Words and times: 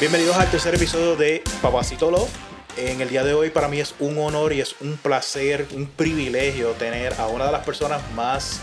Bienvenidos 0.00 0.36
al 0.36 0.50
tercer 0.50 0.74
episodio 0.74 1.14
de 1.14 1.44
Papacito 1.62 2.10
Love. 2.10 2.28
En 2.76 3.00
el 3.00 3.08
día 3.08 3.22
de 3.22 3.32
hoy 3.32 3.50
para 3.50 3.68
mí 3.68 3.78
es 3.78 3.94
un 4.00 4.18
honor 4.18 4.52
y 4.52 4.60
es 4.60 4.74
un 4.80 4.96
placer, 4.96 5.68
un 5.72 5.86
privilegio 5.86 6.72
tener 6.72 7.14
a 7.14 7.28
una 7.28 7.46
de 7.46 7.52
las 7.52 7.64
personas 7.64 8.02
más 8.12 8.58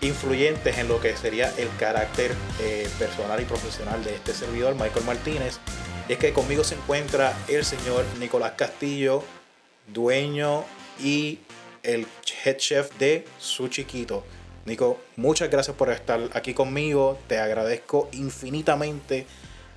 influyentes 0.00 0.76
en 0.76 0.88
lo 0.88 1.00
que 1.00 1.16
sería 1.16 1.52
el 1.58 1.68
carácter 1.78 2.34
eh, 2.60 2.88
personal 2.98 3.40
y 3.40 3.44
profesional 3.44 4.02
de 4.02 4.16
este 4.16 4.34
servidor, 4.34 4.74
Michael 4.74 5.04
Martínez. 5.06 5.60
Es 6.08 6.18
que 6.18 6.32
conmigo 6.32 6.64
se 6.64 6.74
encuentra 6.74 7.32
el 7.46 7.64
señor 7.64 8.04
Nicolás 8.18 8.54
Castillo, 8.56 9.22
dueño 9.86 10.64
y 11.00 11.38
el 11.84 12.04
head 12.44 12.56
chef 12.56 12.90
de 12.98 13.24
Su 13.38 13.68
Chiquito. 13.68 14.24
Nico, 14.64 14.98
muchas 15.14 15.50
gracias 15.50 15.76
por 15.76 15.90
estar 15.90 16.20
aquí 16.32 16.52
conmigo. 16.52 17.16
Te 17.28 17.38
agradezco 17.38 18.08
infinitamente 18.10 19.24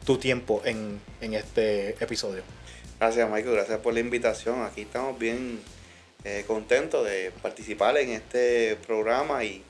tu 0.07 0.17
tiempo 0.17 0.61
en, 0.63 1.01
en 1.19 1.33
este 1.33 1.89
episodio. 2.03 2.41
Gracias, 2.97 3.29
Michael. 3.29 3.55
Gracias 3.55 3.79
por 3.81 3.93
la 3.93 3.99
invitación. 3.99 4.63
Aquí 4.63 4.81
estamos 4.83 5.19
bien 5.19 5.59
eh, 6.23 6.45
contentos 6.47 7.05
de 7.05 7.31
participar 7.41 7.97
en 7.97 8.11
este 8.11 8.77
programa 8.87 9.43
y, 9.43 9.61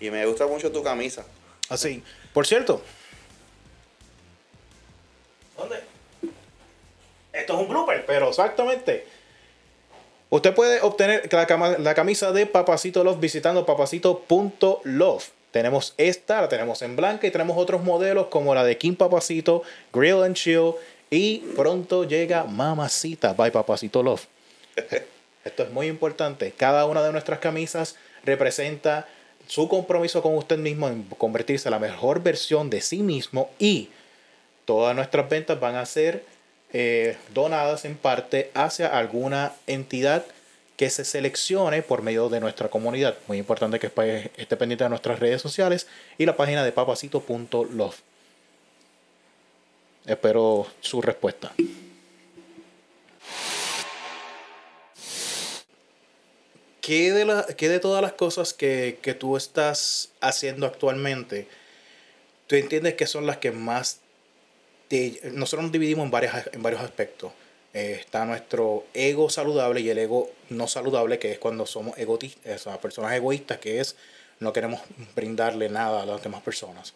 y 0.00 0.10
me 0.10 0.26
gusta 0.26 0.48
mucho 0.48 0.72
tu 0.72 0.82
camisa. 0.82 1.24
Así. 1.68 2.02
Por 2.32 2.44
cierto. 2.44 2.82
¿Dónde? 5.56 5.76
Esto 7.32 7.54
es 7.54 7.60
un 7.60 7.68
blooper, 7.68 8.04
pero 8.04 8.28
exactamente. 8.30 9.06
Usted 10.30 10.54
puede 10.54 10.80
obtener 10.80 11.32
la, 11.32 11.46
cama- 11.46 11.78
la 11.78 11.94
camisa 11.94 12.32
de 12.32 12.46
Papacito 12.46 13.04
Love 13.04 13.20
visitando 13.20 13.64
papacito.love. 13.64 15.24
Tenemos 15.54 15.94
esta, 15.98 16.40
la 16.40 16.48
tenemos 16.48 16.82
en 16.82 16.96
blanca 16.96 17.28
y 17.28 17.30
tenemos 17.30 17.56
otros 17.56 17.80
modelos 17.80 18.26
como 18.26 18.56
la 18.56 18.64
de 18.64 18.76
King 18.76 18.96
Papacito, 18.96 19.62
Grill 19.92 20.24
and 20.24 20.34
Chill 20.34 20.72
y 21.10 21.38
pronto 21.54 22.02
llega 22.02 22.42
Mamacita 22.42 23.34
by 23.34 23.52
Papacito 23.52 24.02
Love. 24.02 24.26
Esto 25.44 25.62
es 25.62 25.70
muy 25.70 25.86
importante. 25.86 26.50
Cada 26.56 26.86
una 26.86 27.04
de 27.04 27.12
nuestras 27.12 27.38
camisas 27.38 27.94
representa 28.24 29.06
su 29.46 29.68
compromiso 29.68 30.22
con 30.22 30.34
usted 30.34 30.58
mismo 30.58 30.88
en 30.88 31.04
convertirse 31.04 31.68
en 31.68 31.74
la 31.74 31.78
mejor 31.78 32.20
versión 32.20 32.68
de 32.68 32.80
sí 32.80 33.04
mismo 33.04 33.48
y 33.60 33.90
todas 34.64 34.96
nuestras 34.96 35.28
ventas 35.28 35.60
van 35.60 35.76
a 35.76 35.86
ser 35.86 36.24
eh, 36.72 37.16
donadas 37.32 37.84
en 37.84 37.94
parte 37.94 38.50
hacia 38.54 38.88
alguna 38.88 39.52
entidad 39.68 40.24
que 40.76 40.90
se 40.90 41.04
seleccione 41.04 41.82
por 41.82 42.02
medio 42.02 42.28
de 42.28 42.40
nuestra 42.40 42.68
comunidad. 42.68 43.16
Muy 43.28 43.38
importante 43.38 43.78
que 43.78 43.86
esté 44.36 44.56
pendiente 44.56 44.84
de 44.84 44.90
nuestras 44.90 45.18
redes 45.20 45.40
sociales 45.40 45.86
y 46.18 46.26
la 46.26 46.36
página 46.36 46.64
de 46.64 46.72
papacito.love. 46.72 47.96
Espero 50.06 50.66
su 50.80 51.00
respuesta. 51.00 51.52
¿Qué 56.80 57.12
de, 57.12 57.24
la- 57.24 57.46
qué 57.56 57.68
de 57.68 57.80
todas 57.80 58.02
las 58.02 58.12
cosas 58.12 58.52
que, 58.52 58.98
que 59.00 59.14
tú 59.14 59.36
estás 59.36 60.10
haciendo 60.20 60.66
actualmente, 60.66 61.48
tú 62.46 62.56
entiendes 62.56 62.94
que 62.94 63.06
son 63.06 63.26
las 63.26 63.38
que 63.38 63.52
más 63.52 64.00
te- 64.88 65.18
nosotros 65.32 65.62
nos 65.62 65.72
dividimos 65.72 66.06
en, 66.12 66.30
en 66.52 66.62
varios 66.62 66.82
aspectos. 66.82 67.32
Eh, 67.74 67.98
está 68.00 68.24
nuestro 68.24 68.84
ego 68.94 69.28
saludable 69.28 69.80
y 69.80 69.90
el 69.90 69.98
ego 69.98 70.30
no 70.48 70.68
saludable, 70.68 71.18
que 71.18 71.32
es 71.32 71.38
cuando 71.40 71.66
somos 71.66 71.98
egoístas, 71.98 72.68
o 72.68 72.80
personas 72.80 73.12
egoístas, 73.14 73.58
que 73.58 73.80
es 73.80 73.96
no 74.38 74.52
queremos 74.52 74.80
brindarle 75.16 75.68
nada 75.68 76.02
a 76.02 76.06
las 76.06 76.22
demás 76.22 76.42
personas. 76.42 76.94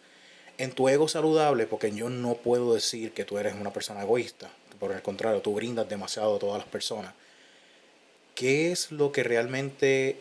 En 0.57 0.71
tu 0.71 0.87
ego 0.87 1.09
saludable, 1.09 1.67
porque 1.67 1.91
yo 1.91 2.09
no 2.09 2.35
puedo 2.35 2.73
decir 2.73 3.11
que 3.11 3.25
tú 3.25 3.37
eres 3.37 3.55
una 3.55 3.73
persona 3.73 4.01
egoísta, 4.03 4.49
por 4.79 4.93
el 4.93 5.01
contrario, 5.01 5.41
tú 5.41 5.53
brindas 5.53 5.89
demasiado 5.89 6.37
a 6.37 6.39
todas 6.39 6.59
las 6.59 6.67
personas. 6.67 7.13
¿Qué 8.33 8.71
es 8.71 8.91
lo 8.91 9.11
que 9.11 9.23
realmente 9.23 10.17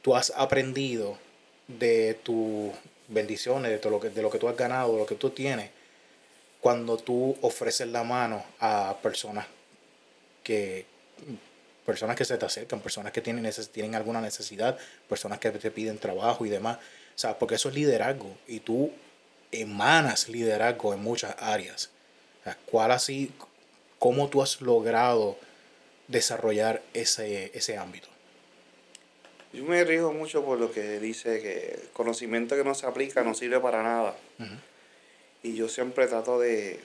tú 0.00 0.16
has 0.16 0.32
aprendido 0.34 1.18
de 1.66 2.14
tus 2.22 2.72
bendiciones, 3.08 3.70
de 3.70 3.78
todo 3.78 3.92
lo 3.92 4.00
que, 4.00 4.08
de 4.08 4.22
lo 4.22 4.30
que 4.30 4.38
tú 4.38 4.48
has 4.48 4.56
ganado, 4.56 4.92
de 4.92 4.98
lo 4.98 5.06
que 5.06 5.16
tú 5.16 5.30
tienes, 5.30 5.70
cuando 6.60 6.96
tú 6.96 7.36
ofreces 7.42 7.88
la 7.88 8.04
mano 8.04 8.44
a 8.60 8.96
personas 9.02 9.46
que 10.42 10.86
personas 11.88 12.16
que 12.16 12.26
se 12.26 12.36
te 12.36 12.44
acercan, 12.44 12.80
personas 12.80 13.12
que 13.12 13.22
tienen, 13.22 13.50
tienen 13.72 13.94
alguna 13.94 14.20
necesidad, 14.20 14.76
personas 15.08 15.38
que 15.38 15.50
te 15.50 15.70
piden 15.70 15.96
trabajo 15.96 16.44
y 16.44 16.50
demás. 16.50 16.76
O 16.76 17.18
sea, 17.18 17.38
porque 17.38 17.54
eso 17.54 17.70
es 17.70 17.74
liderazgo 17.74 18.36
y 18.46 18.60
tú 18.60 18.92
emanas 19.52 20.28
liderazgo 20.28 20.92
en 20.92 21.02
muchas 21.02 21.34
áreas. 21.38 21.90
O 22.40 22.44
sea, 22.44 22.58
¿Cuál 22.66 22.92
así, 22.92 23.32
cómo 23.98 24.28
tú 24.28 24.42
has 24.42 24.60
logrado 24.60 25.38
desarrollar 26.08 26.82
ese, 26.92 27.50
ese 27.54 27.78
ámbito? 27.78 28.08
Yo 29.54 29.64
me 29.64 29.82
rijo 29.82 30.12
mucho 30.12 30.44
por 30.44 30.58
lo 30.58 30.70
que 30.70 31.00
dice 31.00 31.40
que 31.40 31.80
el 31.82 31.88
conocimiento 31.94 32.54
que 32.54 32.64
no 32.64 32.74
se 32.74 32.86
aplica 32.86 33.22
no 33.22 33.32
sirve 33.32 33.60
para 33.60 33.82
nada. 33.82 34.14
Y 35.42 35.54
yo 35.54 35.68
siempre 35.68 36.06
trato 36.06 36.38
de, 36.38 36.80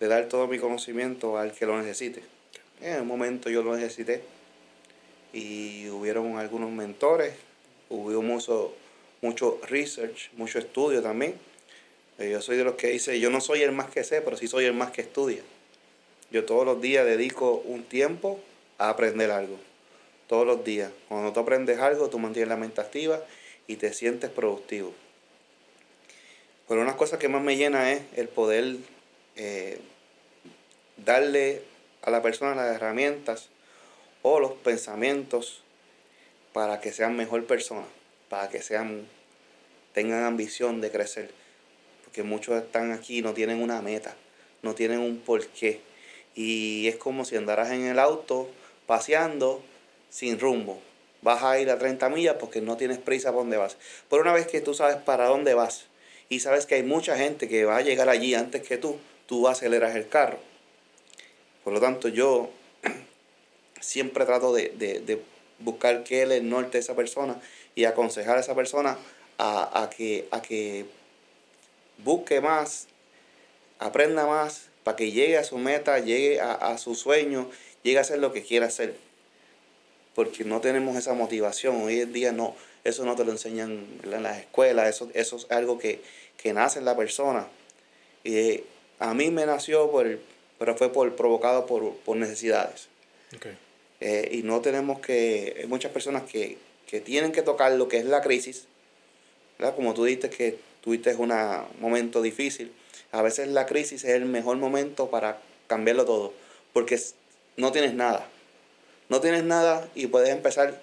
de 0.00 0.08
dar 0.08 0.28
todo 0.28 0.48
mi 0.48 0.58
conocimiento 0.58 1.38
al 1.38 1.52
que 1.52 1.66
lo 1.66 1.80
necesite. 1.80 2.22
En 2.80 3.02
un 3.02 3.06
momento 3.06 3.50
yo 3.50 3.62
lo 3.62 3.76
necesité 3.76 4.22
y 5.32 5.88
hubieron 5.90 6.38
algunos 6.38 6.70
mentores, 6.70 7.34
hubo 7.88 8.22
mucho, 8.22 8.74
mucho 9.20 9.60
research, 9.68 10.30
mucho 10.32 10.58
estudio 10.58 11.02
también. 11.02 11.34
Eh, 12.18 12.30
Yo 12.30 12.40
soy 12.40 12.56
de 12.56 12.64
los 12.64 12.74
que 12.74 12.88
dice, 12.88 13.20
yo 13.20 13.30
no 13.30 13.40
soy 13.40 13.62
el 13.62 13.72
más 13.72 13.90
que 13.90 14.04
sé, 14.04 14.22
pero 14.22 14.36
sí 14.36 14.48
soy 14.48 14.64
el 14.64 14.74
más 14.74 14.90
que 14.90 15.02
estudia. 15.02 15.42
Yo 16.30 16.44
todos 16.44 16.64
los 16.64 16.80
días 16.80 17.04
dedico 17.04 17.62
un 17.64 17.82
tiempo 17.82 18.40
a 18.78 18.90
aprender 18.90 19.30
algo. 19.30 19.58
Todos 20.28 20.46
los 20.46 20.64
días. 20.64 20.90
Cuando 21.08 21.32
tú 21.32 21.40
aprendes 21.40 21.78
algo, 21.78 22.08
tú 22.08 22.18
mantienes 22.18 22.48
la 22.48 22.56
mente 22.56 22.80
activa 22.80 23.20
y 23.66 23.76
te 23.76 23.92
sientes 23.92 24.30
productivo. 24.30 24.92
Pero 26.70 26.82
una 26.82 26.96
cosa 26.96 27.18
que 27.18 27.26
más 27.26 27.42
me 27.42 27.56
llena 27.56 27.90
es 27.90 28.02
el 28.14 28.28
poder 28.28 28.76
eh, 29.34 29.80
darle 30.98 31.62
a 32.00 32.10
la 32.10 32.22
persona 32.22 32.54
las 32.54 32.76
herramientas 32.76 33.48
o 34.22 34.38
los 34.38 34.52
pensamientos 34.52 35.64
para 36.52 36.80
que 36.80 36.92
sean 36.92 37.16
mejor 37.16 37.44
personas, 37.46 37.88
para 38.28 38.50
que 38.50 38.62
sean 38.62 39.08
tengan 39.94 40.22
ambición 40.22 40.80
de 40.80 40.92
crecer. 40.92 41.32
Porque 42.04 42.22
muchos 42.22 42.62
están 42.62 42.92
aquí 42.92 43.18
y 43.18 43.22
no 43.22 43.34
tienen 43.34 43.60
una 43.60 43.82
meta, 43.82 44.14
no 44.62 44.76
tienen 44.76 45.00
un 45.00 45.18
porqué. 45.18 45.80
Y 46.36 46.86
es 46.86 46.94
como 46.94 47.24
si 47.24 47.34
andaras 47.34 47.72
en 47.72 47.84
el 47.86 47.98
auto 47.98 48.48
paseando 48.86 49.60
sin 50.08 50.38
rumbo. 50.38 50.80
Vas 51.22 51.42
a 51.42 51.58
ir 51.58 51.68
a 51.68 51.78
30 51.80 52.08
millas 52.10 52.36
porque 52.38 52.60
no 52.60 52.76
tienes 52.76 52.98
prisa 52.98 53.30
para 53.30 53.40
dónde 53.40 53.56
vas. 53.56 53.76
Pero 54.08 54.22
una 54.22 54.32
vez 54.32 54.46
que 54.46 54.60
tú 54.60 54.72
sabes 54.72 54.98
para 54.98 55.26
dónde 55.26 55.54
vas 55.54 55.89
y 56.30 56.40
sabes 56.40 56.64
que 56.64 56.76
hay 56.76 56.82
mucha 56.82 57.16
gente 57.18 57.46
que 57.48 57.64
va 57.66 57.76
a 57.76 57.82
llegar 57.82 58.08
allí 58.08 58.34
antes 58.34 58.62
que 58.66 58.78
tú, 58.78 58.96
tú 59.26 59.48
aceleras 59.48 59.94
el 59.96 60.08
carro. 60.08 60.38
Por 61.64 61.74
lo 61.74 61.80
tanto, 61.80 62.08
yo 62.08 62.48
siempre 63.80 64.24
trato 64.24 64.54
de, 64.54 64.70
de- 64.70 65.00
de 65.00 65.22
buscar 65.58 66.04
qué 66.04 66.22
es 66.22 66.30
el 66.30 66.48
norte 66.48 66.72
de 66.72 66.78
esa 66.78 66.96
persona 66.96 67.38
y 67.74 67.84
aconsejar 67.84 68.38
a 68.38 68.40
esa 68.40 68.54
persona 68.54 68.96
a, 69.36 69.82
a 69.82 69.90
que, 69.90 70.26
a 70.30 70.40
que 70.40 70.86
busque 71.98 72.40
más, 72.40 72.86
aprenda 73.78 74.26
más, 74.26 74.68
para 74.84 74.96
que 74.96 75.12
llegue 75.12 75.36
a 75.36 75.44
su 75.44 75.58
meta, 75.58 75.98
llegue 75.98 76.40
a, 76.40 76.52
a 76.52 76.78
su 76.78 76.94
sueño, 76.94 77.50
llegue 77.82 77.98
a 77.98 78.02
hacer 78.02 78.18
lo 78.20 78.32
que 78.32 78.42
quiera 78.42 78.66
hacer. 78.66 78.94
Porque 80.14 80.44
no 80.44 80.60
tenemos 80.60 80.96
esa 80.96 81.14
motivación. 81.14 81.82
Hoy 81.82 82.00
en 82.00 82.12
día 82.12 82.32
no, 82.32 82.56
eso 82.84 83.04
no 83.04 83.16
te 83.16 83.24
lo 83.24 83.32
enseñan 83.32 83.86
en 84.02 84.22
las 84.22 84.38
escuelas, 84.38 84.88
eso, 84.88 85.10
eso 85.14 85.36
es 85.36 85.46
algo 85.50 85.78
que, 85.78 86.02
que 86.36 86.52
nace 86.52 86.78
en 86.78 86.84
la 86.84 86.96
persona. 86.96 87.46
Y 88.24 88.36
eh, 88.36 88.64
a 88.98 89.14
mí 89.14 89.30
me 89.30 89.46
nació, 89.46 89.90
por, 89.90 90.18
pero 90.58 90.76
fue 90.76 90.92
por, 90.92 91.14
provocado 91.16 91.66
por, 91.66 91.94
por 91.96 92.16
necesidades. 92.16 92.88
Okay. 93.36 93.56
Eh, 94.00 94.28
y 94.32 94.42
no 94.42 94.60
tenemos 94.60 95.00
que, 95.00 95.56
hay 95.58 95.66
muchas 95.66 95.92
personas 95.92 96.22
que, 96.24 96.58
que 96.86 97.00
tienen 97.00 97.32
que 97.32 97.42
tocar 97.42 97.72
lo 97.72 97.88
que 97.88 97.98
es 97.98 98.04
la 98.04 98.22
crisis, 98.22 98.64
¿verdad? 99.58 99.76
Como 99.76 99.94
tú 99.94 100.04
dijiste 100.04 100.30
que 100.30 100.58
tuviste 100.80 101.14
un 101.14 101.32
momento 101.80 102.22
difícil, 102.22 102.72
a 103.12 103.22
veces 103.22 103.48
la 103.48 103.66
crisis 103.66 104.04
es 104.04 104.10
el 104.10 104.24
mejor 104.24 104.56
momento 104.56 105.10
para 105.10 105.40
cambiarlo 105.66 106.04
todo, 106.04 106.32
porque 106.72 106.98
no 107.56 107.72
tienes 107.72 107.94
nada, 107.94 108.26
no 109.10 109.20
tienes 109.20 109.44
nada 109.44 109.86
y 109.94 110.06
puedes 110.06 110.30
empezar 110.30 110.80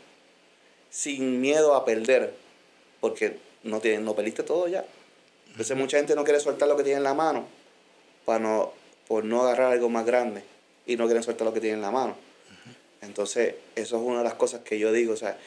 sin 0.92 1.42
miedo 1.42 1.74
a 1.74 1.86
perder, 1.86 2.34
porque 3.00 3.38
no, 3.64 3.80
tienes, 3.80 4.02
no 4.02 4.16
perdiste 4.16 4.44
todo 4.44 4.68
ya. 4.68 4.86
Entonces 5.50 5.76
mucha 5.76 5.98
gente 5.98 6.14
no 6.14 6.24
quiere 6.24 6.40
soltar 6.40 6.68
lo 6.68 6.78
que 6.78 6.84
tiene 6.84 6.98
en 6.98 7.04
la 7.04 7.16
mano 7.16 7.48
para 8.26 8.40
no, 8.40 8.74
por 9.08 9.24
no 9.24 9.42
agarrar 9.42 9.72
algo 9.72 9.90
más 9.90 10.06
grande 10.06 10.44
y 10.86 10.98
no 10.98 11.06
quieren 11.06 11.24
soltar 11.24 11.48
lo 11.48 11.54
que 11.54 11.62
tienen 11.62 11.80
en 11.80 11.82
la 11.82 11.92
mano. 11.92 12.16
Entonces, 13.02 13.56
eso 13.76 13.98
es 13.98 14.04
una 14.04 14.20
de 14.20 14.24
las 14.26 14.34
cosas 14.34 14.62
que 14.62 14.78
yo 14.78 14.92
digo, 14.92 15.14
o 15.14 15.18
sea, 15.18 15.38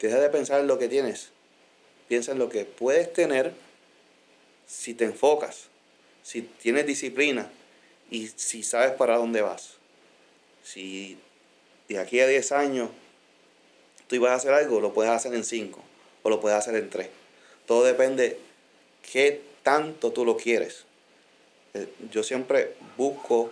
deja 0.00 0.20
de 0.20 0.28
pensar 0.28 0.60
en 0.60 0.66
lo 0.66 0.78
que 0.78 0.88
tienes, 0.88 1.30
piensa 2.08 2.32
en 2.32 2.38
lo 2.38 2.48
que 2.48 2.64
puedes 2.64 3.12
tener 3.12 3.54
si 4.66 4.94
te 4.94 5.04
enfocas. 5.04 5.68
si 6.22 6.42
tienes 6.42 6.86
disciplina 6.86 7.50
y 8.10 8.28
si 8.28 8.62
sabes 8.62 8.92
para 8.92 9.16
dónde 9.16 9.42
vas. 9.42 9.74
Si 10.62 11.18
de 11.88 11.98
aquí 11.98 12.20
a 12.20 12.26
10 12.26 12.52
años 12.52 12.90
tú 14.06 14.16
ibas 14.16 14.32
a 14.32 14.34
hacer 14.34 14.52
algo, 14.52 14.80
lo 14.80 14.92
puedes 14.92 15.12
hacer 15.12 15.34
en 15.34 15.44
5 15.44 15.80
o 16.22 16.30
lo 16.30 16.40
puedes 16.40 16.58
hacer 16.58 16.74
en 16.76 16.90
3. 16.90 17.08
Todo 17.66 17.84
depende 17.84 18.38
qué 19.12 19.42
tanto 19.62 20.12
tú 20.12 20.24
lo 20.24 20.36
quieres. 20.36 20.84
Eh, 21.74 21.88
yo 22.10 22.22
siempre 22.22 22.74
busco 22.96 23.50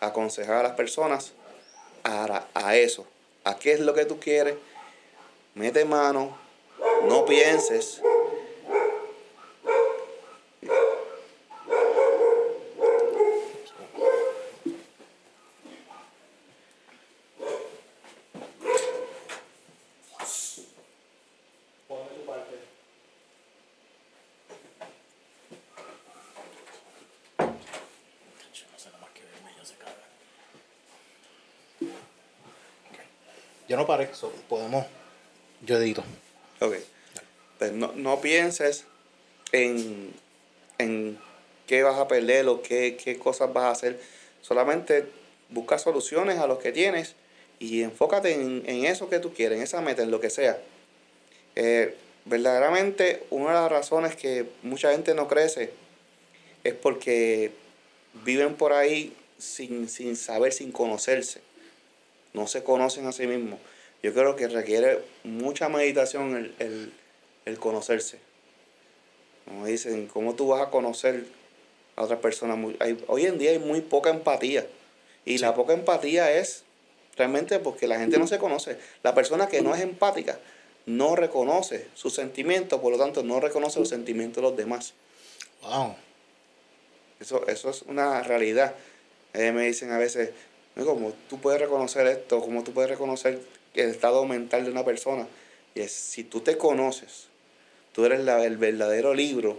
aconsejar 0.00 0.56
a 0.56 0.62
las 0.62 0.72
personas 0.72 1.32
a, 2.04 2.46
a 2.54 2.76
eso, 2.76 3.06
a 3.44 3.58
qué 3.58 3.72
es 3.72 3.80
lo 3.80 3.94
que 3.94 4.04
tú 4.04 4.20
quieres, 4.20 4.56
mete 5.54 5.84
mano, 5.84 6.36
no 7.08 7.24
pienses. 7.24 8.02
Yo 33.74 33.78
no 33.78 33.86
paré, 33.86 34.14
so, 34.14 34.30
podemos. 34.48 34.84
Ok. 36.60 36.76
Pues 37.58 37.72
no, 37.72 37.92
no 37.94 38.20
pienses 38.20 38.84
en, 39.52 40.12
en 40.78 41.18
qué 41.66 41.82
vas 41.82 41.98
a 41.98 42.08
perder 42.08 42.48
o 42.48 42.62
qué, 42.62 42.96
qué 43.02 43.18
cosas 43.18 43.52
vas 43.52 43.64
a 43.64 43.70
hacer. 43.70 44.00
Solamente 44.42 45.06
busca 45.50 45.78
soluciones 45.78 46.38
a 46.38 46.46
los 46.46 46.58
que 46.58 46.72
tienes 46.72 47.14
y 47.58 47.82
enfócate 47.82 48.32
en, 48.34 48.62
en 48.66 48.84
eso 48.84 49.08
que 49.08 49.18
tú 49.18 49.32
quieres, 49.32 49.58
en 49.58 49.64
esa 49.64 49.80
meta, 49.80 50.02
en 50.02 50.10
lo 50.10 50.20
que 50.20 50.30
sea. 50.30 50.58
Eh, 51.56 51.94
verdaderamente, 52.24 53.24
una 53.30 53.48
de 53.48 53.54
las 53.54 53.70
razones 53.70 54.16
que 54.16 54.46
mucha 54.62 54.92
gente 54.92 55.14
no 55.14 55.28
crece 55.28 55.70
es 56.64 56.74
porque 56.74 57.52
viven 58.24 58.54
por 58.54 58.72
ahí 58.72 59.14
sin, 59.38 59.88
sin 59.88 60.16
saber, 60.16 60.52
sin 60.52 60.72
conocerse. 60.72 61.40
No 62.32 62.46
se 62.46 62.64
conocen 62.64 63.06
a 63.06 63.12
sí 63.12 63.26
mismos. 63.26 63.60
Yo 64.04 64.12
creo 64.12 64.36
que 64.36 64.48
requiere 64.48 64.98
mucha 65.22 65.70
meditación 65.70 66.36
el, 66.36 66.54
el, 66.58 66.92
el 67.46 67.58
conocerse. 67.58 68.18
Como 69.46 69.64
dicen, 69.64 70.08
¿cómo 70.08 70.34
tú 70.34 70.48
vas 70.48 70.60
a 70.60 70.68
conocer 70.68 71.24
a 71.96 72.02
otras 72.02 72.20
personas? 72.20 72.58
Hay, 72.80 73.02
hoy 73.06 73.24
en 73.24 73.38
día 73.38 73.52
hay 73.52 73.58
muy 73.58 73.80
poca 73.80 74.10
empatía. 74.10 74.66
Y 75.24 75.38
la 75.38 75.54
poca 75.54 75.72
empatía 75.72 76.30
es 76.32 76.64
realmente 77.16 77.58
porque 77.60 77.88
la 77.88 77.98
gente 77.98 78.18
no 78.18 78.26
se 78.26 78.36
conoce. 78.36 78.76
La 79.02 79.14
persona 79.14 79.48
que 79.48 79.62
no 79.62 79.74
es 79.74 79.80
empática 79.80 80.38
no 80.84 81.16
reconoce 81.16 81.88
sus 81.94 82.14
sentimientos, 82.14 82.82
por 82.82 82.92
lo 82.92 82.98
tanto 82.98 83.22
no 83.22 83.40
reconoce 83.40 83.80
los 83.80 83.88
sentimientos 83.88 84.42
de 84.42 84.50
los 84.50 84.54
demás. 84.54 84.92
Wow. 85.62 85.96
Eso, 87.20 87.48
eso 87.48 87.70
es 87.70 87.80
una 87.80 88.22
realidad. 88.22 88.74
Eh, 89.32 89.50
me 89.52 89.64
dicen 89.64 89.92
a 89.92 89.98
veces, 89.98 90.28
¿cómo 90.74 91.14
tú 91.30 91.40
puedes 91.40 91.58
reconocer 91.58 92.06
esto? 92.06 92.42
¿Cómo 92.42 92.62
tú 92.64 92.74
puedes 92.74 92.90
reconocer 92.90 93.40
el 93.74 93.90
estado 93.90 94.24
mental 94.24 94.64
de 94.64 94.70
una 94.70 94.84
persona? 94.84 95.26
Y 95.74 95.80
es, 95.80 95.92
si 95.92 96.24
tú 96.24 96.40
te 96.40 96.56
conoces, 96.56 97.26
tú 97.92 98.04
eres 98.04 98.20
la, 98.20 98.44
el 98.44 98.56
verdadero 98.56 99.14
libro 99.14 99.58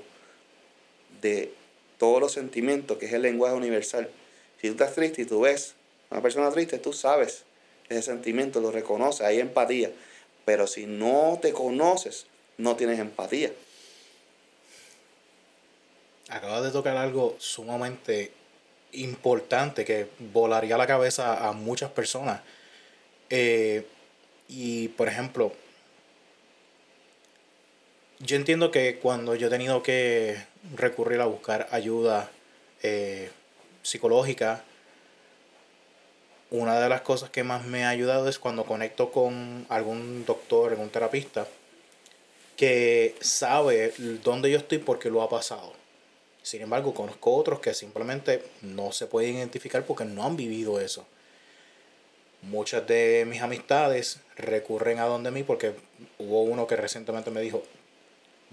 de 1.21 1.51
todos 1.97 2.19
los 2.19 2.31
sentimientos, 2.31 2.97
que 2.97 3.05
es 3.05 3.13
el 3.13 3.21
lenguaje 3.21 3.55
universal. 3.55 4.09
Si 4.61 4.67
tú 4.67 4.73
estás 4.73 4.93
triste 4.93 5.23
y 5.23 5.25
tú 5.25 5.41
ves 5.41 5.75
a 6.09 6.15
una 6.15 6.21
persona 6.21 6.51
triste, 6.51 6.77
tú 6.77 6.93
sabes 6.93 7.43
ese 7.89 8.01
sentimiento, 8.01 8.61
lo 8.61 8.71
reconoces, 8.71 9.21
hay 9.21 9.39
empatía. 9.39 9.91
Pero 10.45 10.67
si 10.67 10.85
no 10.85 11.39
te 11.41 11.53
conoces, 11.53 12.27
no 12.57 12.75
tienes 12.75 12.99
empatía. 12.99 13.51
Acabas 16.29 16.63
de 16.63 16.71
tocar 16.71 16.97
algo 16.97 17.35
sumamente 17.39 18.31
importante 18.93 19.85
que 19.85 20.07
volaría 20.33 20.77
la 20.77 20.87
cabeza 20.87 21.47
a 21.47 21.51
muchas 21.51 21.91
personas. 21.91 22.41
Eh, 23.29 23.85
y 24.47 24.89
por 24.89 25.07
ejemplo, 25.07 25.51
yo 28.19 28.35
entiendo 28.35 28.71
que 28.71 28.99
cuando 28.99 29.35
yo 29.35 29.47
he 29.47 29.49
tenido 29.49 29.83
que 29.83 30.37
recurrir 30.75 31.21
a 31.21 31.25
buscar 31.25 31.67
ayuda 31.71 32.31
eh, 32.81 33.29
psicológica, 33.83 34.63
una 36.51 36.79
de 36.79 36.89
las 36.89 37.01
cosas 37.01 37.29
que 37.29 37.43
más 37.43 37.65
me 37.65 37.85
ha 37.85 37.89
ayudado 37.89 38.29
es 38.29 38.39
cuando 38.39 38.65
conecto 38.65 39.11
con 39.11 39.65
algún 39.69 40.25
doctor, 40.25 40.71
algún 40.71 40.89
terapista, 40.89 41.47
que 42.55 43.15
sabe 43.19 43.93
dónde 44.23 44.49
yo 44.49 44.57
estoy 44.57 44.77
porque 44.77 45.09
lo 45.09 45.21
ha 45.21 45.29
pasado. 45.29 45.73
Sin 46.41 46.61
embargo, 46.61 46.93
conozco 46.93 47.35
otros 47.35 47.59
que 47.59 47.73
simplemente 47.73 48.43
no 48.61 48.91
se 48.91 49.07
pueden 49.07 49.35
identificar 49.35 49.85
porque 49.85 50.05
no 50.05 50.23
han 50.23 50.37
vivido 50.37 50.79
eso. 50.79 51.05
Muchas 52.45 52.85
de 52.85 53.25
mis 53.27 53.41
amistades 53.41 54.19
recurren 54.35 54.99
a 54.99 55.05
donde 55.05 55.31
mí 55.31 55.43
porque 55.43 55.73
hubo 56.19 56.43
uno 56.43 56.67
que 56.67 56.75
recientemente 56.75 57.31
me 57.31 57.41
dijo, 57.41 57.63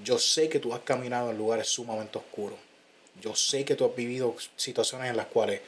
yo 0.02 0.18
sé 0.18 0.48
que 0.48 0.58
tú 0.58 0.74
has 0.74 0.80
caminado 0.80 1.30
en 1.30 1.38
lugares 1.38 1.68
sumamente 1.68 2.18
oscuros. 2.18 2.58
Yo 3.20 3.34
sé 3.34 3.64
que 3.64 3.76
tú 3.76 3.84
has 3.84 3.94
vivido 3.94 4.34
situaciones 4.56 5.10
en 5.10 5.16
las 5.16 5.26
cuales 5.26 5.60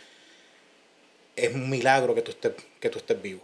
es 1.37 1.55
un 1.55 1.69
milagro 1.69 2.15
que 2.15 2.23
tú 2.23 2.31
estés, 2.31 2.53
que 2.81 2.89
tú 2.89 2.99
estés 2.99 3.21
vivo. 3.21 3.43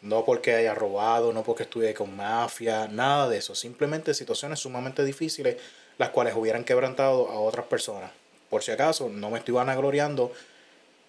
No 0.00 0.24
porque 0.24 0.54
haya 0.54 0.74
robado, 0.74 1.32
no 1.32 1.42
porque 1.42 1.64
estuve 1.64 1.92
con 1.94 2.14
mafia, 2.16 2.88
nada 2.88 3.28
de 3.28 3.38
eso. 3.38 3.54
Simplemente 3.54 4.14
situaciones 4.14 4.60
sumamente 4.60 5.04
difíciles 5.04 5.56
las 5.98 6.10
cuales 6.10 6.34
hubieran 6.34 6.64
quebrantado 6.64 7.28
a 7.28 7.38
otras 7.38 7.66
personas. 7.66 8.10
Por 8.50 8.62
si 8.62 8.70
acaso, 8.70 9.08
no 9.08 9.30
me 9.30 9.38
estoy 9.38 9.54
vanagloriando. 9.54 10.32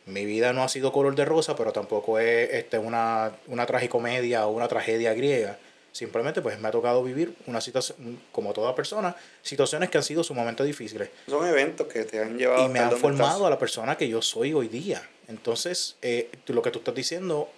Mi 0.06 0.25
vida 0.25 0.54
no 0.54 0.63
ha 0.63 0.69
sido 0.69 0.92
color 0.92 1.16
de 1.16 1.25
rosa, 1.25 1.56
pero 1.56 1.72
tampoco 1.72 2.19
es 2.19 2.54
este, 2.54 2.78
una, 2.78 3.31
una 3.48 3.66
tragicomedia 3.66 4.46
o 4.46 4.52
una 4.52 4.68
tragedia 4.68 5.13
griega. 5.13 5.57
Simplemente 5.92 6.42
pues 6.42 6.60
me 6.60 6.68
ha 6.68 6.72
tocado 6.72 7.04
vivir 7.04 7.34
una 7.48 7.62
situación, 7.62 8.19
como 8.31 8.52
toda 8.52 8.75
persona, 8.75 9.16
situaciones 9.42 9.89
que 9.89 9.98
han 9.98 10.03
sido 10.03 10.24
sumamente 10.24 10.63
difíciles. 10.63 11.10
Son 11.27 11.48
eventos 11.48 11.88
que 11.88 12.03
te 12.03 12.20
han 12.20 12.38
llevado 12.38 12.65
y 12.65 12.70
me 12.70 12.80
han 12.80 12.91
formado 12.98 13.48
a 13.48 13.50
la 13.50 13.58
persona 13.58 13.98
que 13.98 14.10
yo 14.10 14.22
soy 14.22 14.53
hoy 14.53 14.68
día. 14.68 15.01
Entonces, 15.27 15.96
eh, 16.01 16.30
lo 16.48 16.62
que 16.62 16.72
tú 16.72 16.80
estás 16.80 16.94
diciendo, 16.94 17.50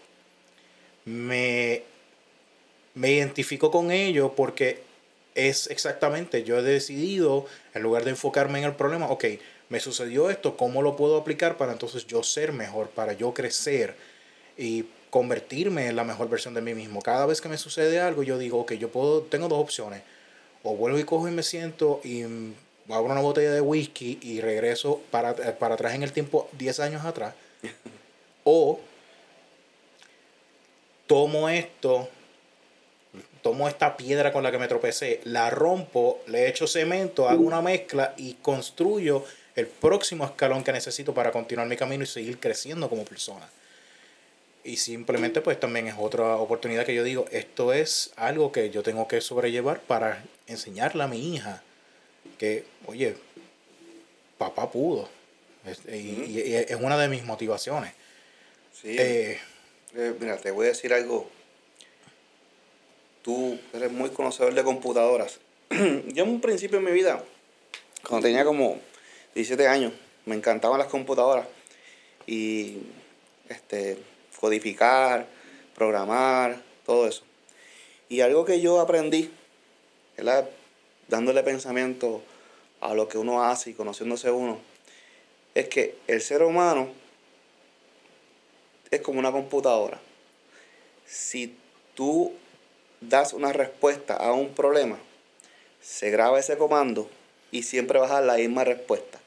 me, 1.06 1.84
me 2.94 3.12
identifico 3.12 3.72
con 3.72 3.92
ello 3.92 4.34
porque 4.36 4.84
es 5.34 5.68
exactamente, 5.68 6.44
yo 6.44 6.58
he 6.58 6.64
decidido, 6.64 7.46
en 7.74 7.84
lugar 7.84 8.04
de 8.04 8.12
enfocarme 8.12 8.60
en 8.60 8.66
el 8.66 8.76
problema, 8.76 9.08
ok, 9.10 9.26
me 9.70 9.80
sucedió 9.80 10.30
esto, 10.30 10.56
¿cómo 10.56 10.82
lo 10.82 10.96
puedo 10.96 11.18
aplicar 11.18 11.58
para 11.58 11.74
entonces 11.74 12.08
yo 12.08 12.24
ser 12.24 12.54
mejor, 12.54 12.90
para 12.90 13.14
yo 13.14 13.34
crecer? 13.34 13.96
Y 14.58 14.86
convertirme 15.10 15.88
en 15.88 15.96
la 15.96 16.04
mejor 16.04 16.30
versión 16.30 16.54
de 16.54 16.62
mí 16.62 16.74
mismo. 16.74 17.02
Cada 17.02 17.26
vez 17.26 17.42
que 17.42 17.50
me 17.50 17.58
sucede 17.58 18.00
algo, 18.00 18.24
yo 18.24 18.38
digo, 18.38 18.60
ok, 18.60 18.74
yo 18.74 18.90
puedo, 18.90 19.22
tengo 19.22 19.48
dos 19.48 19.60
opciones. 19.60 20.02
O 20.64 20.76
vuelvo 20.76 21.00
y 21.00 21.04
cojo 21.04 21.28
y 21.28 21.32
me 21.32 21.44
siento 21.44 22.02
y 22.04 22.24
abro 22.90 23.12
una 23.12 23.22
botella 23.22 23.52
de 23.52 23.62
whisky 23.62 24.20
y 24.22 24.42
regreso 24.42 25.02
para, 25.12 25.36
para 25.58 25.76
atrás 25.76 25.94
en 25.94 26.04
el 26.04 26.12
tiempo 26.12 26.50
10 26.58 26.80
años 26.82 27.06
atrás. 27.06 27.34
o 28.44 28.80
tomo 31.08 31.48
esto, 31.50 32.10
tomo 33.42 33.68
esta 33.68 33.96
piedra 33.96 34.32
con 34.34 34.44
la 34.44 34.52
que 34.52 34.58
me 34.58 34.68
tropecé, 34.68 35.22
la 35.24 35.50
rompo, 35.50 36.22
le 36.28 36.48
echo 36.50 36.68
cemento, 36.68 37.30
hago 37.30 37.44
una 37.44 37.62
mezcla 37.62 38.14
y 38.18 38.34
construyo 38.36 39.24
el 39.58 39.66
próximo 39.66 40.24
escalón 40.24 40.64
que 40.64 40.72
necesito 40.72 41.16
para 41.16 41.32
continuar 41.32 41.68
mi 41.68 41.76
camino 41.76 42.04
y 42.04 42.08
seguir 42.08 42.40
creciendo 42.40 42.88
como 42.90 43.04
persona. 43.04 43.50
Y 44.64 44.78
simplemente 44.78 45.42
pues 45.42 45.60
también 45.60 45.88
es 45.88 45.96
otra 45.98 46.38
oportunidad 46.38 46.86
que 46.86 46.94
yo 46.94 47.04
digo, 47.04 47.26
esto 47.32 47.74
es 47.74 48.12
algo 48.18 48.52
que 48.52 48.70
yo 48.70 48.84
tengo 48.84 49.08
que 49.08 49.20
sobrellevar 49.20 49.82
para 49.82 50.24
enseñarle 50.46 51.04
a 51.04 51.08
mi 51.08 51.34
hija 51.34 51.64
que, 52.38 52.66
oye, 52.86 53.16
papá 54.38 54.72
pudo. 54.72 55.10
y, 55.88 56.52
es 56.54 56.76
una 56.80 56.96
de 56.98 57.08
mis 57.08 57.24
motivaciones. 57.24 57.94
Sí. 58.80 58.96
Eh, 59.00 59.40
eh, 59.96 60.14
mira, 60.20 60.38
te 60.38 60.52
voy 60.52 60.68
a 60.68 60.70
decir 60.70 60.94
algo. 60.94 61.28
Tú 63.24 63.60
eres 63.74 63.92
muy 63.92 64.12
conocedor 64.12 64.54
de 64.54 64.64
computadoras. 64.64 65.40
yo 65.70 66.24
en 66.24 66.30
un 66.30 66.42
principio 66.42 66.78
de 66.78 66.86
mi 66.86 66.92
vida, 66.92 67.24
cuando 68.08 68.28
tenía 68.28 68.46
como 68.46 68.80
17 69.38 69.68
años, 69.68 69.94
me 70.26 70.36
encantaban 70.36 70.80
las 70.80 70.88
computadoras. 70.88 71.46
Y 72.26 72.78
este 73.50 74.00
codificar, 74.40 75.28
programar, 75.76 76.60
todo 76.88 77.08
eso. 77.08 77.22
Y 78.10 78.22
algo 78.22 78.46
que 78.46 78.62
yo 78.62 78.80
aprendí, 78.80 79.32
¿verdad? 80.18 80.50
dándole 81.08 81.44
pensamiento 81.44 82.24
a 82.82 82.96
lo 82.96 83.08
que 83.08 83.20
uno 83.20 83.44
hace 83.44 83.70
y 83.70 83.74
conociéndose 83.74 84.32
uno, 84.32 84.58
es 85.54 85.68
que 85.68 85.96
el 86.08 86.22
ser 86.22 86.42
humano 86.42 86.90
es 88.90 89.02
como 89.02 89.20
una 89.20 89.32
computadora. 89.32 90.00
Si 91.06 91.56
tú 91.94 92.34
das 93.02 93.34
una 93.34 93.54
respuesta 93.54 94.16
a 94.16 94.34
un 94.34 94.56
problema, 94.56 94.98
se 95.80 96.10
graba 96.10 96.40
ese 96.40 96.58
comando 96.58 97.08
y 97.52 97.62
siempre 97.62 98.00
vas 98.00 98.10
a 98.10 98.16
dar 98.16 98.24
la 98.24 98.38
misma 98.38 98.64
respuesta. 98.64 99.20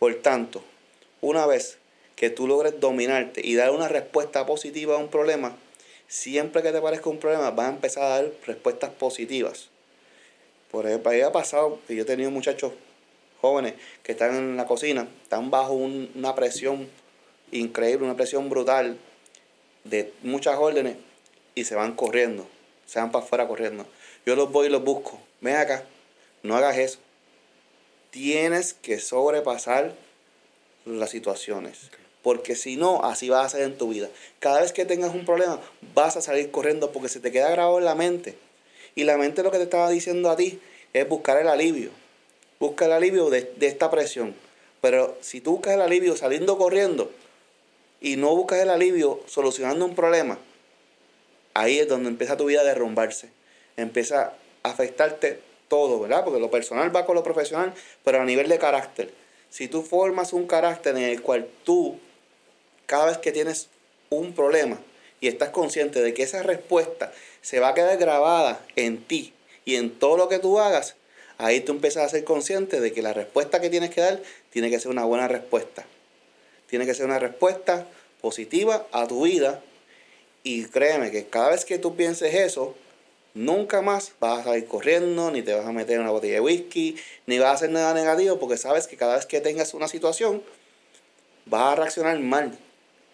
Por 0.00 0.14
tanto, 0.14 0.64
una 1.20 1.44
vez 1.44 1.76
que 2.16 2.30
tú 2.30 2.46
logres 2.46 2.80
dominarte 2.80 3.46
y 3.46 3.54
dar 3.54 3.70
una 3.70 3.86
respuesta 3.86 4.46
positiva 4.46 4.94
a 4.94 4.98
un 4.98 5.10
problema, 5.10 5.54
siempre 6.08 6.62
que 6.62 6.72
te 6.72 6.80
parezca 6.80 7.10
un 7.10 7.18
problema, 7.18 7.50
vas 7.50 7.66
a 7.66 7.74
empezar 7.74 8.04
a 8.04 8.08
dar 8.08 8.32
respuestas 8.46 8.88
positivas. 8.92 9.68
Por 10.70 10.86
ejemplo, 10.86 11.10
ahí 11.10 11.20
ha 11.20 11.32
pasado 11.32 11.80
que 11.86 11.94
yo 11.94 12.04
he 12.04 12.06
tenido 12.06 12.30
muchachos 12.30 12.72
jóvenes 13.42 13.74
que 14.02 14.12
están 14.12 14.34
en 14.34 14.56
la 14.56 14.64
cocina, 14.64 15.06
están 15.22 15.50
bajo 15.50 15.74
una 15.74 16.34
presión 16.34 16.88
increíble, 17.52 18.06
una 18.06 18.16
presión 18.16 18.48
brutal 18.48 18.96
de 19.84 20.14
muchas 20.22 20.56
órdenes 20.56 20.96
y 21.54 21.66
se 21.66 21.74
van 21.74 21.94
corriendo, 21.94 22.46
se 22.86 23.00
van 23.00 23.12
para 23.12 23.22
afuera 23.22 23.46
corriendo. 23.46 23.84
Yo 24.24 24.34
los 24.34 24.50
voy 24.50 24.68
y 24.68 24.70
los 24.70 24.82
busco. 24.82 25.20
Ven 25.42 25.56
acá, 25.56 25.84
no 26.42 26.56
hagas 26.56 26.78
eso. 26.78 27.00
Tienes 28.10 28.74
que 28.74 28.98
sobrepasar 28.98 29.94
las 30.84 31.10
situaciones. 31.10 31.90
Porque 32.22 32.54
si 32.54 32.76
no, 32.76 33.04
así 33.04 33.30
vas 33.30 33.46
a 33.46 33.56
ser 33.56 33.62
en 33.62 33.78
tu 33.78 33.88
vida. 33.88 34.08
Cada 34.40 34.60
vez 34.60 34.72
que 34.72 34.84
tengas 34.84 35.14
un 35.14 35.24
problema, 35.24 35.60
vas 35.94 36.16
a 36.16 36.22
salir 36.22 36.50
corriendo 36.50 36.92
porque 36.92 37.08
se 37.08 37.20
te 37.20 37.32
queda 37.32 37.50
grabado 37.50 37.78
en 37.78 37.84
la 37.84 37.94
mente. 37.94 38.36
Y 38.94 39.04
la 39.04 39.16
mente 39.16 39.42
lo 39.42 39.50
que 39.50 39.58
te 39.58 39.64
estaba 39.64 39.88
diciendo 39.88 40.30
a 40.30 40.36
ti 40.36 40.60
es 40.92 41.08
buscar 41.08 41.40
el 41.40 41.48
alivio. 41.48 41.90
Busca 42.58 42.86
el 42.86 42.92
alivio 42.92 43.30
de, 43.30 43.52
de 43.56 43.66
esta 43.66 43.90
presión. 43.90 44.34
Pero 44.80 45.16
si 45.20 45.40
tú 45.40 45.52
buscas 45.52 45.74
el 45.74 45.82
alivio 45.82 46.16
saliendo 46.16 46.58
corriendo 46.58 47.10
y 48.00 48.16
no 48.16 48.34
buscas 48.34 48.60
el 48.60 48.70
alivio 48.70 49.20
solucionando 49.26 49.84
un 49.84 49.94
problema, 49.94 50.38
ahí 51.54 51.78
es 51.78 51.88
donde 51.88 52.08
empieza 52.08 52.36
tu 52.36 52.46
vida 52.46 52.60
a 52.60 52.64
derrumbarse. 52.64 53.30
Empieza 53.76 54.34
a 54.62 54.70
afectarte 54.70 55.40
todo, 55.70 56.00
¿verdad? 56.00 56.24
Porque 56.24 56.40
lo 56.40 56.50
personal 56.50 56.94
va 56.94 57.06
con 57.06 57.14
lo 57.14 57.22
profesional, 57.22 57.72
pero 58.04 58.20
a 58.20 58.24
nivel 58.24 58.48
de 58.48 58.58
carácter. 58.58 59.14
Si 59.48 59.68
tú 59.68 59.82
formas 59.82 60.32
un 60.32 60.46
carácter 60.46 60.96
en 60.96 61.04
el 61.04 61.22
cual 61.22 61.48
tú 61.64 61.98
cada 62.86 63.06
vez 63.06 63.18
que 63.18 63.30
tienes 63.30 63.68
un 64.10 64.34
problema 64.34 64.80
y 65.20 65.28
estás 65.28 65.50
consciente 65.50 66.02
de 66.02 66.12
que 66.12 66.24
esa 66.24 66.42
respuesta 66.42 67.12
se 67.40 67.60
va 67.60 67.68
a 67.68 67.74
quedar 67.74 67.96
grabada 67.98 68.60
en 68.74 69.02
ti 69.04 69.32
y 69.64 69.76
en 69.76 69.90
todo 69.90 70.16
lo 70.16 70.28
que 70.28 70.40
tú 70.40 70.58
hagas, 70.58 70.96
ahí 71.38 71.60
tú 71.60 71.72
empiezas 71.72 72.04
a 72.04 72.08
ser 72.08 72.24
consciente 72.24 72.80
de 72.80 72.92
que 72.92 73.00
la 73.00 73.12
respuesta 73.12 73.60
que 73.60 73.70
tienes 73.70 73.90
que 73.90 74.00
dar 74.00 74.20
tiene 74.50 74.70
que 74.70 74.80
ser 74.80 74.90
una 74.90 75.04
buena 75.04 75.28
respuesta. 75.28 75.86
Tiene 76.66 76.84
que 76.84 76.94
ser 76.94 77.06
una 77.06 77.20
respuesta 77.20 77.86
positiva 78.20 78.86
a 78.90 79.06
tu 79.06 79.22
vida. 79.22 79.62
Y 80.42 80.64
créeme 80.64 81.10
que 81.10 81.26
cada 81.26 81.50
vez 81.50 81.64
que 81.64 81.78
tú 81.78 81.94
pienses 81.96 82.34
eso, 82.34 82.74
nunca 83.40 83.80
más 83.80 84.12
vas 84.20 84.46
a 84.46 84.56
ir 84.58 84.66
corriendo, 84.66 85.30
ni 85.30 85.42
te 85.42 85.54
vas 85.54 85.66
a 85.66 85.72
meter 85.72 85.96
en 85.96 86.02
una 86.02 86.10
botella 86.10 86.34
de 86.34 86.40
whisky, 86.40 86.96
ni 87.26 87.38
vas 87.38 87.48
a 87.48 87.54
hacer 87.54 87.70
nada 87.70 87.94
negativo, 87.94 88.38
porque 88.38 88.58
sabes 88.58 88.86
que 88.86 88.96
cada 88.96 89.16
vez 89.16 89.26
que 89.26 89.40
tengas 89.40 89.72
una 89.72 89.88
situación, 89.88 90.42
vas 91.46 91.72
a 91.72 91.76
reaccionar 91.76 92.18
mal 92.20 92.56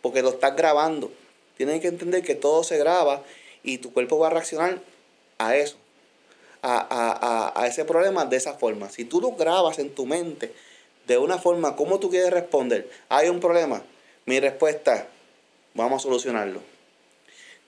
porque 0.02 0.23
lo 0.23 0.30
estás 0.30 0.56
grabando. 0.56 1.12
Tienes 1.56 1.80
que 1.80 1.88
entender 1.88 2.23
que 2.23 2.35
todo 2.35 2.64
se 2.64 2.76
graba 2.76 3.23
y 3.62 3.78
tu 3.78 3.92
cuerpo 3.92 4.18
va 4.18 4.26
a 4.26 4.30
reaccionar 4.30 4.80
a 5.38 5.56
eso, 5.56 5.76
a, 6.62 7.64
ese 7.66 7.85
problema 7.85 8.25
de 8.25 8.37
esa 8.37 8.54
forma. 8.54 8.90
Si 8.90 9.04
tú 9.04 9.21
lo 9.21 9.33
grabas 9.33 9.78
en 9.78 9.95
tu 9.95 10.06
mente 10.06 10.52
de 11.06 11.18
una 11.18 11.38
forma, 11.38 11.76
¿cómo 11.76 12.00
tú 12.00 12.11
quieres 12.11 12.30
responder? 12.30 12.90
Hay 13.09 13.28
un 13.28 13.40
problema. 13.40 13.83
Mi 14.26 14.40
respuesta, 14.40 15.06
vamos 15.75 16.02
a 16.02 16.04
solucionarlo. 16.04 16.61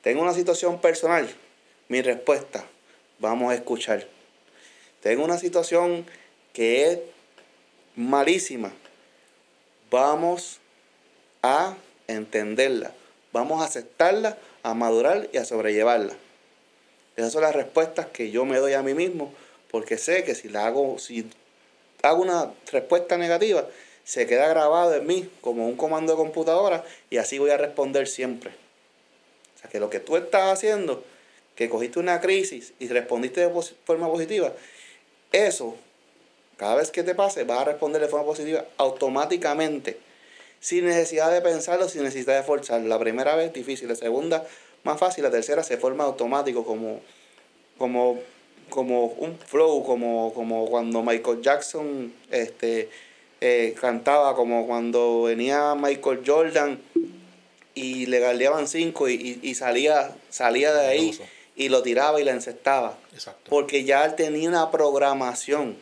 Tengo 0.02 0.22
una 0.22 0.34
situación 0.34 0.80
personal. 0.80 1.28
Mi 1.88 2.02
respuesta, 2.02 2.66
vamos 3.18 3.50
a 3.50 3.54
escuchar. 3.54 4.06
Tengo 5.00 5.24
una 5.24 5.38
situación 5.38 6.04
que 6.52 6.84
es 6.84 6.98
malísima. 7.96 8.72
Vamos 9.90 10.58
a 11.42 11.78
entenderla, 12.06 12.92
vamos 13.32 13.62
a 13.62 13.64
aceptarla, 13.64 14.36
a 14.62 14.74
madurar 14.74 15.30
y 15.32 15.38
a 15.38 15.46
sobrellevarla. 15.46 16.12
Esas 17.16 17.32
son 17.32 17.40
las 17.40 17.56
respuestas 17.56 18.04
que 18.06 18.30
yo 18.30 18.44
me 18.44 18.58
doy 18.58 18.74
a 18.74 18.82
mí 18.82 18.92
mismo, 18.92 19.32
porque 19.70 19.96
sé 19.96 20.24
que 20.24 20.34
si 20.34 20.50
la 20.50 20.66
hago, 20.66 20.98
si 20.98 21.30
hago 22.02 22.20
una 22.20 22.52
respuesta 22.70 23.16
negativa, 23.16 23.66
se 24.04 24.26
queda 24.26 24.46
grabado 24.48 24.94
en 24.94 25.06
mí 25.06 25.30
como 25.40 25.66
un 25.66 25.76
comando 25.76 26.12
de 26.12 26.18
computadora 26.18 26.84
y 27.08 27.16
así 27.16 27.38
voy 27.38 27.50
a 27.50 27.56
responder 27.56 28.08
siempre. 28.08 28.50
O 29.56 29.60
sea 29.60 29.70
que 29.70 29.80
lo 29.80 29.88
que 29.88 30.00
tú 30.00 30.18
estás 30.18 30.52
haciendo, 30.52 31.02
que 31.58 31.68
cogiste 31.68 31.98
una 31.98 32.20
crisis 32.20 32.72
y 32.78 32.86
respondiste 32.86 33.40
de 33.40 33.50
forma 33.84 34.08
positiva, 34.08 34.52
eso, 35.32 35.74
cada 36.56 36.76
vez 36.76 36.92
que 36.92 37.02
te 37.02 37.16
pase, 37.16 37.42
vas 37.42 37.62
a 37.62 37.64
responder 37.64 38.00
de 38.00 38.06
forma 38.06 38.24
positiva 38.24 38.64
automáticamente 38.76 39.98
sin 40.60 40.84
necesidad 40.84 41.32
de 41.32 41.40
pensarlo, 41.40 41.88
sin 41.88 42.04
necesidad 42.04 42.36
de 42.36 42.44
forzarlo. 42.44 42.86
La 42.86 43.00
primera 43.00 43.34
vez 43.34 43.52
difícil, 43.52 43.88
la 43.88 43.96
segunda 43.96 44.46
más 44.84 45.00
fácil, 45.00 45.24
la 45.24 45.32
tercera 45.32 45.64
se 45.64 45.78
forma 45.78 46.04
automático 46.04 46.64
como, 46.64 47.00
como, 47.76 48.20
como 48.70 49.06
un 49.06 49.36
flow, 49.36 49.82
como, 49.82 50.32
como 50.34 50.66
cuando 50.66 51.02
Michael 51.02 51.42
Jackson 51.42 52.12
este, 52.30 52.88
eh, 53.40 53.74
cantaba, 53.80 54.36
como 54.36 54.64
cuando 54.68 55.22
venía 55.22 55.74
Michael 55.74 56.22
Jordan 56.24 56.80
y 57.74 58.06
le 58.06 58.20
galdeaban 58.20 58.68
cinco 58.68 59.08
y, 59.08 59.54
salía, 59.56 60.14
salía 60.30 60.72
de 60.72 60.86
ahí 60.86 61.18
y 61.58 61.68
lo 61.68 61.82
tiraba 61.82 62.20
y 62.20 62.24
la 62.24 62.30
encestaba. 62.30 62.96
Porque 63.48 63.84
ya 63.84 64.04
él 64.04 64.14
tenía 64.14 64.48
una 64.48 64.70
programación. 64.70 65.76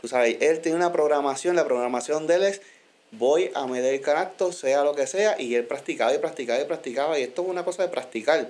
Tú 0.00 0.06
sabes, 0.06 0.38
él 0.40 0.60
tenía 0.60 0.76
una 0.76 0.92
programación, 0.92 1.56
la 1.56 1.64
programación 1.64 2.28
de 2.28 2.36
él 2.36 2.42
es 2.44 2.62
voy 3.10 3.50
a 3.54 3.66
medir 3.66 3.94
el 3.94 4.00
carácter, 4.00 4.52
sea 4.52 4.84
lo 4.84 4.94
que 4.94 5.08
sea, 5.08 5.40
y 5.40 5.56
él 5.56 5.64
practicaba 5.64 6.14
y 6.14 6.18
practicaba 6.18 6.60
y 6.60 6.64
practicaba, 6.66 7.18
y 7.18 7.24
esto 7.24 7.42
es 7.42 7.48
una 7.48 7.64
cosa 7.64 7.82
de 7.82 7.88
practicar. 7.88 8.48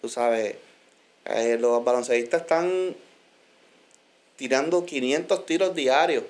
Tú 0.00 0.08
sabes, 0.08 0.54
eh, 1.24 1.56
los 1.58 1.82
baloncelistas 1.84 2.42
están 2.42 2.94
tirando 4.36 4.86
500 4.86 5.46
tiros 5.46 5.74
diarios 5.74 6.22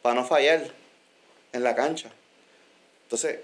para 0.00 0.14
no 0.14 0.24
fallar 0.24 0.70
en 1.52 1.64
la 1.64 1.74
cancha. 1.74 2.12
Entonces, 3.04 3.40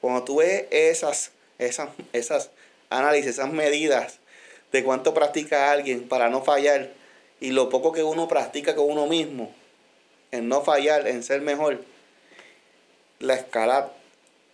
cuando 0.00 0.24
tú 0.24 0.36
ves 0.36 0.64
esas, 0.70 1.32
esas, 1.58 1.90
esas 2.14 2.50
análisis, 2.90 3.32
esas 3.32 3.52
medidas 3.52 4.18
de 4.72 4.84
cuánto 4.84 5.14
practica 5.14 5.70
alguien 5.70 6.08
para 6.08 6.28
no 6.28 6.42
fallar 6.42 6.90
y 7.40 7.50
lo 7.50 7.68
poco 7.68 7.92
que 7.92 8.02
uno 8.02 8.28
practica 8.28 8.74
con 8.74 8.90
uno 8.90 9.06
mismo 9.06 9.52
en 10.30 10.48
no 10.48 10.62
fallar, 10.62 11.06
en 11.06 11.22
ser 11.22 11.40
mejor, 11.42 11.84
la 13.20 13.34
escala 13.34 13.92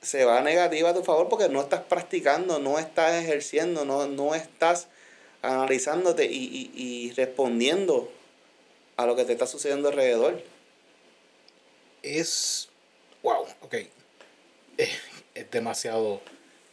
se 0.02 0.24
va 0.24 0.40
negativa 0.40 0.90
a 0.90 0.94
tu 0.94 1.02
favor 1.02 1.28
porque 1.28 1.48
no 1.48 1.60
estás 1.60 1.82
practicando, 1.82 2.58
no 2.58 2.78
estás 2.78 3.22
ejerciendo, 3.22 3.84
no, 3.84 4.06
no 4.06 4.34
estás 4.34 4.88
analizándote 5.42 6.26
y, 6.26 7.12
respondiendo 7.16 8.10
a 8.96 9.06
lo 9.06 9.16
que 9.16 9.24
te 9.24 9.32
está 9.32 9.46
sucediendo 9.46 9.88
alrededor. 9.88 10.42
Es. 12.02 12.68
Wow, 13.22 13.46
ok. 13.62 13.76
Es, 15.34 15.50
demasiado. 15.50 16.20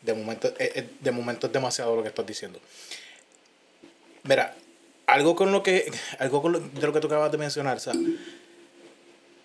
De 0.08 0.14
momento, 0.14 0.54
es, 0.58 0.86
de 1.02 1.12
momento 1.12 1.48
es 1.48 1.54
demasiado 1.54 1.94
lo 1.94 2.02
que 2.02 2.08
estás 2.08 2.26
diciendo. 2.26 2.62
Mira, 4.24 4.56
algo 5.06 5.36
con 5.36 5.52
lo 5.52 5.62
que. 5.62 5.92
Algo 6.20 6.42
con 6.42 6.74
de 6.74 6.88
lo 6.88 6.94
que 6.94 7.02
tú 7.02 7.08
acabas 7.08 7.30
de 7.30 7.38
mencionar, 7.38 7.82
¿sabes? 7.82 8.02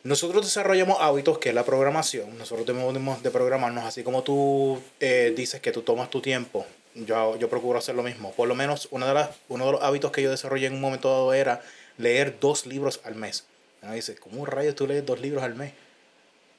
Nosotros 0.05 0.45
desarrollamos 0.45 0.99
hábitos 1.01 1.39
que 1.39 1.49
es 1.49 1.55
la 1.55 1.65
programación. 1.65 2.39
Nosotros 2.39 2.65
debemos 2.65 3.23
de 3.25 3.31
programarnos, 3.33 3.85
así 3.85 4.05
como 4.05 4.23
tú 4.23 4.81
eh, 5.01 5.33
dices 5.37 5.61
que 5.61 5.73
tú 5.73 5.83
tomas 5.83 6.11
tu 6.11 6.21
tiempo. 6.21 6.65
Yo, 6.95 7.37
yo 7.37 7.49
procuro 7.49 7.81
hacer 7.81 7.97
lo 7.97 8.05
mismo. 8.05 8.31
Por 8.33 8.47
lo 8.47 8.55
menos 8.55 8.87
una 8.93 9.09
de 9.09 9.15
las, 9.15 9.31
uno 9.49 9.67
de 9.67 9.73
los 9.73 9.83
hábitos 9.83 10.13
que 10.13 10.23
yo 10.23 10.31
desarrollé 10.31 10.69
en 10.69 10.75
un 10.75 10.81
momento 10.81 11.11
dado 11.11 11.35
era 11.35 11.61
leer 11.99 12.39
dos 12.39 12.67
libros 12.67 13.01
al 13.03 13.17
mes. 13.17 13.47
Me 13.81 13.97
dice, 13.97 14.15
¿cómo 14.15 14.47
rayos 14.47 14.77
tú 14.77 14.87
lees 14.87 15.05
dos 15.05 15.21
libros 15.21 15.43
al 15.43 15.57
mes? 15.57 15.73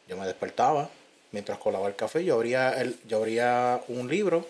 Yo 0.09 0.17
me 0.17 0.25
despertaba 0.25 0.89
mientras 1.33 1.57
colaba 1.57 1.89
el 1.89 1.95
café, 1.95 2.23
yo 2.23 2.35
abría, 2.35 2.71
el, 2.81 2.95
yo 3.05 3.17
abría 3.17 3.81
un 3.89 4.07
libro 4.07 4.47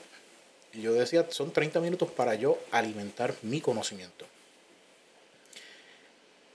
y 0.74 0.82
yo 0.82 0.94
decía, 0.94 1.26
son 1.30 1.52
30 1.52 1.80
minutos 1.80 2.12
para 2.12 2.36
yo 2.36 2.60
alimentar 2.72 3.34
mi 3.42 3.62
conocimiento. 3.62 4.26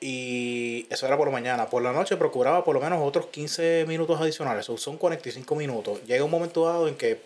Y 0.01 0.87
eso 0.91 1.07
era 1.07 1.17
por 1.17 1.27
la 1.27 1.33
mañana. 1.33 1.69
Por 1.69 1.83
la 1.83 1.93
noche 1.93 2.17
procuraba 2.17 2.65
por 2.65 2.75
lo 2.75 2.81
menos 2.81 3.01
otros 3.03 3.27
15 3.27 3.85
minutos 3.89 4.21
adicionales. 4.21 4.67
son 4.67 4.97
45 4.97 5.55
minutos. 5.57 6.05
Llega 6.07 6.23
un 6.23 6.31
momento 6.31 6.67
dado 6.67 6.87
en 6.87 6.95
que 6.95 7.19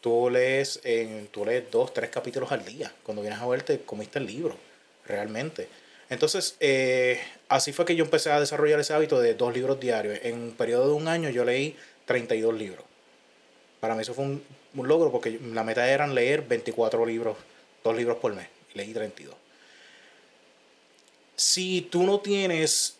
tú 0.00 0.30
lees, 0.30 0.80
en, 0.84 1.26
tú 1.28 1.44
lees 1.44 1.70
dos, 1.70 1.92
tres 1.92 2.10
capítulos 2.10 2.52
al 2.52 2.64
día. 2.64 2.92
Cuando 3.02 3.22
vienes 3.22 3.40
a 3.40 3.46
verte, 3.46 3.80
comiste 3.80 4.18
el 4.20 4.26
libro. 4.26 4.56
Realmente. 5.06 5.68
Entonces, 6.08 6.56
eh, 6.60 7.18
así 7.48 7.72
fue 7.72 7.84
que 7.84 7.96
yo 7.96 8.04
empecé 8.04 8.30
a 8.30 8.38
desarrollar 8.38 8.78
ese 8.78 8.92
hábito 8.92 9.18
de 9.18 9.34
dos 9.34 9.54
libros 9.54 9.80
diarios. 9.80 10.18
En 10.22 10.34
un 10.34 10.50
periodo 10.52 10.88
de 10.88 10.92
un 10.92 11.08
año 11.08 11.30
yo 11.30 11.44
leí 11.44 11.76
32 12.06 12.54
libros. 12.54 12.84
Para 13.80 13.94
mí 13.94 14.02
eso 14.02 14.14
fue 14.14 14.24
un, 14.24 14.42
logro 14.74 15.10
porque 15.10 15.38
la 15.52 15.64
meta 15.64 15.90
era 15.90 16.06
leer 16.06 16.42
24 16.42 17.04
libros, 17.04 17.36
dos 17.82 17.96
libros 17.96 18.18
por 18.18 18.34
mes. 18.34 18.46
Y 18.74 18.78
leí 18.78 18.92
32. 18.92 19.34
Si 21.36 21.82
tú 21.82 22.04
no 22.04 22.20
tienes, 22.20 22.96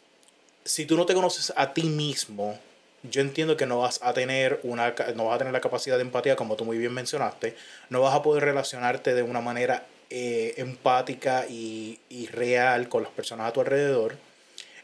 si 0.65 0.87
tú 0.87 0.97
no 0.97 1.07
te 1.07 1.15
conoces 1.15 1.53
a 1.57 1.73
ti 1.73 1.85
mismo, 1.85 2.59
yo 3.03 3.21
entiendo 3.21 3.57
que 3.57 3.67
no 3.67 3.79
vas 3.79 4.01
a 4.03 4.13
tener 4.13 4.61
una 4.63 4.95
no 5.15 5.27
vas 5.27 5.37
a 5.37 5.39
tener 5.39 5.53
la 5.53 5.61
capacidad 5.61 5.97
de 5.97 6.03
empatía 6.03 6.37
como 6.37 6.57
tú 6.57 6.65
muy 6.65 6.79
bien 6.79 6.95
mencionaste 6.95 7.57
no 7.91 8.01
vas 8.01 8.15
a 8.15 8.23
poder 8.23 8.45
relacionarte 8.45 9.13
de 9.15 9.23
una 9.23 9.41
manera 9.41 9.87
eh, 10.09 10.55
empática 10.59 11.47
y, 11.49 11.99
y, 12.09 12.27
real 12.27 12.89
con 12.89 13.03
las 13.03 13.11
personas 13.11 13.49
a 13.49 13.53
tu 13.53 13.61
alrededor 13.61 14.17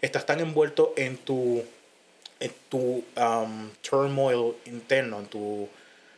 estás 0.00 0.26
tan 0.26 0.40
envuelto 0.40 0.94
en 0.96 1.16
tu 1.16 1.62
en 2.40 2.52
tu 2.68 3.04
um, 3.16 3.70
turmoil 3.82 4.54
interno 4.66 5.20
en 5.20 5.26
tu 5.26 5.68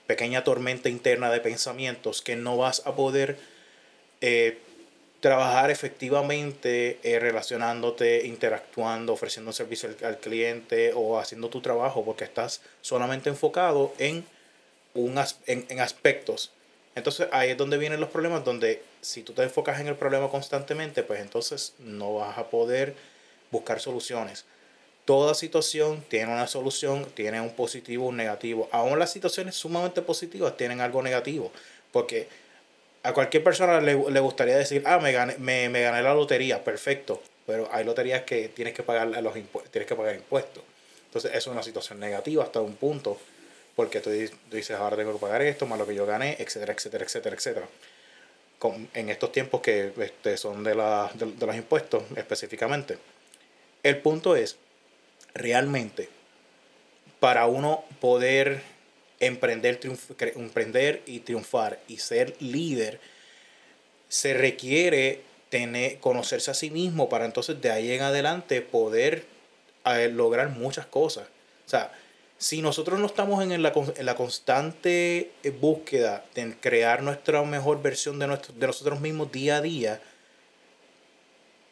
pequeña 0.06 0.42
tormenta 0.42 0.88
interna 0.88 1.30
de 1.30 1.40
pensamientos 1.40 2.20
que 2.20 2.34
no 2.34 2.56
vas 2.56 2.82
a 2.84 2.96
poder 2.96 3.38
eh, 4.20 4.58
trabajar 5.20 5.70
efectivamente 5.70 6.98
eh, 7.02 7.20
relacionándote, 7.20 8.26
interactuando, 8.26 9.12
ofreciendo 9.12 9.52
servicio 9.52 9.88
al, 10.02 10.18
cliente 10.18 10.92
o 10.96 11.18
haciendo 11.18 11.48
tu 11.48 11.60
trabajo 11.60 12.04
porque 12.04 12.24
estás 12.24 12.60
solamente 12.80 13.28
enfocado 13.28 13.94
en, 13.98 14.24
un 14.94 15.16
en, 15.46 15.66
en, 15.68 15.80
aspectos. 15.80 16.50
Entonces 16.96 17.28
ahí 17.30 17.50
es 17.50 17.56
donde 17.56 17.78
vienen 17.78 18.00
los 18.00 18.10
problemas, 18.10 18.44
donde 18.44 18.82
si 19.00 19.22
tú 19.22 19.32
te 19.32 19.42
enfocas 19.44 19.78
en 19.78 19.86
el 19.86 19.94
problema 19.94 20.28
constantemente, 20.28 21.02
pues 21.02 21.20
entonces 21.20 21.74
no 21.78 22.14
vas 22.14 22.36
a 22.36 22.50
poder 22.50 22.96
buscar 23.52 23.78
soluciones. 23.78 24.44
Toda 25.10 25.34
situación 25.34 26.04
tiene 26.08 26.32
una 26.32 26.46
solución, 26.46 27.04
tiene 27.16 27.40
un 27.40 27.50
positivo, 27.50 28.06
un 28.06 28.16
negativo. 28.16 28.68
Aún 28.70 28.96
las 28.96 29.12
situaciones 29.12 29.56
sumamente 29.56 30.02
positivas 30.02 30.56
tienen 30.56 30.80
algo 30.80 31.02
negativo, 31.02 31.50
porque 31.90 32.28
a 33.02 33.12
cualquier 33.12 33.42
persona 33.42 33.80
le, 33.80 34.00
le 34.08 34.20
gustaría 34.20 34.56
decir, 34.56 34.84
ah, 34.86 35.00
me 35.00 35.10
gané, 35.10 35.36
me, 35.38 35.68
me, 35.68 35.82
gané 35.82 36.00
la 36.02 36.14
lotería, 36.14 36.62
perfecto. 36.62 37.20
Pero 37.44 37.68
hay 37.72 37.84
loterías 37.84 38.22
que 38.22 38.50
tienes 38.50 38.72
que 38.72 38.84
pagar 38.84 39.08
los 39.08 39.34
tienes 39.72 39.88
que 39.88 39.96
pagar 39.96 40.14
impuestos. 40.14 40.62
Entonces, 41.06 41.32
es 41.34 41.44
una 41.48 41.64
situación 41.64 41.98
negativa 41.98 42.44
hasta 42.44 42.60
un 42.60 42.76
punto. 42.76 43.18
Porque 43.74 43.98
tú, 43.98 44.10
dices, 44.10 44.76
ahora 44.78 44.96
tengo 44.96 45.12
que 45.14 45.18
pagar 45.18 45.42
esto, 45.42 45.66
más 45.66 45.76
lo 45.76 45.88
que 45.88 45.96
yo 45.96 46.06
gané, 46.06 46.36
etcétera, 46.38 46.72
etcétera, 46.72 47.04
etcétera, 47.04 47.34
etcétera. 47.34 47.68
Con, 48.60 48.88
en 48.94 49.10
estos 49.10 49.32
tiempos 49.32 49.60
que 49.60 49.92
este, 49.98 50.36
son 50.36 50.62
de, 50.62 50.76
la, 50.76 51.10
de 51.14 51.46
los 51.46 51.56
impuestos 51.56 52.04
específicamente. 52.14 52.96
El 53.82 53.98
punto 53.98 54.36
es, 54.36 54.56
realmente, 55.34 56.08
para 57.18 57.46
uno 57.46 57.84
poder 58.00 58.62
emprender, 59.20 59.78
emprender 60.34 61.02
y 61.06 61.20
triunfar 61.20 61.80
y 61.88 61.98
ser 61.98 62.34
líder, 62.40 63.00
se 64.08 64.34
requiere 64.34 65.22
tener, 65.50 65.98
conocerse 65.98 66.50
a 66.50 66.54
sí 66.54 66.70
mismo 66.70 67.08
para 67.08 67.26
entonces 67.26 67.60
de 67.60 67.70
ahí 67.70 67.92
en 67.92 68.02
adelante 68.02 68.62
poder 68.62 69.24
eh, 69.84 70.10
lograr 70.12 70.48
muchas 70.48 70.86
cosas. 70.86 71.26
O 71.66 71.70
sea, 71.70 71.92
si 72.38 72.62
nosotros 72.62 72.98
no 72.98 73.06
estamos 73.06 73.42
en 73.44 73.62
la, 73.62 73.72
en 73.96 74.06
la 74.06 74.14
constante 74.14 75.30
búsqueda 75.60 76.24
de 76.34 76.56
crear 76.58 77.02
nuestra 77.02 77.42
mejor 77.42 77.82
versión 77.82 78.18
de, 78.18 78.26
nuestro, 78.26 78.54
de 78.54 78.66
nosotros 78.66 79.00
mismos 79.00 79.30
día 79.30 79.56
a 79.56 79.60
día, 79.60 80.00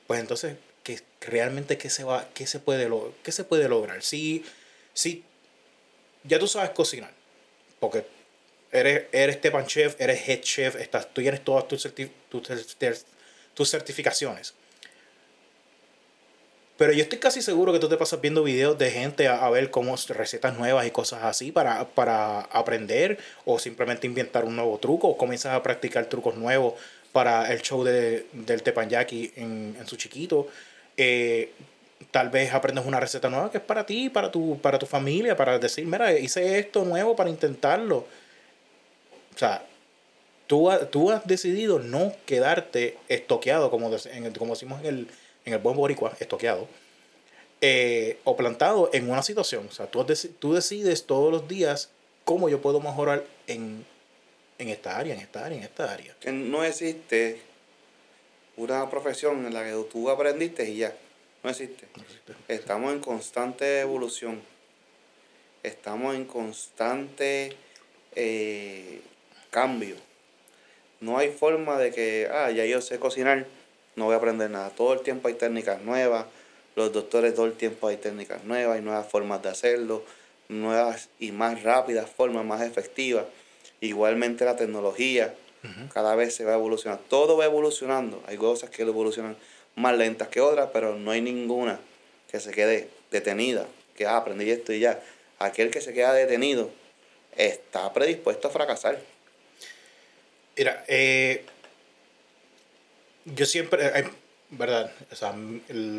pues 0.06 0.20
entonces, 0.20 0.56
¿qué, 0.88 1.02
realmente 1.20 1.76
qué 1.76 1.90
se, 1.90 2.04
va, 2.04 2.28
qué 2.34 2.46
se, 2.46 2.60
puede, 2.60 2.88
qué 3.22 3.32
se 3.32 3.44
puede 3.44 3.68
lograr? 3.68 4.02
Si, 4.02 4.44
si 4.94 5.24
ya 6.24 6.38
tú 6.38 6.46
sabes 6.46 6.70
cocinar, 6.70 7.12
porque 7.80 8.04
eres, 8.72 9.04
eres 9.12 9.36
Stepan 9.36 9.66
Chef, 9.66 10.00
eres 10.00 10.28
Head 10.28 10.40
Chef, 10.40 10.76
estás, 10.76 11.12
tú 11.12 11.20
tienes 11.20 11.44
todas 11.44 11.68
tus, 11.68 11.88
tus, 13.54 13.70
certificaciones. 13.70 14.54
Pero 16.76 16.92
yo 16.92 17.02
estoy 17.02 17.18
casi 17.18 17.42
seguro 17.42 17.72
que 17.72 17.80
tú 17.80 17.88
te 17.88 17.96
pasas 17.96 18.20
viendo 18.20 18.44
videos 18.44 18.78
de 18.78 18.90
gente 18.90 19.26
a, 19.26 19.50
ver 19.50 19.70
cómo 19.70 19.96
recetas 20.10 20.56
nuevas 20.56 20.86
y 20.86 20.92
cosas 20.92 21.24
así 21.24 21.50
para, 21.50 21.88
para 21.88 22.42
aprender 22.42 23.18
o 23.44 23.58
simplemente 23.58 24.06
inventar 24.06 24.44
un 24.44 24.54
nuevo 24.54 24.78
truco 24.78 25.08
o 25.08 25.16
comienzas 25.16 25.54
a 25.54 25.62
practicar 25.62 26.06
trucos 26.06 26.36
nuevos 26.36 26.74
para 27.10 27.52
el 27.52 27.62
show 27.62 27.82
de, 27.82 28.26
del 28.32 28.62
Tepanyaki 28.62 29.32
en, 29.34 29.76
en 29.76 29.86
su 29.88 29.96
chiquito. 29.96 30.46
Eh, 30.98 31.52
tal 32.10 32.28
vez 32.28 32.52
aprendes 32.52 32.84
una 32.84 32.98
receta 32.98 33.30
nueva 33.30 33.50
que 33.50 33.58
es 33.58 33.64
para 33.64 33.86
ti, 33.86 34.10
para 34.10 34.30
tu, 34.32 34.58
para 34.60 34.78
tu 34.78 34.86
familia, 34.86 35.36
para 35.36 35.58
decir, 35.58 35.86
mira, 35.86 36.12
hice 36.12 36.58
esto 36.58 36.84
nuevo 36.84 37.14
para 37.14 37.30
intentarlo. 37.30 37.98
O 39.34 39.38
sea, 39.38 39.64
tú, 40.48 40.68
tú 40.90 41.12
has 41.12 41.24
decidido 41.26 41.78
no 41.78 42.12
quedarte 42.26 42.98
estoqueado, 43.08 43.70
como, 43.70 43.90
en, 44.12 44.32
como 44.32 44.54
decimos 44.54 44.80
en 44.80 44.86
el, 44.86 45.08
en 45.44 45.52
el 45.52 45.60
buen 45.60 45.76
boricua, 45.76 46.12
estoqueado, 46.18 46.66
eh, 47.60 48.18
o 48.24 48.36
plantado 48.36 48.90
en 48.92 49.08
una 49.08 49.22
situación. 49.22 49.68
O 49.68 49.72
sea, 49.72 49.86
tú, 49.86 50.04
tú 50.40 50.54
decides 50.54 51.06
todos 51.06 51.30
los 51.30 51.46
días 51.46 51.90
cómo 52.24 52.48
yo 52.48 52.60
puedo 52.60 52.80
mejorar 52.80 53.24
en, 53.46 53.84
en 54.58 54.68
esta 54.68 54.98
área, 54.98 55.14
en 55.14 55.20
esta 55.20 55.46
área, 55.46 55.58
en 55.58 55.64
esta 55.64 55.92
área. 55.92 56.16
Que 56.20 56.32
no 56.32 56.64
existe 56.64 57.40
una 58.58 58.90
profesión 58.90 59.46
en 59.46 59.54
la 59.54 59.64
que 59.64 59.72
tú 59.90 60.10
aprendiste 60.10 60.68
y 60.68 60.78
ya 60.78 60.94
no 61.44 61.50
existe. 61.50 61.86
Estamos 62.48 62.92
en 62.92 62.98
constante 62.98 63.80
evolución. 63.80 64.40
Estamos 65.62 66.16
en 66.16 66.24
constante 66.24 67.56
eh, 68.16 69.00
cambio. 69.50 69.94
No 71.00 71.18
hay 71.18 71.30
forma 71.30 71.78
de 71.78 71.92
que, 71.92 72.28
ah, 72.32 72.50
ya 72.50 72.66
yo 72.66 72.80
sé 72.80 72.98
cocinar, 72.98 73.46
no 73.94 74.06
voy 74.06 74.14
a 74.14 74.16
aprender 74.18 74.50
nada. 74.50 74.70
Todo 74.70 74.92
el 74.94 75.00
tiempo 75.00 75.28
hay 75.28 75.34
técnicas 75.34 75.80
nuevas. 75.82 76.26
Los 76.74 76.92
doctores 76.92 77.34
todo 77.34 77.46
el 77.46 77.54
tiempo 77.54 77.86
hay 77.86 77.96
técnicas 77.96 78.42
nuevas, 78.44 78.76
hay 78.76 78.82
nuevas 78.82 79.08
formas 79.08 79.42
de 79.42 79.48
hacerlo, 79.50 80.04
nuevas 80.48 81.08
y 81.20 81.30
más 81.30 81.62
rápidas 81.62 82.10
formas, 82.10 82.44
más 82.44 82.62
efectivas. 82.62 83.26
Igualmente 83.80 84.44
la 84.44 84.56
tecnología 84.56 85.34
cada 85.92 86.14
vez 86.14 86.34
se 86.34 86.44
va 86.44 86.54
evolucionando. 86.54 87.02
Todo 87.08 87.36
va 87.36 87.44
evolucionando. 87.44 88.22
Hay 88.26 88.36
cosas 88.36 88.70
que 88.70 88.82
evolucionan 88.82 89.36
más 89.74 89.96
lentas 89.96 90.28
que 90.28 90.40
otras, 90.40 90.70
pero 90.72 90.96
no 90.96 91.10
hay 91.10 91.20
ninguna 91.20 91.78
que 92.30 92.40
se 92.40 92.50
quede 92.52 92.88
detenida, 93.10 93.66
que 93.96 94.06
ah, 94.06 94.16
aprendí 94.16 94.50
esto 94.50 94.72
y 94.72 94.80
ya. 94.80 95.00
Aquel 95.38 95.70
que 95.70 95.80
se 95.80 95.92
queda 95.92 96.12
detenido 96.12 96.70
está 97.36 97.92
predispuesto 97.92 98.48
a 98.48 98.50
fracasar. 98.50 98.98
Mira, 100.56 100.84
eh, 100.88 101.44
yo 103.24 103.46
siempre, 103.46 103.86
eh, 103.86 104.08
verdad, 104.50 104.90
o 105.12 105.14
sea, 105.14 105.34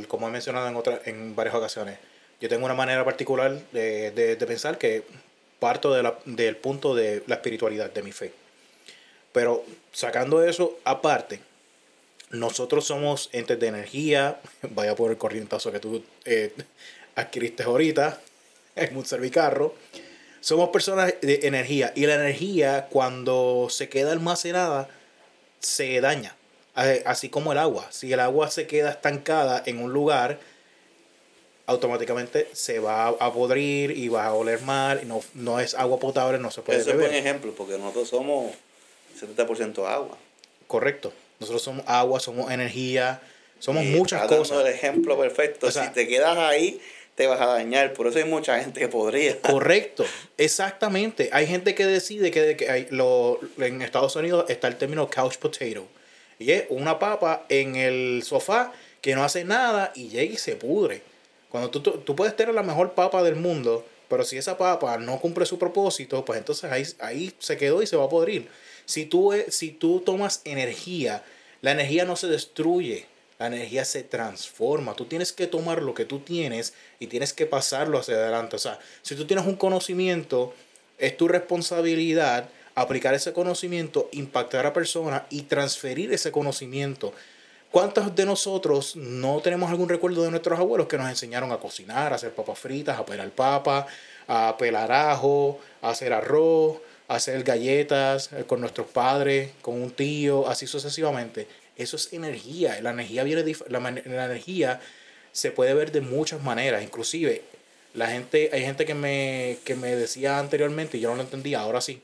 como 0.07 0.27
he 0.27 0.31
mencionado 0.31 0.67
en, 0.67 0.75
otra, 0.75 1.01
en 1.05 1.35
varias 1.35 1.55
ocasiones, 1.55 1.97
yo 2.41 2.49
tengo 2.49 2.65
una 2.65 2.73
manera 2.73 3.03
particular 3.05 3.59
de, 3.71 4.11
de, 4.11 4.35
de 4.35 4.47
pensar 4.47 4.77
que 4.77 5.03
parto 5.59 5.93
de 5.93 6.03
la, 6.03 6.17
del 6.25 6.55
punto 6.57 6.95
de 6.95 7.23
la 7.27 7.35
espiritualidad, 7.35 7.91
de 7.91 8.03
mi 8.03 8.11
fe. 8.11 8.31
Pero 9.31 9.63
sacando 9.91 10.43
eso 10.43 10.77
aparte, 10.83 11.39
nosotros 12.31 12.85
somos 12.85 13.29
entes 13.31 13.59
de 13.59 13.67
energía, 13.67 14.39
vaya 14.69 14.95
por 14.95 15.11
el 15.11 15.17
corrientazo 15.17 15.71
que 15.71 15.79
tú 15.79 16.03
eh, 16.25 16.53
adquiriste 17.15 17.63
ahorita 17.63 18.19
en 18.75 18.95
un 18.95 19.05
servicarro. 19.05 19.73
Somos 20.41 20.69
personas 20.69 21.13
de 21.21 21.41
energía 21.43 21.91
y 21.95 22.05
la 22.05 22.15
energía 22.15 22.87
cuando 22.89 23.67
se 23.69 23.89
queda 23.89 24.13
almacenada 24.13 24.87
se 25.59 25.99
daña, 25.99 26.33
así 27.05 27.27
como 27.27 27.51
el 27.51 27.57
agua. 27.57 27.87
Si 27.91 28.13
el 28.13 28.21
agua 28.21 28.49
se 28.49 28.65
queda 28.65 28.91
estancada 28.91 29.61
en 29.65 29.79
un 29.83 29.91
lugar, 29.91 30.39
automáticamente 31.65 32.47
se 32.53 32.79
va 32.79 33.09
a 33.09 33.33
podrir 33.33 33.91
y 33.91 34.07
va 34.07 34.27
a 34.27 34.33
oler 34.33 34.61
mal, 34.61 35.01
y 35.03 35.05
no, 35.05 35.21
no 35.33 35.59
es 35.59 35.75
agua 35.75 35.99
potable, 35.99 36.39
no 36.39 36.51
se 36.51 36.61
puede 36.61 36.79
Eso 36.79 36.91
es 36.91 36.97
buen 36.97 37.13
ejemplo, 37.13 37.53
porque 37.55 37.77
nosotros 37.77 38.07
somos 38.07 38.53
70% 39.19 39.85
agua. 39.87 40.17
Correcto. 40.67 41.13
Nosotros 41.39 41.61
somos 41.61 41.83
agua, 41.87 42.19
somos 42.19 42.51
energía, 42.51 43.21
somos 43.59 43.83
muchas 43.85 44.27
cosas. 44.27 44.61
el 44.61 44.67
ejemplo 44.67 45.17
perfecto. 45.17 45.71
si 45.71 45.87
te 45.89 46.07
quedas 46.07 46.37
ahí, 46.37 46.79
te 47.15 47.27
vas 47.27 47.41
a 47.41 47.47
dañar. 47.47 47.93
Por 47.93 48.07
eso 48.07 48.19
hay 48.19 48.25
mucha 48.25 48.59
gente 48.59 48.79
que 48.79 48.87
podría. 48.87 49.39
Correcto, 49.41 50.05
exactamente. 50.37 51.29
Hay 51.33 51.47
gente 51.47 51.75
que 51.75 51.85
decide 51.85 52.31
que, 52.31 52.55
que 52.55 52.69
hay, 52.69 52.87
lo, 52.91 53.39
en 53.57 53.81
Estados 53.81 54.15
Unidos 54.15 54.45
está 54.49 54.67
el 54.67 54.77
término 54.77 55.09
couch 55.09 55.37
potato. 55.37 55.87
Y 56.39 56.51
es 56.51 56.65
una 56.69 56.99
papa 56.99 57.45
en 57.49 57.75
el 57.75 58.23
sofá 58.23 58.71
que 59.01 59.15
no 59.15 59.23
hace 59.23 59.43
nada 59.43 59.91
y 59.95 60.07
llega 60.07 60.33
y 60.33 60.37
se 60.37 60.55
pudre. 60.55 61.01
Cuando 61.49 61.69
tú, 61.69 61.81
tú, 61.81 62.15
puedes 62.15 62.35
tener 62.35 62.53
la 62.53 62.63
mejor 62.63 62.93
papa 62.93 63.23
del 63.23 63.35
mundo, 63.35 63.85
pero 64.07 64.23
si 64.23 64.37
esa 64.37 64.57
papa 64.57 64.97
no 64.97 65.19
cumple 65.19 65.45
su 65.45 65.57
propósito, 65.57 66.23
pues 66.23 66.39
entonces 66.39 66.71
ahí, 66.71 66.85
ahí 66.99 67.33
se 67.39 67.57
quedó 67.57 67.81
y 67.81 67.87
se 67.87 67.97
va 67.97 68.05
a 68.05 68.09
podrir. 68.09 68.47
Si 68.89 69.05
tú, 69.05 69.31
si 69.49 69.69
tú 69.69 69.99
tomas 69.99 70.41
energía, 70.45 71.23
la 71.61 71.73
energía 71.73 72.05
no 72.05 72.15
se 72.15 72.25
destruye. 72.25 73.05
la 73.37 73.45
energía 73.45 73.85
se 73.85 74.01
transforma. 74.01 74.95
Tú 74.95 75.05
tienes 75.05 75.31
que 75.31 75.45
tomar 75.45 75.83
lo 75.83 75.93
que 75.93 76.05
tú 76.05 76.21
tienes 76.21 76.73
y 76.99 77.05
tienes 77.05 77.31
que 77.31 77.45
pasarlo 77.45 77.99
hacia 77.99 78.15
adelante. 78.15 78.55
O 78.55 78.59
sea, 78.59 78.79
si 79.03 79.15
tú 79.15 79.25
tienes 79.25 79.45
un 79.45 79.57
conocimiento, 79.57 80.55
es 80.97 81.15
tu 81.15 81.27
responsabilidad 81.27 82.49
aplicar 82.73 83.13
ese 83.13 83.31
conocimiento, 83.31 84.09
impactar 84.11 84.65
a 84.65 84.73
personas 84.73 85.21
y 85.29 85.43
transferir 85.43 86.11
ese 86.11 86.31
conocimiento. 86.31 87.13
¿Cuántos 87.69 88.15
de 88.15 88.25
nosotros 88.25 88.95
no 88.95 89.39
tenemos 89.41 89.69
algún 89.69 89.87
recuerdo 89.87 90.23
de 90.23 90.31
nuestros 90.31 90.57
abuelos 90.57 90.87
que 90.87 90.97
nos 90.97 91.09
enseñaron 91.09 91.51
a 91.51 91.59
cocinar, 91.59 92.11
a 92.11 92.15
hacer 92.15 92.33
papas 92.33 92.57
fritas, 92.57 92.97
a 92.97 93.05
pelar 93.05 93.29
papa, 93.29 93.85
a 94.27 94.57
pelar 94.57 94.91
ajo, 94.91 95.59
a 95.83 95.91
hacer 95.91 96.11
arroz, 96.11 96.79
hacer 97.09 97.43
galletas 97.43 98.31
eh, 98.31 98.45
con 98.47 98.61
nuestros 98.61 98.87
padres, 98.87 99.51
con 99.61 99.81
un 99.81 99.91
tío, 99.91 100.47
así 100.47 100.65
sucesivamente? 100.65 101.47
Eso 101.75 101.97
es 101.97 102.13
energía. 102.13 102.81
La 102.81 102.91
energía 102.91 103.23
viene 103.23 103.43
la, 103.67 103.79
la 103.79 104.25
energía 104.25 104.79
se 105.31 105.51
puede 105.51 105.73
ver 105.73 105.91
de 105.91 106.01
muchas 106.01 106.41
maneras, 106.41 106.83
inclusive 106.83 107.43
la 107.93 108.07
gente 108.07 108.49
hay 108.53 108.61
gente 108.61 108.85
que 108.85 108.93
me 108.93 109.57
que 109.63 109.75
me 109.75 109.95
decía 109.95 110.39
anteriormente 110.39 110.97
y 110.97 111.01
yo 111.01 111.09
no 111.09 111.15
lo 111.15 111.23
entendía, 111.23 111.59
ahora 111.59 111.81
sí. 111.81 112.01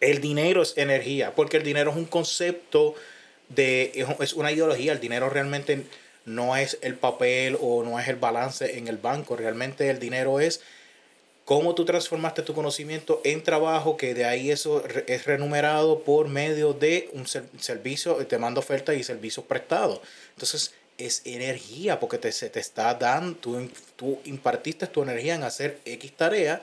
El 0.00 0.20
dinero 0.20 0.62
es 0.62 0.76
energía, 0.76 1.34
porque 1.34 1.58
el 1.58 1.62
dinero 1.62 1.90
es 1.90 1.96
un 1.96 2.06
concepto 2.06 2.94
de 3.48 4.06
es 4.20 4.32
una 4.34 4.52
ideología, 4.52 4.92
el 4.92 5.00
dinero 5.00 5.28
realmente 5.28 5.84
no 6.24 6.56
es 6.56 6.78
el 6.82 6.94
papel 6.94 7.56
o 7.60 7.82
no 7.82 7.98
es 7.98 8.08
el 8.08 8.16
balance 8.16 8.78
en 8.78 8.88
el 8.88 8.98
banco, 8.98 9.36
realmente 9.36 9.90
el 9.90 9.98
dinero 9.98 10.40
es 10.40 10.60
cómo 11.50 11.74
tú 11.74 11.84
transformaste 11.84 12.42
tu 12.42 12.54
conocimiento 12.54 13.20
en 13.24 13.42
trabajo, 13.42 13.96
que 13.96 14.14
de 14.14 14.24
ahí 14.24 14.52
eso 14.52 14.84
es 15.08 15.24
remunerado 15.24 16.04
por 16.04 16.28
medio 16.28 16.74
de 16.74 17.10
un 17.12 17.26
servicio, 17.26 18.24
te 18.28 18.38
manda 18.38 18.60
ofertas 18.60 18.94
y 18.94 19.02
servicios 19.02 19.44
prestados. 19.46 20.00
Entonces, 20.34 20.74
es 20.96 21.22
energía, 21.24 21.98
porque 21.98 22.18
te, 22.18 22.30
se 22.30 22.50
te 22.50 22.60
está 22.60 22.94
dando, 22.94 23.36
tú, 23.36 23.68
tú 23.96 24.20
impartiste 24.26 24.86
tu 24.86 25.02
energía 25.02 25.34
en 25.34 25.42
hacer 25.42 25.80
X 25.84 26.12
tarea 26.16 26.62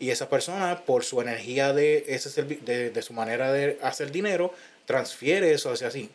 y 0.00 0.10
esa 0.10 0.28
persona, 0.28 0.84
por 0.84 1.04
su 1.04 1.20
energía 1.20 1.72
de, 1.72 2.04
ese 2.08 2.42
de, 2.42 2.90
de 2.90 3.02
su 3.02 3.12
manera 3.12 3.52
de 3.52 3.78
hacer 3.82 4.10
dinero, 4.10 4.52
transfiere 4.84 5.52
eso 5.52 5.70
hacia 5.70 5.86
así. 5.86 6.10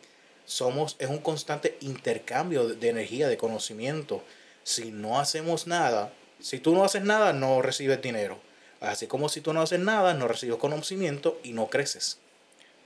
Somos, 0.46 0.98
es 1.00 1.08
un 1.08 1.20
constante 1.20 1.78
intercambio 1.80 2.68
de 2.68 2.90
energía, 2.90 3.30
de 3.30 3.38
conocimiento. 3.38 4.22
Si 4.66 4.92
no 4.92 5.22
hacemos 5.22 5.68
nada, 5.68 6.12
si 6.40 6.60
tú 6.60 6.74
no 6.74 6.84
haces 6.84 7.04
nada, 7.04 7.34
no 7.34 7.62
recibes 7.62 8.02
dinero. 8.02 8.40
Así 8.82 9.08
como 9.08 9.28
si 9.30 9.42
tú 9.42 9.54
no 9.54 9.62
haces 9.62 9.80
nada, 9.80 10.14
no 10.14 10.28
recibes 10.28 10.58
conocimiento 10.58 11.40
y 11.44 11.54
no 11.54 11.68
creces. 11.68 12.18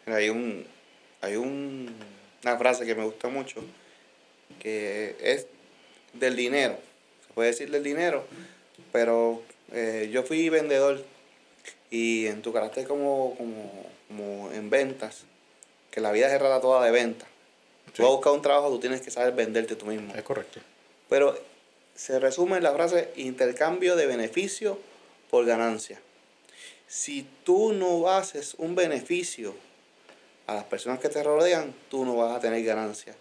Hay 0.08 0.30
un 0.30 0.66
hay 1.22 1.38
un, 1.38 1.96
una 2.44 2.58
frase 2.58 2.86
que 2.86 2.96
me 2.96 3.06
gusta 3.06 3.30
mucho 3.30 3.64
que 4.60 5.16
es 5.20 5.48
del 6.14 6.36
dinero. 6.36 6.78
Se 7.28 7.34
puede 7.34 7.50
decir 7.50 7.72
del 7.72 7.84
dinero, 7.84 8.26
pero 8.92 9.42
eh, 9.72 10.10
yo 10.12 10.24
fui 10.24 10.50
vendedor 10.50 11.04
y 11.90 12.28
en 12.28 12.42
tu 12.42 12.54
carácter 12.54 12.88
como, 12.88 13.36
como, 14.08 14.52
en 14.52 14.70
ventas, 14.70 15.24
que 15.92 16.02
la 16.02 16.12
vida 16.12 16.28
es 16.28 16.34
errada 16.34 16.60
toda 16.60 16.84
de 16.84 16.92
venta. 16.92 17.26
Si 17.88 17.94
Tú 17.94 18.04
vas 18.04 18.12
a 18.12 18.16
buscar 18.16 18.34
un 18.34 18.42
trabajo, 18.42 18.70
tú 18.70 18.80
tienes 18.80 19.02
que 19.02 19.12
saber 19.12 19.34
venderte 19.34 19.76
tú 19.76 19.86
mismo. 19.86 20.14
Es 20.16 20.24
correcto. 20.24 20.60
Pero 21.10 21.40
se 21.96 22.20
resume 22.20 22.58
en 22.58 22.64
la 22.64 22.74
frase 22.74 23.12
intercambio 23.16 23.96
de 23.96 24.08
beneficio 24.08 24.80
por 25.30 25.46
ganancia. 25.46 26.00
Si 26.88 27.28
tú 27.44 27.74
no 27.74 28.10
haces 28.10 28.56
un 28.58 28.76
beneficio 28.76 29.56
a 30.48 30.56
las 30.56 30.64
personas 30.66 31.00
que 31.00 31.10
te 31.10 31.24
rodean, 31.24 31.74
tú 31.90 32.06
no 32.06 32.16
vas 32.16 32.36
a 32.36 32.40
tener 32.40 32.64
ganancia. 32.64 33.16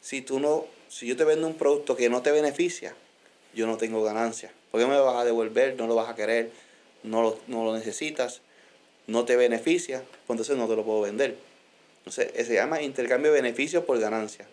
Si 0.00 0.22
tú 0.22 0.40
no, 0.40 0.66
si 0.88 1.06
yo 1.06 1.16
te 1.16 1.24
vendo 1.24 1.46
un 1.46 1.54
producto 1.54 1.96
que 1.96 2.08
no 2.08 2.22
te 2.22 2.32
beneficia, 2.32 2.94
yo 3.54 3.66
no 3.66 3.76
tengo 3.76 4.02
ganancia. 4.02 4.52
¿Por 4.70 4.80
qué 4.80 4.86
me 4.86 4.94
lo 4.94 5.04
vas 5.04 5.16
a 5.16 5.24
devolver? 5.24 5.76
No 5.76 5.86
lo 5.86 5.94
vas 5.94 6.08
a 6.08 6.14
querer, 6.14 6.50
no 7.02 7.22
lo, 7.22 7.38
no 7.48 7.64
lo 7.64 7.74
necesitas, 7.74 8.40
no 9.06 9.24
te 9.24 9.36
beneficia, 9.36 10.02
pues 10.26 10.30
entonces 10.30 10.56
no 10.56 10.68
te 10.68 10.76
lo 10.76 10.84
puedo 10.84 11.02
vender. 11.02 11.36
Entonces, 12.00 12.46
se 12.46 12.54
llama 12.54 12.82
intercambio 12.82 13.32
de 13.32 13.40
beneficios 13.40 13.84
por 13.84 13.98
ganancia. 13.98 14.46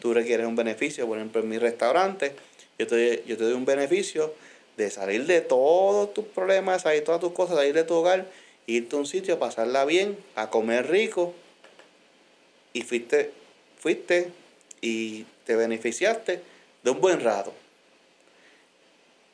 Tú 0.00 0.14
requieres 0.14 0.46
un 0.46 0.56
beneficio, 0.56 1.06
por 1.06 1.18
ejemplo, 1.18 1.40
en 1.40 1.48
mi 1.48 1.58
restaurante, 1.58 2.34
yo 2.78 2.86
te, 2.86 3.24
yo 3.26 3.36
te 3.36 3.44
doy 3.44 3.54
un 3.54 3.64
beneficio 3.64 4.32
de 4.76 4.90
salir 4.90 5.26
de 5.26 5.40
todos 5.40 6.14
tus 6.14 6.24
problemas, 6.26 6.82
salir 6.82 7.00
de 7.00 7.06
todas 7.06 7.20
tus 7.20 7.32
cosas, 7.32 7.56
salir 7.56 7.74
de 7.74 7.84
tu 7.84 7.94
hogar, 7.94 8.26
irte 8.66 8.94
a 8.94 8.98
un 8.98 9.06
sitio, 9.06 9.38
pasarla 9.38 9.84
bien, 9.84 10.16
a 10.36 10.50
comer 10.50 10.88
rico, 10.88 11.34
y 12.74 12.82
fuiste, 12.82 13.30
fuiste 13.78 14.30
y 14.80 15.24
te 15.46 15.56
beneficiaste 15.56 16.42
de 16.82 16.90
un 16.90 17.00
buen 17.00 17.20
rato. 17.20 17.54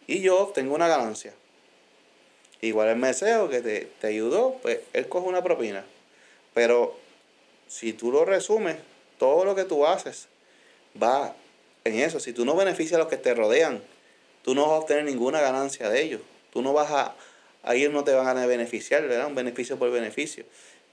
Y 0.06 0.20
yo 0.20 0.52
tengo 0.54 0.74
una 0.74 0.88
ganancia. 0.88 1.32
Igual 2.60 2.88
el 2.88 2.96
meseo 2.96 3.48
que 3.48 3.60
te, 3.60 3.88
te 4.00 4.08
ayudó, 4.08 4.58
pues 4.60 4.80
él 4.92 5.08
coge 5.08 5.28
una 5.28 5.42
propina. 5.42 5.84
Pero 6.52 6.99
si 7.70 7.92
tú 7.92 8.10
lo 8.10 8.24
resumes, 8.24 8.76
todo 9.16 9.44
lo 9.44 9.54
que 9.54 9.64
tú 9.64 9.86
haces 9.86 10.26
va 11.00 11.36
en 11.84 12.00
eso. 12.00 12.18
Si 12.18 12.32
tú 12.32 12.44
no 12.44 12.56
beneficias 12.56 12.96
a 12.96 12.98
los 12.98 13.06
que 13.06 13.16
te 13.16 13.32
rodean, 13.32 13.80
tú 14.42 14.56
no 14.56 14.62
vas 14.62 14.72
a 14.72 14.78
obtener 14.78 15.04
ninguna 15.04 15.40
ganancia 15.40 15.88
de 15.88 16.02
ellos. 16.02 16.20
Tú 16.52 16.62
no 16.62 16.72
vas 16.72 16.90
a, 16.90 17.14
a 17.62 17.74
ellos 17.76 17.92
no 17.92 18.02
te 18.02 18.12
van 18.12 18.36
a 18.36 18.46
beneficiar, 18.46 19.06
¿verdad? 19.06 19.28
Un 19.28 19.36
beneficio 19.36 19.78
por 19.78 19.88
beneficio. 19.92 20.44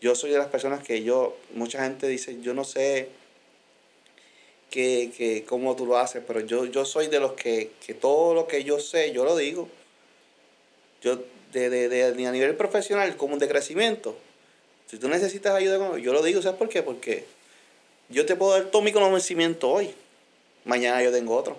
Yo 0.02 0.14
soy 0.14 0.30
de 0.30 0.38
las 0.38 0.50
personas 0.50 0.84
que 0.84 1.02
yo, 1.02 1.36
mucha 1.56 1.84
gente 1.84 2.08
dice, 2.08 2.40
yo 2.42 2.54
no 2.54 2.64
sé 2.64 3.10
que, 4.70 5.12
que 5.18 5.46
cómo 5.46 5.76
tú 5.76 5.88
lo 5.88 5.98
haces, 5.98 6.22
pero 6.28 6.42
yo, 6.42 6.66
yo 6.66 6.86
soy 6.86 7.08
de 7.08 7.20
los 7.20 7.34
que, 7.34 7.72
que 7.84 7.96
todo 7.96 8.36
lo 8.36 8.48
que 8.48 8.64
yo 8.64 8.80
sé, 8.80 9.12
yo 9.14 9.26
lo 9.26 9.36
digo. 9.36 9.68
Yo, 11.02 11.20
de, 11.54 11.72
de, 11.72 11.90
de, 11.90 12.28
a 12.28 12.32
nivel 12.32 12.56
profesional, 12.56 13.18
como 13.18 13.36
de 13.38 13.48
crecimiento, 13.48 14.16
si 14.88 14.98
tú 14.98 15.10
necesitas 15.10 15.54
ayuda, 15.54 15.98
yo 15.98 16.14
lo 16.14 16.24
digo, 16.24 16.42
¿sabes 16.42 16.58
por 16.58 16.70
qué? 16.70 16.82
Porque 16.82 17.26
yo 18.10 18.26
te 18.26 18.36
puedo 18.36 18.54
dar 18.54 18.72
todo 18.72 18.82
mi 18.82 18.94
conocimiento 18.94 19.70
hoy. 19.70 19.94
Mañana 20.64 21.04
yo 21.04 21.12
tengo 21.12 21.36
otro. 21.36 21.58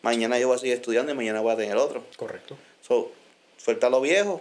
Mañana 0.00 0.38
yo 0.38 0.48
voy 0.48 0.56
a 0.56 0.58
seguir 0.58 0.74
estudiando 0.74 1.12
y 1.12 1.14
mañana 1.14 1.40
voy 1.40 1.52
a 1.52 1.56
tener 1.56 1.76
otro. 1.76 2.02
Correcto. 2.16 2.56
So, 2.80 3.12
suéltalo 3.58 4.00
viejo. 4.00 4.40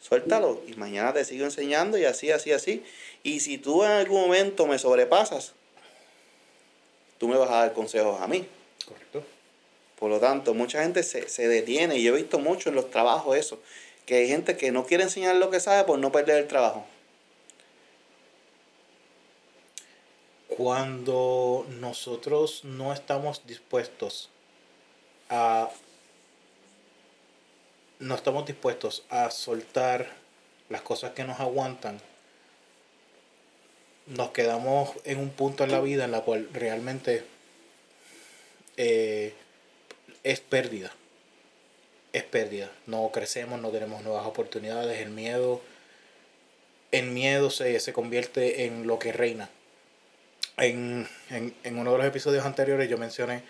Suéltalo. 0.00 0.62
Y 0.68 0.74
mañana 0.74 1.12
te 1.12 1.24
sigo 1.24 1.44
enseñando 1.44 1.98
y 1.98 2.04
así, 2.04 2.30
así, 2.30 2.52
así. 2.52 2.84
Y 3.24 3.40
si 3.40 3.58
tú 3.58 3.82
en 3.82 3.90
algún 3.90 4.20
momento 4.20 4.66
me 4.66 4.78
sobrepasas, 4.78 5.54
tú 7.18 7.26
me 7.26 7.36
vas 7.36 7.50
a 7.50 7.56
dar 7.56 7.72
consejos 7.72 8.20
a 8.20 8.28
mí. 8.28 8.46
Correcto. 8.86 9.24
Por 9.98 10.10
lo 10.10 10.20
tanto, 10.20 10.54
mucha 10.54 10.82
gente 10.82 11.02
se, 11.02 11.28
se 11.28 11.48
detiene. 11.48 11.96
Y 11.96 12.04
yo 12.04 12.14
he 12.14 12.18
visto 12.18 12.38
mucho 12.38 12.68
en 12.68 12.76
los 12.76 12.88
trabajos 12.88 13.36
eso 13.36 13.58
que 14.10 14.16
hay 14.16 14.26
gente 14.26 14.56
que 14.56 14.72
no 14.72 14.86
quiere 14.86 15.04
enseñar 15.04 15.36
lo 15.36 15.50
que 15.50 15.60
sabe 15.60 15.84
por 15.84 15.96
no 16.00 16.10
perder 16.10 16.38
el 16.38 16.48
trabajo. 16.48 16.84
Cuando 20.48 21.64
nosotros 21.78 22.64
no 22.64 22.92
estamos 22.92 23.46
dispuestos 23.46 24.28
a 25.28 25.70
no 28.00 28.16
estamos 28.16 28.46
dispuestos 28.46 29.04
a 29.10 29.30
soltar 29.30 30.08
las 30.70 30.82
cosas 30.82 31.12
que 31.12 31.22
nos 31.22 31.38
aguantan, 31.38 32.00
nos 34.06 34.30
quedamos 34.30 34.90
en 35.04 35.20
un 35.20 35.30
punto 35.30 35.62
en 35.62 35.70
la 35.70 35.80
vida 35.80 36.04
en 36.04 36.10
la 36.10 36.22
cual 36.22 36.48
realmente 36.52 37.24
eh, 38.76 39.34
es 40.24 40.40
pérdida 40.40 40.92
es 42.12 42.22
pérdida. 42.24 42.70
No 42.86 43.10
crecemos, 43.12 43.60
no 43.60 43.70
tenemos 43.70 44.02
nuevas 44.02 44.26
oportunidades, 44.26 45.00
el 45.00 45.10
miedo, 45.10 45.60
el 46.90 47.06
miedo 47.10 47.50
se, 47.50 47.78
se 47.80 47.92
convierte 47.92 48.64
en 48.64 48.86
lo 48.86 48.98
que 48.98 49.12
reina. 49.12 49.48
En, 50.56 51.08
en, 51.30 51.54
en 51.64 51.78
uno 51.78 51.92
de 51.92 51.98
los 51.98 52.06
episodios 52.06 52.44
anteriores 52.44 52.88
yo 52.88 52.98
mencioné 52.98 53.42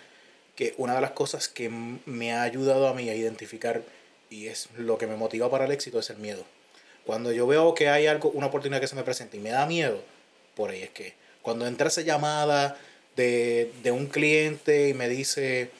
que 0.55 0.73
una 0.77 0.95
de 0.95 1.01
las 1.01 1.11
cosas 1.11 1.47
que 1.47 1.69
me 1.69 2.33
ha 2.33 2.43
ayudado 2.43 2.87
a 2.87 2.93
mí 2.93 3.09
a 3.09 3.15
identificar 3.15 3.81
y 4.29 4.47
es 4.47 4.69
lo 4.77 4.97
que 4.97 5.07
me 5.07 5.15
motiva 5.15 5.49
para 5.49 5.65
el 5.65 5.71
éxito 5.71 5.99
es 5.99 6.09
el 6.09 6.17
miedo. 6.17 6.45
Cuando 7.05 7.31
yo 7.31 7.47
veo 7.47 7.73
que 7.73 7.89
hay 7.89 8.07
algo, 8.07 8.29
una 8.29 8.47
oportunidad 8.47 8.79
que 8.79 8.87
se 8.87 8.95
me 8.95 9.03
presenta 9.03 9.35
y 9.35 9.39
me 9.39 9.49
da 9.49 9.65
miedo, 9.65 10.01
por 10.55 10.69
ahí 10.69 10.83
es 10.83 10.89
que 10.91 11.13
cuando 11.41 11.65
entra 11.65 11.87
esa 11.87 12.01
llamada 12.01 12.77
de, 13.15 13.71
de 13.83 13.91
un 13.91 14.07
cliente 14.07 14.89
y 14.89 14.93
me 14.93 15.09
dice, 15.09 15.71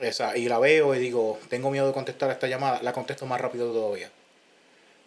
esa, 0.00 0.36
y 0.36 0.48
la 0.48 0.58
veo 0.58 0.94
y 0.94 0.98
digo, 0.98 1.38
tengo 1.48 1.70
miedo 1.70 1.86
de 1.86 1.92
contestar 1.92 2.30
esta 2.30 2.46
llamada, 2.46 2.82
la 2.82 2.92
contesto 2.92 3.26
más 3.26 3.40
rápido 3.40 3.72
todavía. 3.72 4.10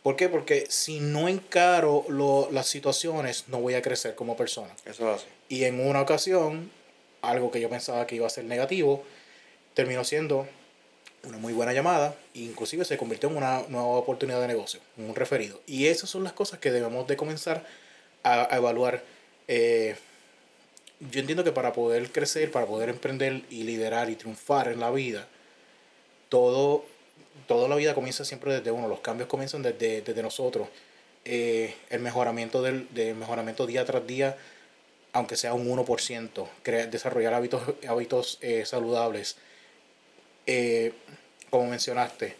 ¿Por 0.03 0.15
qué? 0.15 0.29
Porque 0.29 0.65
si 0.69 0.99
no 0.99 1.27
encaro 1.27 2.05
lo, 2.09 2.49
las 2.51 2.67
situaciones, 2.67 3.45
no 3.47 3.59
voy 3.59 3.75
a 3.75 3.81
crecer 3.81 4.15
como 4.15 4.35
persona. 4.35 4.75
Eso 4.85 5.05
lo 5.05 5.13
hace. 5.13 5.27
Y 5.47 5.65
en 5.65 5.79
una 5.79 6.01
ocasión, 6.01 6.71
algo 7.21 7.51
que 7.51 7.61
yo 7.61 7.69
pensaba 7.69 8.07
que 8.07 8.15
iba 8.15 8.25
a 8.25 8.31
ser 8.31 8.45
negativo, 8.45 9.03
terminó 9.75 10.03
siendo 10.03 10.47
una 11.23 11.37
muy 11.37 11.53
buena 11.53 11.71
llamada, 11.71 12.15
e 12.33 12.39
inclusive 12.39 12.83
se 12.83 12.97
convirtió 12.97 13.29
en 13.29 13.37
una 13.37 13.61
nueva 13.69 13.87
oportunidad 13.89 14.41
de 14.41 14.47
negocio, 14.47 14.79
un 14.97 15.13
referido. 15.15 15.61
Y 15.67 15.85
esas 15.85 16.09
son 16.09 16.23
las 16.23 16.33
cosas 16.33 16.59
que 16.59 16.71
debemos 16.71 17.07
de 17.07 17.15
comenzar 17.15 17.63
a, 18.23 18.55
evaluar. 18.57 19.03
Eh, 19.47 19.95
yo 21.09 21.19
entiendo 21.19 21.43
que 21.43 21.51
para 21.51 21.73
poder 21.73 22.11
crecer, 22.11 22.51
para 22.51 22.67
poder 22.67 22.89
emprender 22.89 23.41
y 23.49 23.63
liderar 23.63 24.09
y 24.09 24.15
triunfar 24.15 24.67
en 24.67 24.79
la 24.79 24.91
vida, 24.91 25.27
todo, 26.29 26.85
toda 27.47 27.67
la 27.67 27.75
vida 27.75 27.95
comienza 27.95 28.23
siempre 28.23 28.53
desde 28.53 28.71
uno, 28.71 28.87
los 28.87 28.99
cambios 28.99 29.27
comienzan 29.27 29.63
desde, 29.63 30.01
desde 30.01 30.21
nosotros. 30.21 30.67
Eh, 31.25 31.75
el 31.89 32.01
mejoramiento 32.01 32.61
del, 32.61 32.87
mejoramiento 33.15 33.65
día 33.65 33.83
tras 33.85 34.05
día, 34.05 34.37
aunque 35.13 35.37
sea 35.37 35.53
un 35.53 35.67
1%, 35.67 36.47
crear, 36.61 36.89
desarrollar 36.91 37.33
hábitos, 37.33 37.63
hábitos 37.87 38.37
eh, 38.41 38.63
saludables. 38.65 39.37
Eh, 40.45 40.93
como 41.49 41.67
mencionaste, 41.67 42.35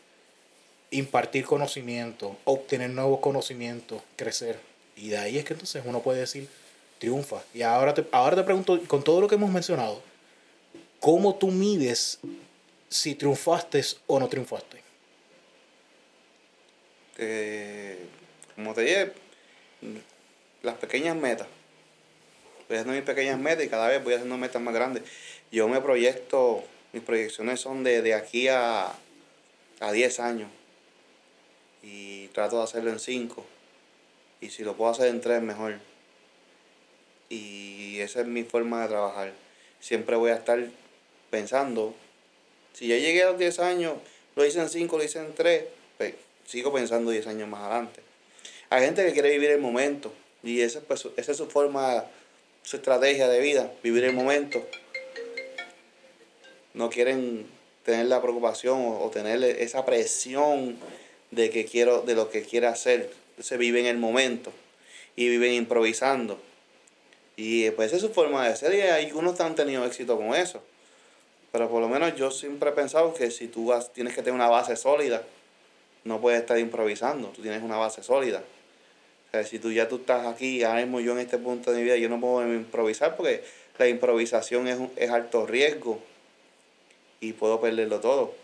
impartir 0.91 1.45
conocimiento, 1.45 2.37
obtener 2.43 2.91
nuevos 2.91 3.21
conocimientos, 3.21 4.03
crecer. 4.15 4.59
Y 4.95 5.09
de 5.09 5.17
ahí 5.17 5.37
es 5.37 5.45
que 5.45 5.53
entonces 5.53 5.83
uno 5.85 6.01
puede 6.01 6.19
decir, 6.19 6.47
triunfa. 7.01 7.41
Y 7.51 7.63
ahora 7.63 7.95
te, 7.95 8.05
ahora 8.11 8.35
te 8.35 8.43
pregunto, 8.43 8.79
con 8.87 9.03
todo 9.03 9.19
lo 9.19 9.27
que 9.27 9.33
hemos 9.33 9.49
mencionado, 9.49 10.01
¿cómo 10.99 11.35
tú 11.35 11.47
mides 11.47 12.19
si 12.89 13.15
triunfaste 13.15 13.83
o 14.05 14.19
no 14.19 14.29
triunfaste? 14.29 14.83
Eh, 17.17 17.97
como 18.55 18.75
te 18.75 18.81
dije, 18.81 19.13
las 20.61 20.75
pequeñas 20.75 21.15
metas. 21.15 21.47
Voy 22.69 22.77
haciendo 22.77 22.93
mis 22.93 23.03
pequeñas 23.03 23.39
metas 23.39 23.65
y 23.65 23.69
cada 23.69 23.87
vez 23.87 24.03
voy 24.03 24.13
haciendo 24.13 24.37
metas 24.37 24.61
más 24.61 24.73
grandes. 24.73 25.03
Yo 25.51 25.67
me 25.67 25.81
proyecto, 25.81 26.63
mis 26.93 27.01
proyecciones 27.01 27.59
son 27.59 27.83
de, 27.83 28.03
de 28.03 28.13
aquí 28.13 28.47
a, 28.47 28.93
a 29.79 29.91
10 29.91 30.19
años. 30.19 30.51
Y 31.81 32.27
trato 32.27 32.59
de 32.59 32.63
hacerlo 32.63 32.91
en 32.91 32.99
5. 32.99 33.43
Y 34.39 34.51
si 34.51 34.63
lo 34.63 34.77
puedo 34.77 34.91
hacer 34.91 35.07
en 35.07 35.19
3, 35.19 35.41
mejor. 35.41 35.90
Y 37.31 38.01
esa 38.01 38.21
es 38.21 38.27
mi 38.27 38.43
forma 38.43 38.81
de 38.81 38.89
trabajar. 38.89 39.33
Siempre 39.79 40.17
voy 40.17 40.31
a 40.31 40.35
estar 40.35 40.59
pensando, 41.29 41.95
si 42.73 42.87
ya 42.87 42.97
llegué 42.97 43.23
a 43.23 43.27
los 43.27 43.39
10 43.39 43.59
años, 43.59 43.93
lo 44.35 44.45
hice 44.45 44.59
en 44.59 44.69
5, 44.69 44.97
lo 44.97 45.03
hice 45.03 45.19
en 45.19 45.33
3, 45.33 45.63
pues 45.97 46.13
sigo 46.45 46.73
pensando 46.73 47.09
10 47.09 47.27
años 47.27 47.47
más 47.47 47.61
adelante. 47.61 48.01
Hay 48.69 48.83
gente 48.83 49.05
que 49.05 49.13
quiere 49.13 49.31
vivir 49.31 49.49
el 49.49 49.61
momento 49.61 50.13
y 50.43 50.59
esa, 50.59 50.81
pues, 50.81 51.07
esa 51.15 51.31
es 51.31 51.37
su 51.37 51.47
forma, 51.47 52.05
su 52.63 52.75
estrategia 52.75 53.29
de 53.29 53.39
vida, 53.39 53.71
vivir 53.81 54.03
el 54.03 54.13
momento. 54.13 54.61
No 56.73 56.89
quieren 56.89 57.47
tener 57.85 58.07
la 58.07 58.21
preocupación 58.21 58.77
o, 58.85 59.09
tener 59.09 59.41
esa 59.43 59.85
presión 59.85 60.77
de 61.31 61.49
que 61.49 61.63
quiero, 61.63 62.01
de 62.01 62.13
lo 62.13 62.29
que 62.29 62.43
quiere 62.43 62.67
hacer. 62.67 63.09
Se 63.39 63.55
vive 63.55 63.79
en 63.79 63.85
el 63.85 63.97
momento 63.97 64.51
y 65.15 65.29
viven 65.29 65.53
improvisando. 65.53 66.50
Y 67.43 67.71
pues 67.71 67.87
esa 67.87 67.95
es 67.95 68.03
su 68.03 68.13
forma 68.13 68.47
de 68.47 68.55
ser 68.55 68.71
y 68.75 68.81
algunos 68.81 69.39
han 69.39 69.55
tenido 69.55 69.83
éxito 69.83 70.15
con 70.15 70.35
eso. 70.35 70.61
Pero 71.51 71.71
por 71.71 71.81
lo 71.81 71.89
menos 71.89 72.15
yo 72.15 72.29
siempre 72.29 72.69
he 72.69 72.73
pensado 72.73 73.15
que 73.15 73.31
si 73.31 73.47
tú 73.47 73.65
vas, 73.65 73.91
tienes 73.91 74.13
que 74.13 74.21
tener 74.21 74.35
una 74.35 74.47
base 74.47 74.75
sólida, 74.75 75.23
no 76.03 76.21
puedes 76.21 76.39
estar 76.39 76.59
improvisando, 76.59 77.29
tú 77.29 77.41
tienes 77.41 77.63
una 77.63 77.77
base 77.77 78.03
sólida. 78.03 78.43
O 79.27 79.31
sea, 79.31 79.43
si 79.43 79.57
tú 79.57 79.71
ya 79.71 79.87
tú 79.87 79.95
estás 79.95 80.27
aquí, 80.27 80.61
ahora 80.61 80.81
mismo 80.81 80.99
yo 80.99 81.13
en 81.13 81.17
este 81.17 81.39
punto 81.39 81.71
de 81.71 81.79
mi 81.79 81.83
vida, 81.85 81.95
yo 81.95 82.09
no 82.09 82.21
puedo 82.21 82.45
improvisar 82.53 83.15
porque 83.15 83.43
la 83.79 83.87
improvisación 83.87 84.67
es, 84.67 84.77
es 84.95 85.09
alto 85.09 85.47
riesgo 85.47 85.99
y 87.21 87.33
puedo 87.33 87.59
perderlo 87.59 88.01
todo. 88.01 88.35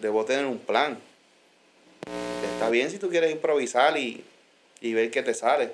Debo 0.00 0.24
tener 0.24 0.46
un 0.46 0.60
plan. 0.60 0.96
Está 2.54 2.70
bien 2.70 2.88
si 2.88 2.98
tú 2.98 3.08
quieres 3.08 3.32
improvisar 3.32 3.98
y, 3.98 4.22
y 4.80 4.94
ver 4.94 5.10
qué 5.10 5.24
te 5.24 5.34
sale, 5.34 5.72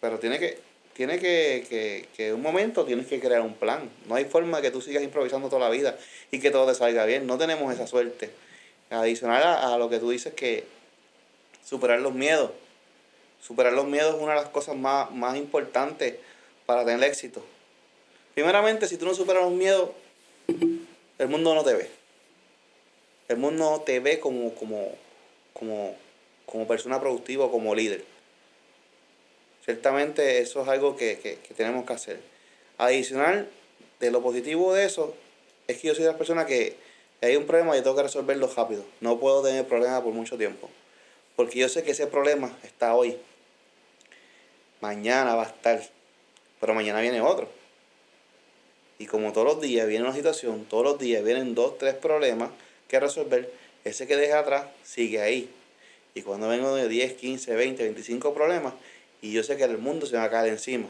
pero 0.00 0.18
tiene 0.18 0.40
que, 0.40 0.65
tiene 0.96 1.18
que, 1.18 1.66
que, 1.68 2.08
que 2.16 2.32
un 2.32 2.40
momento 2.40 2.86
tienes 2.86 3.06
que 3.06 3.20
crear 3.20 3.42
un 3.42 3.52
plan. 3.52 3.90
No 4.06 4.14
hay 4.14 4.24
forma 4.24 4.62
que 4.62 4.70
tú 4.70 4.80
sigas 4.80 5.02
improvisando 5.02 5.50
toda 5.50 5.60
la 5.60 5.68
vida 5.68 5.98
y 6.30 6.40
que 6.40 6.50
todo 6.50 6.66
te 6.66 6.74
salga 6.74 7.04
bien. 7.04 7.26
No 7.26 7.36
tenemos 7.36 7.72
esa 7.72 7.86
suerte. 7.86 8.30
Adicional 8.88 9.42
a, 9.42 9.76
lo 9.76 9.90
que 9.90 9.98
tú 9.98 10.08
dices 10.08 10.32
que 10.32 10.64
superar 11.62 12.00
los 12.00 12.14
miedos. 12.14 12.50
Superar 13.42 13.74
los 13.74 13.84
miedos 13.86 14.14
es 14.14 14.22
una 14.22 14.32
de 14.32 14.40
las 14.40 14.48
cosas 14.48 14.74
más, 14.74 15.10
más 15.10 15.36
importantes 15.36 16.14
para 16.64 16.82
tener 16.86 17.04
éxito. 17.04 17.44
Primeramente, 18.32 18.88
si 18.88 18.96
tú 18.96 19.04
no 19.04 19.12
superas 19.12 19.44
los 19.44 19.52
miedos, 19.52 19.90
el 21.18 21.28
mundo 21.28 21.54
no 21.54 21.62
te 21.62 21.74
ve. 21.74 21.90
El 23.28 23.36
mundo 23.36 23.70
no 23.70 23.80
te 23.82 24.00
ve 24.00 24.18
como, 24.18 24.54
como, 24.54 24.94
como, 25.52 25.94
como 26.46 26.66
persona 26.66 26.98
productiva 26.98 27.44
o 27.44 27.50
como 27.50 27.74
líder. 27.74 28.15
Ciertamente 29.66 30.38
eso 30.38 30.62
es 30.62 30.68
algo 30.68 30.96
que, 30.96 31.18
que, 31.18 31.36
que 31.36 31.52
tenemos 31.52 31.84
que 31.84 31.92
hacer. 31.92 32.20
Adicional, 32.78 33.50
de 34.00 34.10
lo 34.10 34.22
positivo 34.22 34.72
de 34.72 34.86
eso, 34.86 35.14
es 35.66 35.78
que 35.78 35.88
yo 35.88 35.94
soy 35.94 36.04
la 36.04 36.16
persona 36.16 36.46
que 36.46 36.76
hay 37.20 37.36
un 37.36 37.46
problema 37.46 37.76
y 37.76 37.82
tengo 37.82 37.96
que 37.96 38.04
resolverlo 38.04 38.50
rápido. 38.54 38.84
No 39.00 39.18
puedo 39.18 39.42
tener 39.42 39.66
problema 39.66 40.02
por 40.02 40.12
mucho 40.12 40.38
tiempo. 40.38 40.70
Porque 41.34 41.58
yo 41.58 41.68
sé 41.68 41.82
que 41.82 41.90
ese 41.90 42.06
problema 42.06 42.56
está 42.62 42.94
hoy. 42.94 43.16
Mañana 44.80 45.34
va 45.34 45.42
a 45.42 45.46
estar. 45.46 45.82
Pero 46.60 46.72
mañana 46.74 47.00
viene 47.00 47.20
otro. 47.20 47.48
Y 48.98 49.06
como 49.06 49.32
todos 49.32 49.46
los 49.46 49.60
días 49.60 49.86
viene 49.86 50.04
una 50.04 50.14
situación, 50.14 50.64
todos 50.64 50.84
los 50.84 50.98
días 50.98 51.22
vienen 51.22 51.54
dos, 51.54 51.76
tres 51.76 51.94
problemas 51.94 52.50
que 52.88 52.98
resolver, 52.98 53.52
ese 53.84 54.06
que 54.06 54.16
deja 54.16 54.38
atrás 54.38 54.66
sigue 54.84 55.20
ahí. 55.20 55.50
Y 56.14 56.22
cuando 56.22 56.48
vengo 56.48 56.74
de 56.74 56.88
10, 56.88 57.14
15, 57.14 57.54
20, 57.54 57.82
25 57.82 58.32
problemas, 58.32 58.72
y 59.26 59.32
yo 59.32 59.42
sé 59.42 59.56
que 59.56 59.64
el 59.64 59.78
mundo 59.78 60.06
se 60.06 60.12
me 60.12 60.20
va 60.20 60.26
a 60.26 60.30
caer 60.30 60.52
encima. 60.52 60.88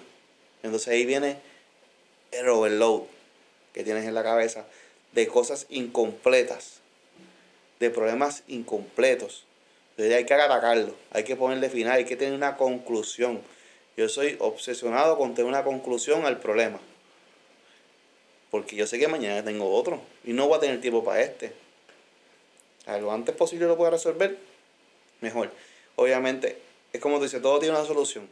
Entonces 0.62 0.88
ahí 0.88 1.06
viene 1.06 1.38
el 2.32 2.46
overload 2.50 3.04
que 3.72 3.82
tienes 3.82 4.04
en 4.04 4.12
la 4.12 4.22
cabeza 4.22 4.66
de 5.12 5.26
cosas 5.26 5.64
incompletas, 5.70 6.80
de 7.80 7.88
problemas 7.88 8.42
incompletos. 8.46 9.44
Entonces 9.92 10.14
hay 10.14 10.26
que 10.26 10.34
atacarlo, 10.34 10.94
hay 11.12 11.24
que 11.24 11.34
ponerle 11.34 11.70
final, 11.70 11.94
hay 11.94 12.04
que 12.04 12.16
tener 12.16 12.34
una 12.34 12.58
conclusión. 12.58 13.40
Yo 13.96 14.06
soy 14.10 14.36
obsesionado 14.38 15.16
con 15.16 15.34
tener 15.34 15.48
una 15.48 15.64
conclusión 15.64 16.26
al 16.26 16.38
problema. 16.38 16.78
Porque 18.50 18.76
yo 18.76 18.86
sé 18.86 18.98
que 18.98 19.08
mañana 19.08 19.42
tengo 19.42 19.72
otro 19.72 20.02
y 20.24 20.34
no 20.34 20.46
voy 20.46 20.58
a 20.58 20.60
tener 20.60 20.82
tiempo 20.82 21.02
para 21.02 21.22
este. 21.22 21.54
A 22.84 22.98
lo 22.98 23.10
antes 23.12 23.34
posible 23.34 23.66
lo 23.66 23.78
pueda 23.78 23.92
resolver, 23.92 24.36
mejor. 25.22 25.50
Obviamente, 25.96 26.65
es 26.96 27.00
como 27.00 27.20
dice, 27.20 27.40
todo 27.40 27.58
tiene 27.58 27.76
una 27.76 27.86
solución. 27.86 28.28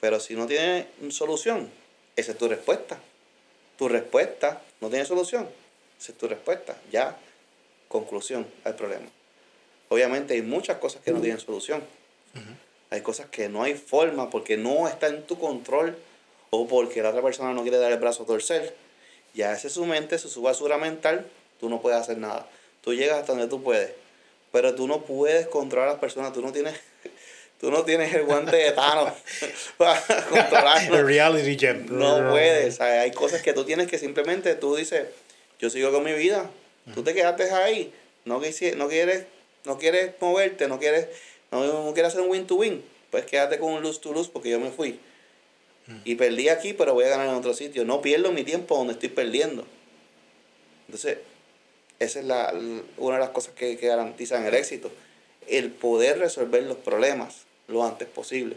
Pero 0.00 0.18
si 0.20 0.34
no 0.34 0.46
tiene 0.46 0.86
solución, 1.10 1.70
esa 2.16 2.32
es 2.32 2.38
tu 2.38 2.48
respuesta. 2.48 2.98
Tu 3.78 3.88
respuesta 3.88 4.62
no 4.80 4.88
tiene 4.88 5.04
solución. 5.04 5.48
Esa 5.98 6.12
es 6.12 6.18
tu 6.18 6.26
respuesta. 6.28 6.76
Ya, 6.90 7.16
conclusión 7.88 8.46
al 8.64 8.74
problema. 8.74 9.06
Obviamente 9.88 10.34
hay 10.34 10.42
muchas 10.42 10.78
cosas 10.78 11.02
que 11.02 11.12
no 11.12 11.20
tienen 11.20 11.40
solución. 11.40 11.82
Hay 12.90 13.02
cosas 13.02 13.26
que 13.26 13.48
no 13.48 13.62
hay 13.62 13.74
forma 13.74 14.30
porque 14.30 14.56
no 14.56 14.88
está 14.88 15.08
en 15.08 15.26
tu 15.26 15.38
control 15.38 15.96
o 16.50 16.66
porque 16.66 17.02
la 17.02 17.10
otra 17.10 17.22
persona 17.22 17.52
no 17.52 17.62
quiere 17.62 17.78
dar 17.78 17.92
el 17.92 17.98
brazo 17.98 18.22
a 18.22 18.26
torcer. 18.26 18.74
Ya 19.34 19.52
ese 19.52 19.68
es 19.68 19.74
su 19.74 19.84
mente, 19.84 20.18
su 20.18 20.42
basura 20.42 20.76
mental, 20.78 21.26
tú 21.58 21.68
no 21.68 21.80
puedes 21.80 22.00
hacer 22.00 22.18
nada. 22.18 22.48
Tú 22.82 22.94
llegas 22.94 23.18
hasta 23.18 23.32
donde 23.32 23.48
tú 23.48 23.62
puedes. 23.62 23.92
Pero 24.52 24.74
tú 24.74 24.88
no 24.88 25.02
puedes 25.02 25.46
controlar 25.46 25.88
a 25.88 25.92
las 25.92 26.00
personas, 26.00 26.32
tú 26.32 26.42
no 26.42 26.52
tienes 26.52 26.74
Tú 27.60 27.70
no 27.70 27.84
tienes 27.84 28.14
el 28.14 28.24
guante 28.24 28.56
de 28.56 28.72
Thanos 28.72 29.12
para 29.76 30.00
controlarlo. 30.30 30.98
El 30.98 31.06
reality 31.06 31.58
gem. 31.58 31.86
No 31.90 32.30
puedes. 32.30 32.80
Hay 32.80 33.10
cosas 33.10 33.42
que 33.42 33.52
tú 33.52 33.64
tienes 33.64 33.86
que 33.86 33.98
simplemente 33.98 34.54
tú 34.54 34.76
dices, 34.76 35.08
yo 35.58 35.68
sigo 35.68 35.92
con 35.92 36.02
mi 36.02 36.14
vida. 36.14 36.50
Tú 36.94 37.02
te 37.02 37.12
quedaste 37.12 37.50
ahí. 37.52 37.92
No, 38.24 38.40
no, 38.40 38.88
quieres, 38.88 39.26
no 39.66 39.78
quieres 39.78 40.12
moverte, 40.20 40.68
no 40.68 40.78
quieres, 40.78 41.08
no, 41.50 41.92
quieres 41.92 42.12
hacer 42.12 42.22
un 42.22 42.30
win 42.30 42.46
to 42.46 42.54
win. 42.54 42.82
Pues 43.10 43.26
quédate 43.26 43.58
con 43.58 43.74
un 43.74 43.82
lose 43.82 44.00
to 44.00 44.14
lose 44.14 44.30
porque 44.32 44.48
yo 44.48 44.58
me 44.58 44.70
fui. 44.70 44.98
Y 46.04 46.14
perdí 46.14 46.48
aquí, 46.48 46.72
pero 46.72 46.94
voy 46.94 47.04
a 47.04 47.08
ganar 47.08 47.28
en 47.28 47.34
otro 47.34 47.52
sitio. 47.52 47.84
No 47.84 48.00
pierdo 48.00 48.32
mi 48.32 48.44
tiempo 48.44 48.76
donde 48.76 48.94
estoy 48.94 49.08
perdiendo. 49.10 49.66
Entonces, 50.86 51.18
esa 51.98 52.20
es 52.20 52.24
la, 52.24 52.54
una 52.96 53.16
de 53.16 53.20
las 53.20 53.30
cosas 53.30 53.52
que, 53.54 53.76
que 53.76 53.88
garantizan 53.88 54.46
el 54.46 54.54
éxito. 54.54 54.90
El 55.46 55.70
poder 55.70 56.18
resolver 56.18 56.62
los 56.62 56.76
problemas 56.78 57.49
lo 57.70 57.84
antes 57.84 58.08
posible 58.08 58.56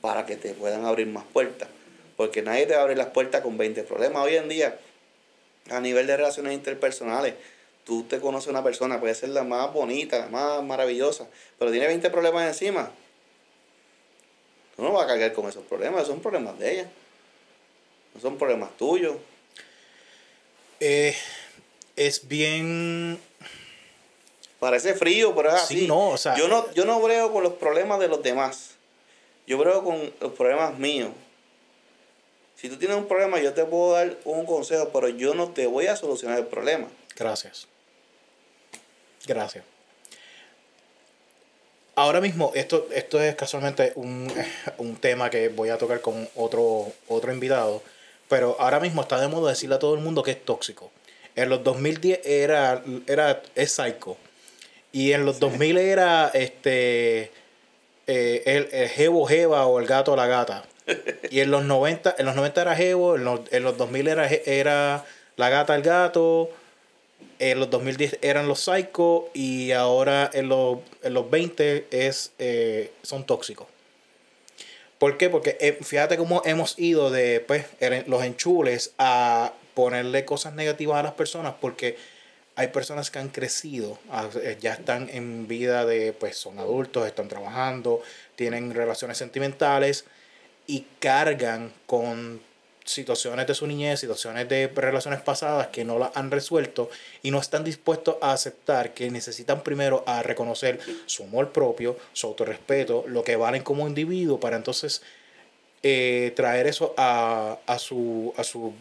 para 0.00 0.26
que 0.26 0.36
te 0.36 0.54
puedan 0.54 0.84
abrir 0.84 1.06
más 1.06 1.24
puertas. 1.24 1.68
Porque 2.16 2.42
nadie 2.42 2.66
te 2.66 2.74
abre 2.74 2.96
las 2.96 3.08
puertas 3.08 3.42
con 3.42 3.56
20 3.56 3.82
problemas. 3.84 4.22
Hoy 4.22 4.36
en 4.36 4.48
día, 4.48 4.78
a 5.70 5.80
nivel 5.80 6.06
de 6.06 6.16
relaciones 6.16 6.52
interpersonales, 6.52 7.34
tú 7.84 8.04
te 8.04 8.20
conoces 8.20 8.50
una 8.50 8.62
persona, 8.62 9.00
puede 9.00 9.14
ser 9.14 9.30
la 9.30 9.44
más 9.44 9.72
bonita, 9.72 10.18
la 10.18 10.28
más 10.28 10.62
maravillosa, 10.62 11.26
pero 11.58 11.70
tiene 11.70 11.86
20 11.86 12.10
problemas 12.10 12.46
encima. 12.46 12.90
Tú 14.76 14.82
no 14.82 14.92
vas 14.92 15.04
a 15.04 15.08
cargar 15.08 15.32
con 15.32 15.48
esos 15.48 15.64
problemas, 15.64 16.06
son 16.06 16.20
problemas 16.20 16.58
de 16.58 16.72
ella. 16.72 16.90
No 18.14 18.20
son 18.20 18.38
problemas 18.38 18.76
tuyos. 18.76 19.16
Eh, 20.80 21.14
es 21.96 22.26
bien 22.26 23.18
Parece 24.60 24.94
frío, 24.94 25.34
pero 25.34 25.48
es 25.48 25.54
así. 25.54 25.86
no, 25.86 26.14
yo 26.36 26.46
no, 26.46 26.70
yo 26.74 26.84
no 26.84 27.00
brego 27.00 27.32
con 27.32 27.42
los 27.42 27.54
problemas 27.54 27.98
de 27.98 28.08
los 28.08 28.22
demás. 28.22 28.72
Yo 29.46 29.56
brego 29.58 29.82
con 29.82 30.12
los 30.20 30.32
problemas 30.32 30.78
míos. 30.78 31.10
Si 32.56 32.68
tú 32.68 32.76
tienes 32.76 32.98
un 32.98 33.08
problema, 33.08 33.40
yo 33.40 33.54
te 33.54 33.64
puedo 33.64 33.94
dar 33.94 34.18
un 34.24 34.44
consejo, 34.44 34.90
pero 34.92 35.08
yo 35.08 35.34
no 35.34 35.48
te 35.48 35.66
voy 35.66 35.86
a 35.86 35.96
solucionar 35.96 36.38
el 36.38 36.46
problema. 36.46 36.88
Gracias. 37.16 37.66
Gracias. 39.26 39.64
Ahora 41.94 42.20
mismo, 42.20 42.52
esto, 42.54 42.86
esto 42.92 43.18
es 43.18 43.34
casualmente 43.36 43.92
un, 43.94 44.30
un 44.78 44.96
tema 44.96 45.30
que 45.30 45.48
voy 45.48 45.70
a 45.70 45.78
tocar 45.78 46.02
con 46.02 46.28
otro, 46.36 46.92
otro 47.08 47.32
invitado, 47.32 47.82
pero 48.28 48.56
ahora 48.60 48.78
mismo 48.78 49.00
está 49.00 49.18
de 49.18 49.28
moda 49.28 49.50
decirle 49.50 49.76
a 49.76 49.78
todo 49.78 49.94
el 49.94 50.00
mundo 50.00 50.22
que 50.22 50.32
es 50.32 50.44
tóxico. 50.44 50.90
En 51.34 51.48
los 51.48 51.64
2010 51.64 52.20
era, 52.24 52.82
era 53.06 53.42
es 53.54 53.72
psycho. 53.72 54.18
Y 54.92 55.12
en 55.12 55.24
los 55.24 55.38
2000 55.40 55.78
era 55.78 56.30
este 56.34 57.30
eh, 58.06 58.42
el, 58.44 58.68
el 58.72 58.88
jevo 58.88 59.24
jeva 59.26 59.66
o 59.66 59.78
el 59.78 59.86
gato 59.86 60.16
la 60.16 60.26
gata. 60.26 60.64
Y 61.30 61.40
en 61.40 61.50
los 61.50 61.64
90, 61.64 62.16
en 62.18 62.26
los 62.26 62.34
90 62.34 62.62
era 62.62 62.74
jevo, 62.74 63.16
en 63.16 63.24
los, 63.24 63.40
en 63.52 63.62
los 63.62 63.76
2000 63.76 64.08
era, 64.08 64.26
era 64.26 65.04
la 65.36 65.48
gata 65.48 65.76
el 65.76 65.82
gato, 65.82 66.50
en 67.38 67.58
los 67.58 67.70
2010 67.70 68.18
eran 68.22 68.48
los 68.48 68.60
psycho 68.60 69.30
y 69.32 69.72
ahora 69.72 70.28
en 70.32 70.48
los, 70.48 70.78
en 71.02 71.14
los 71.14 71.30
20 71.30 71.86
es, 71.90 72.32
eh, 72.38 72.90
son 73.02 73.24
tóxicos. 73.24 73.66
¿Por 74.98 75.16
qué? 75.16 75.30
Porque 75.30 75.56
eh, 75.60 75.78
fíjate 75.80 76.18
cómo 76.18 76.42
hemos 76.44 76.78
ido 76.78 77.10
de 77.10 77.40
pues, 77.40 77.64
los 78.06 78.22
enchules 78.22 78.92
a 78.98 79.54
ponerle 79.72 80.26
cosas 80.26 80.52
negativas 80.52 80.98
a 80.98 81.02
las 81.02 81.12
personas 81.12 81.54
porque 81.58 81.96
hay 82.60 82.68
personas 82.68 83.10
que 83.10 83.18
han 83.18 83.30
crecido, 83.30 83.98
eh, 84.42 84.58
ya 84.60 84.74
están 84.74 85.08
en 85.08 85.48
vida 85.48 85.86
de, 85.86 86.12
pues 86.12 86.36
son 86.36 86.58
adultos, 86.58 87.06
están 87.06 87.26
trabajando, 87.26 88.02
tienen 88.36 88.74
relaciones 88.74 89.16
sentimentales 89.16 90.04
y 90.66 90.84
cargan 90.98 91.72
con 91.86 92.42
situaciones 92.84 93.46
de 93.46 93.54
su 93.54 93.66
niñez, 93.66 94.00
situaciones 94.00 94.46
de 94.50 94.68
relaciones 94.74 95.22
pasadas 95.22 95.68
que 95.68 95.86
no 95.86 95.98
las 95.98 96.14
han 96.14 96.30
resuelto 96.30 96.90
y 97.22 97.30
no 97.30 97.38
están 97.38 97.64
dispuestos 97.64 98.16
a 98.20 98.32
aceptar 98.32 98.92
que 98.92 99.10
necesitan 99.10 99.62
primero 99.62 100.04
a 100.06 100.22
reconocer 100.22 100.80
su 101.06 101.22
amor 101.22 101.52
propio, 101.52 101.96
su 102.12 102.26
autorrespeto, 102.26 103.04
lo 103.06 103.24
que 103.24 103.36
valen 103.36 103.62
como 103.62 103.88
individuo 103.88 104.38
para 104.38 104.56
entonces 104.56 105.00
eh, 105.82 106.34
traer 106.36 106.66
eso 106.66 106.92
a, 106.98 107.56
a, 107.66 107.78
su, 107.78 108.34
a 108.36 108.44
su 108.44 108.74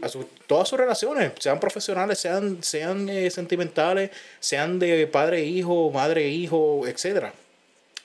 a 0.00 0.08
su, 0.08 0.24
todas 0.46 0.68
sus 0.68 0.78
relaciones, 0.78 1.32
sean 1.38 1.60
profesionales, 1.60 2.18
sean, 2.18 2.62
sean 2.62 3.08
eh, 3.08 3.30
sentimentales, 3.30 4.10
sean 4.40 4.78
de 4.78 5.06
padre 5.06 5.40
e 5.40 5.46
hijo, 5.46 5.90
madre 5.90 6.26
e 6.26 6.30
hijo, 6.30 6.86
etc. 6.86 7.32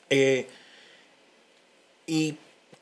Eh, 0.10 0.48
y 2.06 2.38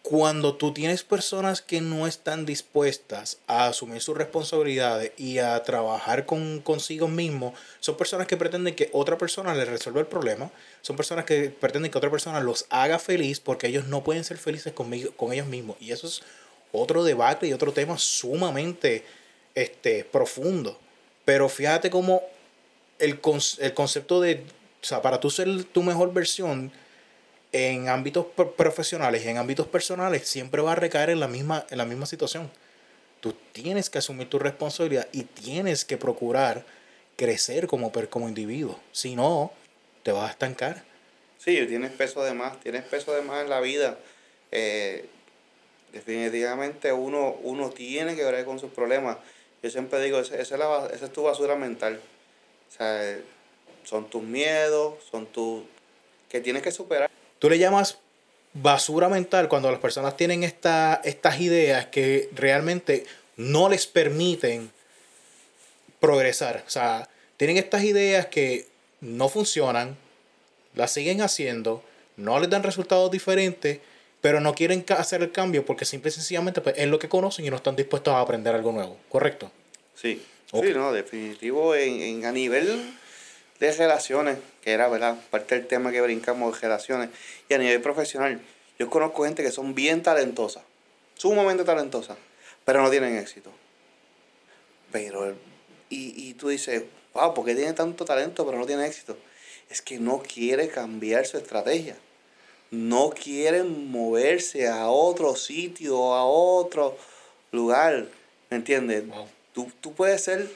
cuando 0.06 0.54
tú 0.54 0.72
tienes 0.72 1.02
personas 1.02 1.64
que 1.64 1.82
no 1.82 2.06
están 2.06 2.46
dispuestas 2.46 3.40
a 3.48 3.66
asumir 3.66 4.02
sus 4.02 4.16
responsabilidades 4.16 5.12
y 5.18 5.40
a 5.40 5.64
trabajar 5.64 6.28
con 6.28 6.60
consigo 6.60 7.08
mismos, 7.08 7.54
son 7.80 7.98
personas 7.98 8.28
que 8.28 8.38
pretenden 8.38 8.76
que 8.76 8.92
otra 8.94 9.18
persona 9.18 9.56
les 9.56 9.68
resuelva 9.68 10.02
el 10.02 10.06
problema, 10.06 10.52
son 10.84 10.96
personas 10.96 11.26
que 11.26 11.50
pretenden 11.50 11.92
que 11.92 11.98
otra 11.98 12.12
persona 12.12 12.40
los 12.40 12.68
haga 12.70 13.00
feliz 13.00 13.40
porque 13.40 13.66
ellos 13.66 13.88
no 13.88 14.04
pueden 14.04 14.24
ser 14.24 14.38
felices 14.38 14.74
conmigo, 14.74 15.12
con 15.14 15.34
ellos 15.34 15.48
mismos. 15.48 15.76
Y 15.80 15.92
eso 15.92 16.06
es 16.06 16.22
otro 16.76 17.04
debate 17.04 17.48
y 17.48 17.54
otro 17.54 17.72
tema 17.72 17.98
sumamente 17.98 19.04
este, 19.54 20.04
profundo. 20.04 20.80
Pero 21.24 21.50
fíjate 21.50 21.90
cómo 21.90 22.22
el, 23.00 23.20
el 23.60 23.74
concepto 23.74 24.22
de, 24.22 24.44
o 24.82 24.86
sea, 24.86 25.02
para 25.02 25.20
tú 25.20 25.30
ser 25.30 25.64
tu 25.66 25.84
mejor 25.84 26.14
versión 26.14 26.72
en 27.52 27.88
ámbitos 27.88 28.26
profesionales 28.58 29.26
y 29.26 29.30
en 29.30 29.38
ámbitos 29.38 29.68
personales, 29.68 30.28
siempre 30.28 30.62
va 30.62 30.74
a 30.74 30.76
recaer 30.76 31.10
en 31.10 31.22
la 31.22 31.28
misma, 31.28 31.66
en 31.70 31.78
la 31.78 31.86
misma 31.86 32.06
situación. 32.06 32.52
Tú 33.22 33.34
tienes 33.54 33.90
que 33.90 33.98
asumir 33.98 34.30
tu 34.30 34.40
responsabilidad 34.40 35.08
y 35.14 35.24
tienes 35.24 35.86
que 35.86 35.98
procurar 35.98 36.66
crecer 37.16 37.68
como, 37.68 37.92
como 38.10 38.28
individuo. 38.28 38.80
Si 38.92 39.16
no, 39.16 39.54
te 40.04 40.12
vas 40.12 40.28
a 40.28 40.32
estancar. 40.32 40.84
Sí, 41.38 41.66
tienes 41.68 41.92
peso 41.92 42.24
de 42.24 42.34
más, 42.34 42.60
tienes 42.60 42.84
peso 42.84 43.14
de 43.14 43.22
más 43.22 43.44
en 43.44 43.50
la 43.50 43.62
vida. 43.62 43.98
Eh, 44.52 45.06
definitivamente 45.96 46.92
uno, 46.92 47.38
uno 47.42 47.70
tiene 47.70 48.16
que 48.16 48.24
ver 48.26 48.44
con 48.44 48.60
sus 48.60 48.72
problemas. 48.72 49.18
Yo 49.64 49.70
siempre 49.70 50.02
digo, 50.02 50.20
esa, 50.20 50.36
es, 50.36 50.52
la, 50.52 50.90
esa 50.94 51.06
es 51.06 51.14
tu 51.14 51.24
basura 51.24 51.56
mental. 51.56 52.02
O 52.70 52.78
sea, 52.78 53.18
son 53.86 54.10
tus 54.10 54.22
miedos, 54.22 54.96
son 55.10 55.26
tus... 55.26 55.64
que 56.30 56.42
tienes 56.42 56.64
que 56.64 56.72
superar. 56.72 57.10
Tú 57.40 57.50
le 57.50 57.58
llamas 57.58 57.98
basura 58.54 59.08
mental 59.08 59.48
cuando 59.48 59.72
las 59.72 59.80
personas 59.80 60.18
tienen 60.18 60.44
esta, 60.44 61.02
estas 61.06 61.40
ideas 61.40 61.86
que 61.86 62.30
realmente 62.34 63.06
no 63.38 63.70
les 63.70 63.88
permiten 63.88 64.72
progresar. 66.02 66.64
O 66.68 66.70
sea, 66.70 67.08
tienen 67.38 67.56
estas 67.56 67.84
ideas 67.84 68.26
que 68.26 68.68
no 69.00 69.30
funcionan, 69.30 69.98
las 70.74 70.92
siguen 70.92 71.22
haciendo, 71.22 71.84
no 72.18 72.38
les 72.40 72.50
dan 72.50 72.64
resultados 72.64 73.12
diferentes 73.12 73.80
pero 74.26 74.42
no 74.42 74.56
quieren 74.56 74.84
hacer 74.90 75.22
el 75.22 75.32
cambio 75.32 75.64
porque 75.68 75.86
simple 75.86 76.10
y 76.10 76.12
sencillamente 76.12 76.60
pues, 76.60 76.74
es 76.80 76.88
lo 76.88 76.98
que 76.98 77.08
conocen 77.08 77.46
y 77.46 77.52
no 77.52 77.58
están 77.58 77.76
dispuestos 77.76 78.12
a 78.12 78.22
aprender 78.22 78.56
algo 78.56 78.72
nuevo, 78.72 78.98
¿correcto? 79.08 79.52
Sí, 79.94 80.20
sí, 80.52 80.74
no, 80.74 80.92
definitivo 80.92 81.76
en, 81.76 82.02
en, 82.02 82.26
a 82.26 82.32
nivel 82.32 82.96
de 83.60 83.72
relaciones, 83.74 84.40
que 84.64 84.72
era, 84.72 84.88
¿verdad? 84.88 85.16
Parte 85.30 85.54
del 85.54 85.68
tema 85.68 85.92
que 85.92 86.02
brincamos 86.02 86.56
de 86.56 86.60
relaciones, 86.60 87.12
y 87.48 87.54
a 87.54 87.60
nivel 87.60 87.80
profesional, 87.84 88.42
yo 88.80 88.90
conozco 88.90 89.26
gente 89.26 89.44
que 89.44 89.52
son 89.52 89.76
bien 89.76 90.02
talentosas, 90.02 90.64
sumamente 91.14 91.64
talentosas, 91.64 92.18
pero 92.66 92.82
no 92.82 92.90
tienen 92.90 93.20
éxito. 93.20 93.52
Pero, 94.92 95.36
y, 95.92 96.30
y 96.30 96.34
tú 96.34 96.48
dices, 96.48 96.82
wow, 97.14 97.36
¿por 97.36 97.46
qué 97.46 97.54
tiene 97.54 97.74
tanto 97.74 98.06
talento 98.06 98.44
pero 98.44 98.58
no 98.58 98.66
tiene 98.66 98.88
éxito? 98.88 99.20
Es 99.70 99.84
que 99.84 100.00
no 100.00 100.24
quiere 100.24 100.68
cambiar 100.70 101.28
su 101.28 101.38
estrategia 101.38 101.96
no 102.72 103.12
quieren 103.12 103.90
moverse 103.92 104.68
a 104.68 104.90
otro 104.90 105.36
sitio, 105.36 106.14
a 106.14 106.26
otro 106.26 106.98
lugar. 107.52 108.08
¿Me 108.50 108.58
entiendes? 108.58 109.04
Tú, 109.54 109.94
puedes 109.96 110.24
ser 110.24 110.50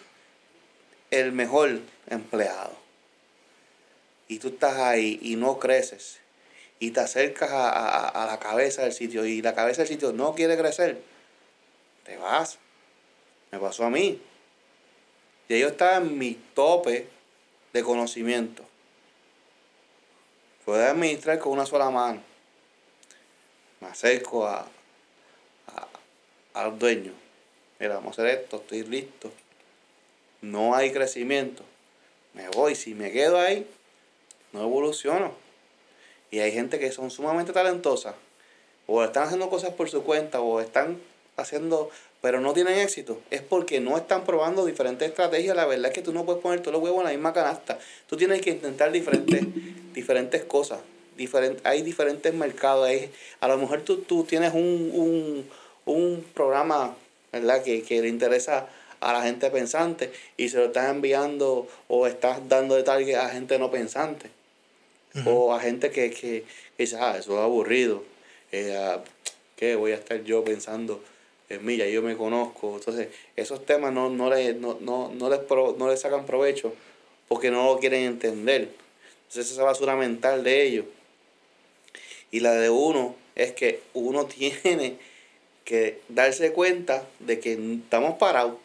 el 1.11 1.31
mejor 1.31 1.79
empleado. 2.07 2.73
Y 4.27 4.39
tú 4.39 4.49
estás 4.49 4.77
ahí 4.77 5.19
y 5.21 5.35
no 5.35 5.57
creces. 5.59 6.19
Y 6.79 6.91
te 6.91 6.99
acercas 6.99 7.49
a, 7.51 8.25
la 8.29 8.39
cabeza 8.39 8.83
del 8.83 8.93
sitio 8.93 9.25
y 9.25 9.41
la 9.41 9.55
cabeza 9.55 9.81
del 9.81 9.87
sitio 9.87 10.11
no 10.13 10.35
quiere 10.35 10.57
crecer. 10.57 11.01
Te 12.05 12.17
vas. 12.17 12.59
Me 13.51 13.59
pasó 13.59 13.85
a 13.85 13.89
mí. 13.89 14.21
Y 15.47 15.59
yo 15.59 15.67
estaba 15.69 15.97
en 15.97 16.17
mi 16.17 16.35
tope 16.53 17.07
de 17.73 17.83
conocimiento. 17.83 18.63
Puedo 20.69 20.85
administrar 20.85 21.39
con 21.39 21.53
una 21.53 21.65
sola 21.65 21.89
mano. 21.89 22.21
Me 23.79 23.87
acerco 23.87 24.45
a, 24.45 24.67
al 26.53 26.77
dueño. 26.77 27.11
Mira, 27.79 27.95
vamos 27.95 28.19
a 28.19 28.21
hacer 28.21 28.41
esto, 28.41 28.57
estoy 28.57 28.83
listo. 28.83 29.31
No 30.43 30.75
hay 30.75 30.91
crecimiento. 30.91 31.63
Me 32.35 32.49
voy. 32.49 32.75
Si 32.75 32.93
me 32.93 33.11
quedo 33.11 33.39
ahí, 33.39 33.67
no 34.51 34.61
evoluciono. 34.61 35.33
Y 36.29 36.37
hay 36.37 36.51
gente 36.51 36.77
que 36.77 36.91
son 36.91 37.09
sumamente 37.09 37.51
talentosas. 37.51 38.13
O 38.85 39.03
están 39.03 39.23
haciendo 39.23 39.49
cosas 39.49 39.73
por 39.73 39.89
su 39.89 40.03
cuenta. 40.03 40.39
O 40.39 40.61
están 40.61 41.01
haciendo 41.35 41.89
pero 42.21 42.41
no 42.41 42.53
tienen 42.53 42.77
éxito, 42.79 43.21
es 43.31 43.41
porque 43.41 43.79
no 43.79 43.95
están 43.97 44.25
probando 44.25 44.65
diferentes 44.65 45.07
estrategias. 45.07 45.55
La 45.55 45.65
verdad 45.65 45.87
es 45.87 45.93
que 45.93 46.01
tú 46.01 46.11
no 46.11 46.25
puedes 46.25 46.41
poner 46.41 46.59
todos 46.59 46.73
los 46.73 46.83
huevos 46.83 46.99
en 46.99 47.05
la 47.05 47.11
misma 47.11 47.33
canasta. 47.33 47.79
Tú 48.07 48.17
tienes 48.17 48.41
que 48.41 48.49
intentar 48.49 48.91
diferentes, 48.91 49.41
diferentes 49.93 50.43
cosas. 50.43 50.79
hay 51.63 51.81
diferentes 51.81 52.33
mercados. 52.33 52.89
a 53.39 53.47
lo 53.47 53.57
mejor 53.57 53.81
tú, 53.81 53.99
tú 54.01 54.25
tienes 54.25 54.53
un, 54.53 55.45
programa 56.33 56.95
¿verdad? 57.31 57.63
Que, 57.63 57.83
que, 57.83 58.01
le 58.01 58.09
interesa 58.09 58.67
a 58.99 59.13
la 59.13 59.23
gente 59.23 59.49
pensante 59.49 60.11
y 60.35 60.49
se 60.49 60.57
lo 60.57 60.65
estás 60.65 60.89
enviando 60.89 61.67
o 61.87 62.05
estás 62.05 62.47
dando 62.49 62.75
de 62.75 62.83
target 62.83 63.15
a 63.15 63.29
gente 63.29 63.57
no 63.59 63.71
pensante. 63.71 64.29
O 65.25 65.53
a 65.53 65.59
gente 65.59 65.89
que, 65.89 66.11
que, 66.11 66.43
dice, 66.77 66.97
ah, 66.99 67.15
eso 67.17 67.33
es 67.33 67.39
aburrido. 67.39 68.03
Eh, 68.51 68.75
ah, 68.77 69.01
¿Qué 69.55 69.75
voy 69.75 69.91
a 69.91 69.95
estar 69.95 70.23
yo 70.23 70.43
pensando? 70.43 71.01
En 71.49 71.65
mí, 71.65 71.77
ya 71.77 71.87
yo 71.87 72.01
me 72.01 72.15
conozco. 72.15 72.75
Entonces, 72.75 73.09
esos 73.35 73.65
temas 73.65 73.91
no, 73.91 74.09
no, 74.09 74.29
les, 74.29 74.55
no, 74.55 74.77
no, 74.79 75.11
no, 75.13 75.29
les 75.29 75.41
no 75.49 75.89
les 75.89 75.99
sacan 75.99 76.25
provecho 76.25 76.73
porque 77.27 77.51
no 77.51 77.65
lo 77.65 77.79
quieren 77.79 78.03
entender. 78.03 78.69
Entonces, 79.27 79.51
esa 79.51 79.63
basura 79.63 79.95
mental 79.95 80.43
de 80.43 80.63
ellos. 80.63 80.85
Y 82.31 82.41
la 82.41 82.53
de 82.53 82.69
uno 82.69 83.15
es 83.35 83.53
que 83.53 83.81
uno 83.93 84.25
tiene 84.63 84.97
que 85.65 86.01
darse 86.07 86.51
cuenta 86.51 87.07
de 87.19 87.39
que 87.39 87.53
estamos 87.53 88.17
parados. 88.17 88.55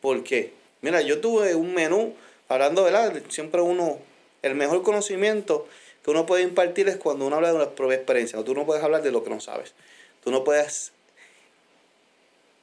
¿Por 0.00 0.22
qué? 0.24 0.52
Mira, 0.82 1.00
yo 1.00 1.20
tuve 1.20 1.54
un 1.54 1.74
menú, 1.74 2.14
hablando, 2.48 2.84
¿verdad? 2.84 3.22
Siempre 3.28 3.60
uno, 3.60 3.98
el 4.42 4.54
mejor 4.54 4.82
conocimiento 4.82 5.66
que 6.04 6.10
uno 6.10 6.26
puede 6.26 6.44
impartir 6.44 6.88
es 6.88 6.96
cuando 6.96 7.26
uno 7.26 7.36
habla 7.36 7.48
de 7.48 7.56
una 7.56 7.70
propia 7.70 7.96
experiencia. 7.96 8.42
Tú 8.44 8.54
no 8.54 8.64
puedes 8.64 8.84
hablar 8.84 9.02
de 9.02 9.10
lo 9.10 9.24
que 9.24 9.30
no 9.30 9.40
sabes. 9.40 9.74
Tú 10.22 10.30
no 10.30 10.44
puedes 10.44 10.92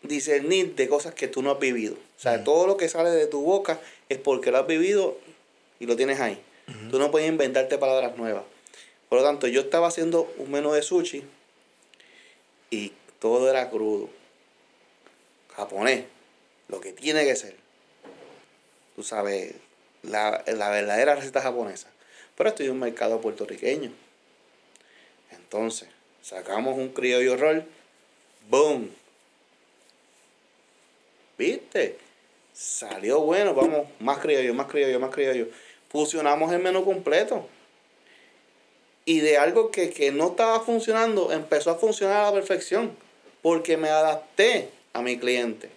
discernir 0.04 0.76
de 0.76 0.88
cosas 0.88 1.14
que 1.16 1.28
tú 1.28 1.42
no 1.42 1.52
has 1.52 1.60
vivido. 1.60 1.96
O 1.96 2.20
sea, 2.20 2.44
todo 2.44 2.68
lo 2.68 2.78
que 2.78 2.90
sale 2.90 3.10
de 3.10 3.28
tu 3.28 3.42
boca 3.42 3.80
es 4.10 4.18
porque 4.18 4.52
lo 4.52 4.60
has 4.60 4.68
vivido 4.68 5.18
y 5.80 5.86
lo 5.86 5.96
tienes 5.96 6.20
ahí. 6.20 6.40
Tú 6.90 6.98
no 6.98 7.12
puedes 7.12 7.28
inventarte 7.28 7.78
palabras 7.78 8.18
nuevas. 8.18 8.44
Por 9.10 9.20
lo 9.20 9.26
tanto, 9.26 9.48
yo 9.48 9.62
estaba 9.62 9.88
haciendo 9.88 10.34
un 10.38 10.52
menú 10.52 10.72
de 10.72 10.82
sushi 10.82 11.24
y 12.70 12.94
todo 13.20 13.50
era 13.50 13.70
crudo. 13.70 14.10
Japonés. 15.56 16.06
Lo 16.70 16.80
que 16.80 16.94
tiene 16.94 17.26
que 17.26 17.36
ser. 17.36 17.56
Tú 18.96 19.04
sabes, 19.04 19.54
la, 20.02 20.44
la 20.48 20.70
verdadera 20.70 21.16
receta 21.16 21.42
japonesa. 21.42 21.90
Pero 22.36 22.50
estoy 22.50 22.68
en 22.68 22.72
un 22.72 22.80
mercado 22.80 23.22
puertorriqueño. 23.22 23.92
Entonces, 25.32 25.90
sacamos 26.22 26.78
un 26.78 26.90
criollo 26.90 27.38
roll. 27.38 27.66
¡Boom! 28.50 28.90
¿Viste? 31.38 31.98
Salió 32.54 33.22
bueno, 33.22 33.54
vamos, 33.54 33.88
más 34.00 34.20
criollo, 34.20 34.54
más 34.54 34.68
criollo, 34.68 35.00
más 35.00 35.12
criollo. 35.12 35.48
Fusionamos 35.90 36.52
el 36.52 36.60
menú 36.60 36.86
completo. 36.86 37.48
Y 39.06 39.20
de 39.20 39.38
algo 39.38 39.72
que, 39.72 39.90
que 39.90 40.12
no 40.12 40.30
estaba 40.30 40.62
funcionando, 40.62 41.32
empezó 41.32 41.72
a 41.72 41.76
funcionar 41.76 42.18
a 42.18 42.26
la 42.28 42.34
perfección. 42.34 42.96
Porque 43.42 43.76
me 43.76 43.90
adapté 43.90 44.70
a 44.94 45.02
mi 45.02 45.18
cliente. 45.18 45.70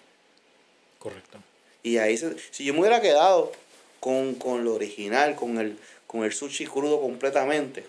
Correcto. 0.98 1.38
Y 1.82 1.98
ahí, 1.98 2.16
si 2.16 2.64
yo 2.64 2.74
me 2.74 2.80
hubiera 2.80 3.00
quedado 3.00 3.52
con, 4.00 4.34
con 4.34 4.64
lo 4.64 4.74
original, 4.74 5.34
con 5.34 5.58
el, 5.58 5.78
con 6.06 6.24
el 6.24 6.32
sushi 6.32 6.66
crudo 6.66 7.00
completamente, 7.00 7.84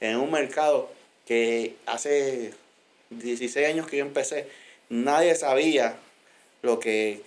en 0.00 0.16
un 0.16 0.30
mercado 0.30 0.90
que 1.26 1.76
hace 1.86 2.52
16 3.10 3.68
años 3.68 3.86
que 3.86 3.98
yo 3.98 4.04
empecé, 4.04 4.48
nadie 4.88 5.34
sabía 5.34 5.96
lo 6.64 6.80
que, 6.80 7.20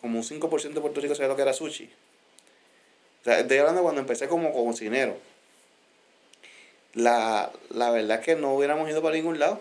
como 0.00 0.20
un 0.20 0.24
5% 0.24 0.72
de 0.72 0.80
Puerto 0.80 1.00
Rico 1.00 1.14
sabía 1.16 1.28
lo 1.28 1.36
que 1.36 1.42
era 1.42 1.52
sushi. 1.52 1.90
O 3.20 3.24
sea, 3.24 3.40
estoy 3.40 3.58
hablando 3.58 3.82
cuando 3.82 4.00
empecé 4.00 4.28
como 4.28 4.52
cocinero. 4.52 5.16
La, 6.94 7.50
la 7.70 7.90
verdad 7.90 8.20
es 8.20 8.24
que 8.24 8.36
no 8.36 8.54
hubiéramos 8.54 8.88
ido 8.88 9.02
para 9.02 9.16
ningún 9.16 9.40
lado. 9.40 9.60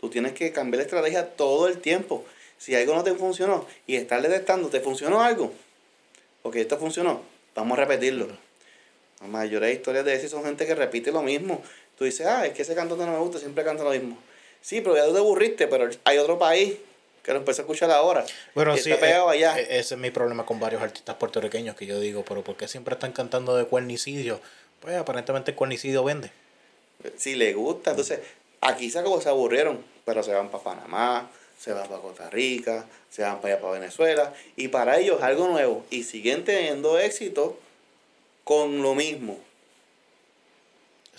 Tú 0.00 0.10
tienes 0.10 0.32
que 0.32 0.52
cambiar 0.52 0.78
la 0.78 0.84
estrategia 0.84 1.34
todo 1.34 1.66
el 1.66 1.80
tiempo. 1.80 2.24
Si 2.56 2.74
algo 2.76 2.94
no 2.94 3.02
te 3.02 3.14
funcionó 3.14 3.66
y 3.86 3.96
estar 3.96 4.22
detectando, 4.22 4.68
¿te 4.68 4.78
funcionó 4.78 5.20
algo? 5.20 5.52
Porque 6.42 6.60
esto 6.60 6.78
funcionó, 6.78 7.20
vamos 7.56 7.76
a 7.76 7.80
repetirlo. 7.80 8.28
La 9.20 9.26
mayoría 9.26 9.68
de 9.68 9.74
historias 9.74 10.04
de 10.04 10.14
ese 10.14 10.28
son 10.28 10.44
gente 10.44 10.66
que 10.66 10.76
repite 10.76 11.10
lo 11.10 11.22
mismo. 11.22 11.62
Tú 11.98 12.04
dices, 12.04 12.26
ah, 12.26 12.46
es 12.46 12.52
que 12.52 12.62
ese 12.62 12.76
cantante 12.76 13.04
no 13.04 13.12
me 13.12 13.18
gusta, 13.18 13.40
siempre 13.40 13.64
canta 13.64 13.82
lo 13.82 13.90
mismo. 13.90 14.16
Sí, 14.60 14.80
pero 14.80 14.94
ya 14.94 15.04
tú 15.04 15.14
te 15.14 15.18
aburriste, 15.18 15.66
pero 15.66 15.88
hay 16.04 16.18
otro 16.18 16.38
país 16.38 16.76
que 17.24 17.32
lo 17.32 17.38
empecé 17.38 17.62
a 17.62 17.64
escuchar 17.64 17.90
ahora. 17.90 18.24
Bueno, 18.54 18.76
sí, 18.76 18.92
está 18.92 19.04
pegado 19.04 19.30
allá. 19.30 19.58
E-, 19.58 19.78
ese 19.78 19.94
es 19.94 20.00
mi 20.00 20.10
problema 20.10 20.44
con 20.44 20.60
varios 20.60 20.82
artistas 20.82 21.16
puertorriqueños 21.16 21.74
que 21.74 21.86
yo 21.86 21.98
digo, 21.98 22.24
pero 22.24 22.44
¿por 22.44 22.56
qué 22.56 22.68
siempre 22.68 22.94
están 22.94 23.12
cantando 23.12 23.56
de 23.56 23.64
cuernicidio? 23.64 24.40
Pues 24.80 24.94
aparentemente 24.96 25.52
el 25.52 25.56
cuernicidio 25.56 26.04
vende. 26.04 26.30
Si 27.16 27.34
le 27.34 27.54
gusta, 27.54 27.90
entonces 27.90 28.20
aquí 28.60 28.90
se, 28.90 29.02
se 29.02 29.28
aburrieron, 29.28 29.82
pero 30.04 30.22
se 30.22 30.32
van 30.32 30.50
para 30.50 30.62
Panamá, 30.62 31.30
se 31.58 31.72
van 31.72 31.88
para 31.88 32.00
Costa 32.00 32.28
Rica, 32.28 32.84
se 33.10 33.22
van 33.22 33.40
para 33.40 33.54
allá 33.54 33.62
para 33.62 33.72
Venezuela, 33.80 34.34
y 34.56 34.68
para 34.68 34.98
ellos 34.98 35.22
algo 35.22 35.48
nuevo, 35.48 35.84
y 35.90 36.04
siguen 36.04 36.44
teniendo 36.44 36.98
éxito 36.98 37.58
con 38.44 38.82
lo 38.82 38.94
mismo. 38.94 39.38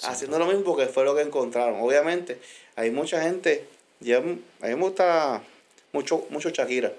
Haciendo 0.03 0.37
lo 0.37 0.45
mismo 0.45 0.63
porque 0.63 0.85
fue 0.85 1.03
lo 1.03 1.15
que 1.15 1.21
encontraron. 1.21 1.79
Obviamente, 1.81 2.39
hay 2.75 2.91
mucha 2.91 3.23
gente, 3.23 3.65
ya, 4.01 4.17
a 4.17 4.21
mí 4.21 4.39
me 4.61 4.73
gusta 4.75 5.41
mucho, 5.95 6.25
mucho 6.29 6.49
Shakira, 6.49 6.91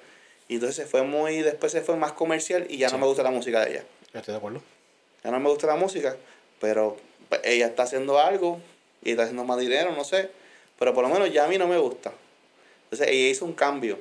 y 0.48 0.54
entonces 0.54 0.76
se 0.76 0.86
fue 0.86 1.02
muy, 1.02 1.42
después 1.42 1.70
se 1.70 1.82
fue 1.82 1.96
más 1.96 2.12
comercial 2.12 2.66
y 2.68 2.78
ya 2.78 2.88
no 2.88 2.98
me 2.98 3.06
gusta 3.06 3.22
la 3.22 3.30
música 3.30 3.64
de 3.64 3.72
ella. 3.72 3.84
Estoy 4.14 4.32
de 4.32 4.38
acuerdo. 4.38 4.62
Ya 5.22 5.30
no 5.30 5.38
me 5.38 5.50
gusta 5.50 5.66
la 5.66 5.76
música, 5.76 6.16
pero 6.60 6.96
pues, 7.28 7.42
ella 7.44 7.66
está 7.66 7.82
haciendo 7.82 8.18
algo 8.18 8.60
y 9.02 9.10
está 9.10 9.24
haciendo 9.24 9.44
más 9.44 9.58
dinero, 9.58 9.92
no 9.92 10.04
sé. 10.04 10.30
Pero 10.78 10.94
por 10.94 11.04
lo 11.06 11.10
menos 11.12 11.32
ya 11.32 11.44
a 11.44 11.48
mí 11.48 11.58
no 11.58 11.66
me 11.66 11.78
gusta. 11.78 12.12
Entonces 12.84 13.08
ella 13.08 13.28
hizo 13.28 13.44
un 13.44 13.52
cambio. 13.52 13.98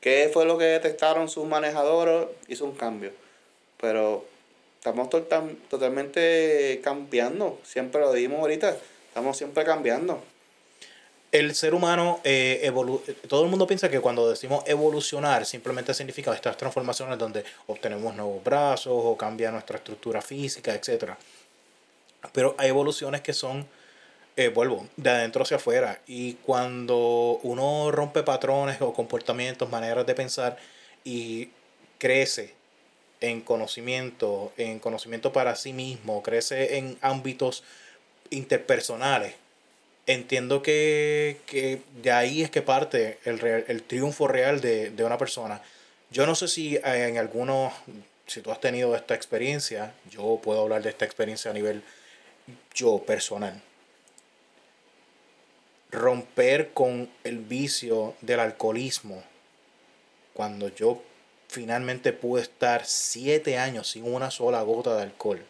¿Qué 0.00 0.30
fue 0.32 0.44
lo 0.46 0.56
que 0.56 0.64
detectaron 0.64 1.28
sus 1.28 1.44
manejadores? 1.46 2.28
Hizo 2.46 2.64
un 2.64 2.74
cambio. 2.76 3.12
Pero 3.80 4.24
estamos 4.78 5.10
totalmente 5.10 6.80
cambiando. 6.82 7.58
Siempre 7.64 8.00
lo 8.00 8.12
dijimos 8.12 8.40
ahorita. 8.40 8.76
Estamos 9.08 9.36
siempre 9.36 9.64
cambiando. 9.64 10.22
El 11.30 11.54
ser 11.54 11.74
humano, 11.74 12.20
eh, 12.24 12.72
todo 13.28 13.44
el 13.44 13.50
mundo 13.50 13.66
piensa 13.66 13.90
que 13.90 14.00
cuando 14.00 14.30
decimos 14.30 14.64
evolucionar 14.66 15.44
simplemente 15.44 15.92
significa 15.92 16.32
estas 16.32 16.56
transformaciones 16.56 17.18
donde 17.18 17.44
obtenemos 17.66 18.14
nuevos 18.14 18.42
brazos 18.42 18.94
o 18.94 19.16
cambia 19.16 19.50
nuestra 19.50 19.76
estructura 19.76 20.22
física, 20.22 20.74
etc. 20.74 21.12
Pero 22.32 22.54
hay 22.56 22.68
evoluciones 22.70 23.20
que 23.20 23.34
son 23.34 23.66
eh, 24.38 24.50
vuelvo, 24.50 24.86
de 24.96 25.10
adentro 25.10 25.42
hacia 25.42 25.56
afuera. 25.56 26.00
Y 26.06 26.34
cuando 26.34 27.40
uno 27.42 27.90
rompe 27.90 28.22
patrones 28.22 28.80
o 28.80 28.92
comportamientos, 28.92 29.68
maneras 29.68 30.06
de 30.06 30.14
pensar 30.14 30.56
y 31.02 31.50
crece 31.98 32.54
en 33.20 33.40
conocimiento, 33.40 34.52
en 34.56 34.78
conocimiento 34.78 35.32
para 35.32 35.56
sí 35.56 35.72
mismo, 35.72 36.22
crece 36.22 36.78
en 36.78 36.96
ámbitos 37.00 37.64
interpersonales, 38.30 39.34
entiendo 40.08 40.60
que, 40.62 41.38
que 41.46 41.82
de 42.02 42.10
ahí 42.10 42.42
es 42.42 42.50
que 42.50 42.62
parte 42.62 43.18
el, 43.24 43.40
el 43.44 43.82
triunfo 43.84 44.26
real 44.26 44.60
de, 44.60 44.90
de 44.90 45.04
una 45.04 45.18
persona. 45.18 45.62
Yo 46.10 46.26
no 46.26 46.34
sé 46.34 46.48
si 46.48 46.76
en 46.82 47.18
algunos, 47.18 47.72
si 48.26 48.40
tú 48.40 48.50
has 48.50 48.60
tenido 48.60 48.96
esta 48.96 49.14
experiencia, 49.14 49.94
yo 50.10 50.40
puedo 50.42 50.62
hablar 50.62 50.82
de 50.82 50.90
esta 50.90 51.04
experiencia 51.04 51.52
a 51.52 51.54
nivel 51.54 51.84
yo 52.74 52.98
personal 53.04 53.62
romper 55.90 56.70
con 56.72 57.08
el 57.24 57.38
vicio 57.38 58.14
del 58.20 58.40
alcoholismo. 58.40 59.22
Cuando 60.34 60.68
yo 60.74 61.02
finalmente 61.48 62.12
pude 62.12 62.42
estar 62.42 62.84
siete 62.84 63.58
años 63.58 63.88
sin 63.88 64.04
una 64.04 64.30
sola 64.30 64.62
gota 64.62 64.96
de 64.96 65.02
alcohol. 65.02 65.44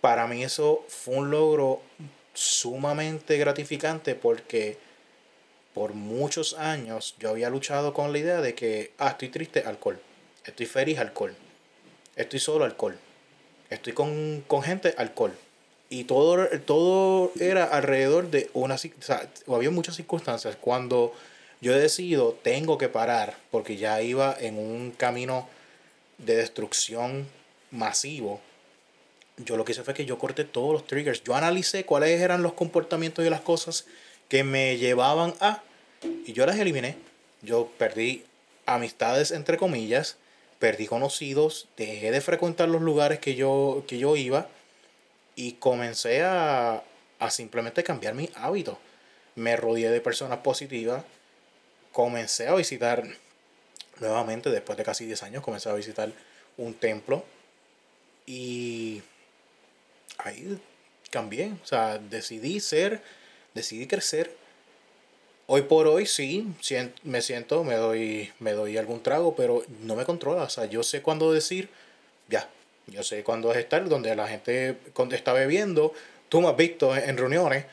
Para 0.00 0.26
mí 0.26 0.42
eso 0.42 0.84
fue 0.88 1.16
un 1.16 1.30
logro 1.30 1.82
sumamente 2.34 3.36
gratificante 3.38 4.14
porque 4.14 4.78
por 5.74 5.94
muchos 5.94 6.54
años 6.54 7.14
yo 7.18 7.30
había 7.30 7.50
luchado 7.50 7.94
con 7.94 8.12
la 8.12 8.18
idea 8.18 8.40
de 8.40 8.54
que, 8.54 8.92
ah, 8.98 9.10
estoy 9.10 9.28
triste, 9.28 9.64
alcohol. 9.64 10.00
Estoy 10.44 10.66
feliz, 10.66 10.98
alcohol. 10.98 11.34
Estoy 12.16 12.40
solo, 12.40 12.64
alcohol. 12.64 12.98
Estoy 13.68 13.92
con, 13.92 14.44
con 14.46 14.62
gente, 14.62 14.94
alcohol 14.96 15.32
y 15.92 16.04
todo, 16.04 16.46
todo 16.64 17.32
era 17.40 17.64
alrededor 17.64 18.30
de 18.30 18.48
una... 18.54 18.76
O 19.46 19.56
había 19.56 19.72
muchas 19.72 19.96
circunstancias. 19.96 20.56
Cuando 20.60 21.12
yo 21.60 21.74
he 21.74 21.80
decidido, 21.80 22.38
tengo 22.42 22.78
que 22.78 22.88
parar, 22.88 23.36
porque 23.50 23.76
ya 23.76 24.00
iba 24.00 24.34
en 24.38 24.56
un 24.56 24.92
camino 24.92 25.48
de 26.18 26.36
destrucción 26.36 27.26
masivo, 27.72 28.40
yo 29.44 29.56
lo 29.56 29.64
que 29.64 29.72
hice 29.72 29.82
fue 29.82 29.94
que 29.94 30.04
yo 30.04 30.18
corté 30.18 30.44
todos 30.44 30.72
los 30.72 30.86
triggers. 30.86 31.22
Yo 31.24 31.34
analicé 31.34 31.84
cuáles 31.84 32.20
eran 32.20 32.42
los 32.42 32.52
comportamientos 32.52 33.24
y 33.24 33.30
las 33.30 33.40
cosas 33.40 33.86
que 34.28 34.44
me 34.44 34.76
llevaban 34.76 35.34
a... 35.40 35.62
Y 36.26 36.32
yo 36.32 36.46
las 36.46 36.58
eliminé. 36.58 36.96
Yo 37.42 37.70
perdí 37.78 38.24
amistades, 38.66 39.30
entre 39.30 39.56
comillas, 39.56 40.16
perdí 40.58 40.86
conocidos, 40.86 41.68
dejé 41.76 42.10
de 42.10 42.20
frecuentar 42.20 42.68
los 42.68 42.82
lugares 42.82 43.18
que 43.18 43.34
yo, 43.34 43.84
que 43.86 43.98
yo 43.98 44.16
iba 44.16 44.48
y 45.34 45.52
comencé 45.52 46.22
a, 46.22 46.82
simplemente 47.30 47.82
cambiar 47.82 48.14
mi 48.14 48.30
hábito. 48.34 48.78
Me 49.36 49.56
rodeé 49.56 49.90
de 49.90 50.00
personas 50.00 50.38
positivas, 50.40 51.02
comencé 51.92 52.48
a 52.48 52.54
visitar 52.54 53.04
nuevamente, 54.00 54.50
después 54.50 54.76
de 54.76 54.84
casi 54.84 55.06
10 55.06 55.22
años, 55.22 55.42
comencé 55.42 55.68
a 55.68 55.74
visitar 55.74 56.12
un 56.56 56.74
templo 56.74 57.24
y 58.26 59.02
ahí 60.24 60.58
cambié, 61.10 61.52
o 61.62 61.66
sea, 61.66 61.98
decidí 61.98 62.60
ser, 62.60 63.02
decidí 63.54 63.86
crecer. 63.86 64.34
Hoy 65.46 65.62
por 65.62 65.88
hoy 65.88 66.06
sí, 66.06 66.46
me 67.02 67.22
siento, 67.22 67.64
me 67.64 67.74
doy, 67.74 68.30
me 68.38 68.52
doy 68.52 68.76
algún 68.76 69.02
trago, 69.02 69.34
pero 69.34 69.64
no 69.82 69.96
me 69.96 70.04
controla, 70.04 70.44
o 70.44 70.48
sea, 70.48 70.66
yo 70.66 70.82
sé 70.82 71.02
cuándo 71.02 71.32
decir, 71.32 71.68
ya, 72.28 72.48
yo 72.86 73.02
sé 73.02 73.24
cuándo 73.24 73.50
es 73.52 73.58
estar 73.58 73.88
donde 73.88 74.14
la 74.14 74.28
gente 74.28 74.76
está 75.12 75.32
bebiendo. 75.32 75.92
Tú 76.28 76.40
me 76.40 76.48
has 76.48 76.56
visto 76.56 76.96
en 76.96 77.16
reuniones, 77.16 77.66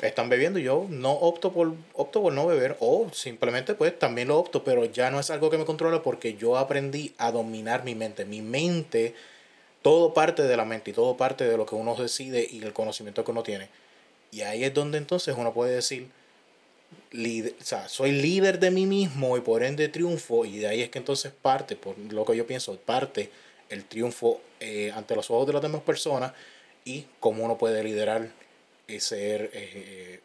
están 0.00 0.28
bebiendo 0.28 0.58
y 0.58 0.64
yo 0.64 0.86
no 0.88 1.12
opto 1.12 1.52
por, 1.52 1.74
opto 1.94 2.22
por 2.22 2.32
no 2.32 2.46
beber 2.46 2.76
o 2.80 3.08
simplemente 3.12 3.74
pues 3.74 3.96
también 3.98 4.28
lo 4.28 4.38
opto, 4.38 4.64
pero 4.64 4.84
ya 4.84 5.10
no 5.10 5.20
es 5.20 5.30
algo 5.30 5.50
que 5.50 5.58
me 5.58 5.64
controla 5.64 6.02
porque 6.02 6.34
yo 6.34 6.56
aprendí 6.58 7.14
a 7.18 7.30
dominar 7.30 7.84
mi 7.84 7.94
mente. 7.94 8.24
Mi 8.24 8.42
mente, 8.42 9.14
todo 9.82 10.14
parte 10.14 10.42
de 10.42 10.56
la 10.56 10.64
mente 10.64 10.90
y 10.90 10.94
todo 10.94 11.16
parte 11.16 11.44
de 11.44 11.56
lo 11.56 11.66
que 11.66 11.74
uno 11.74 11.94
decide 11.96 12.46
y 12.50 12.62
el 12.62 12.72
conocimiento 12.72 13.24
que 13.24 13.30
uno 13.32 13.42
tiene. 13.42 13.68
Y 14.30 14.42
ahí 14.42 14.64
es 14.64 14.72
donde 14.72 14.98
entonces 14.98 15.34
uno 15.36 15.52
puede 15.52 15.74
decir, 15.74 16.08
líder, 17.10 17.54
o 17.60 17.64
sea, 17.64 17.88
soy 17.88 18.12
líder 18.12 18.58
de 18.58 18.70
mí 18.70 18.86
mismo 18.86 19.36
y 19.36 19.40
por 19.40 19.62
ende 19.62 19.88
triunfo 19.88 20.44
y 20.44 20.58
de 20.58 20.68
ahí 20.68 20.82
es 20.82 20.90
que 20.90 20.98
entonces 20.98 21.32
parte, 21.32 21.76
por 21.76 21.98
lo 21.98 22.24
que 22.24 22.36
yo 22.36 22.46
pienso, 22.46 22.76
parte 22.76 23.30
el 23.68 23.84
triunfo 23.84 24.40
eh, 24.60 24.92
ante 24.94 25.16
los 25.16 25.30
ojos 25.30 25.46
de 25.46 25.52
las 25.54 25.62
demás 25.62 25.82
personas 25.82 26.32
y 26.84 27.06
cómo 27.20 27.44
uno 27.44 27.58
puede 27.58 27.82
liderar 27.82 28.30
y 28.86 29.00
ser 29.00 29.50
eh, 29.52 30.20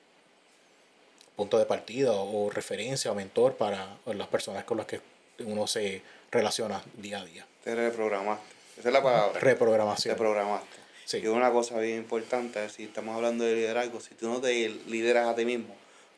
punto 1.35 1.57
de 1.57 1.65
partida 1.65 2.13
o 2.13 2.49
referencia 2.49 3.11
o 3.11 3.15
mentor 3.15 3.55
para 3.55 3.97
las 4.05 4.27
personas 4.27 4.63
con 4.63 4.77
las 4.77 4.85
que 4.85 5.01
uno 5.39 5.67
se 5.67 6.01
relaciona 6.31 6.83
día 6.95 7.21
a 7.21 7.25
día. 7.25 7.45
Te 7.63 7.75
reprogramaste. 7.75 8.56
Esa 8.77 8.89
es 8.89 8.93
la 8.93 9.01
palabra. 9.01 9.39
Reprogramación. 9.39 10.15
Te 10.15 10.19
programaste. 10.19 10.77
Sí. 11.05 11.17
Y 11.17 11.27
una 11.27 11.51
cosa 11.51 11.79
bien 11.79 11.97
importante, 11.97 12.69
si 12.69 12.83
estamos 12.83 13.15
hablando 13.15 13.43
de 13.43 13.55
liderazgo, 13.55 13.99
si 13.99 14.13
tú 14.13 14.27
no 14.27 14.41
te 14.41 14.69
lideras 14.87 15.27
a 15.27 15.35
ti 15.35 15.45
mismo, 15.45 15.75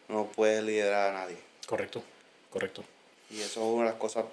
no 0.08 0.26
puedes 0.26 0.64
liderar 0.64 1.12
a 1.12 1.14
nadie. 1.14 1.38
Correcto, 1.68 2.04
correcto. 2.50 2.84
Y 3.30 3.42
eso 3.42 3.62
es 3.62 3.76
una 3.76 3.86
de 3.86 3.92
las 3.92 4.00
cosas 4.00 4.26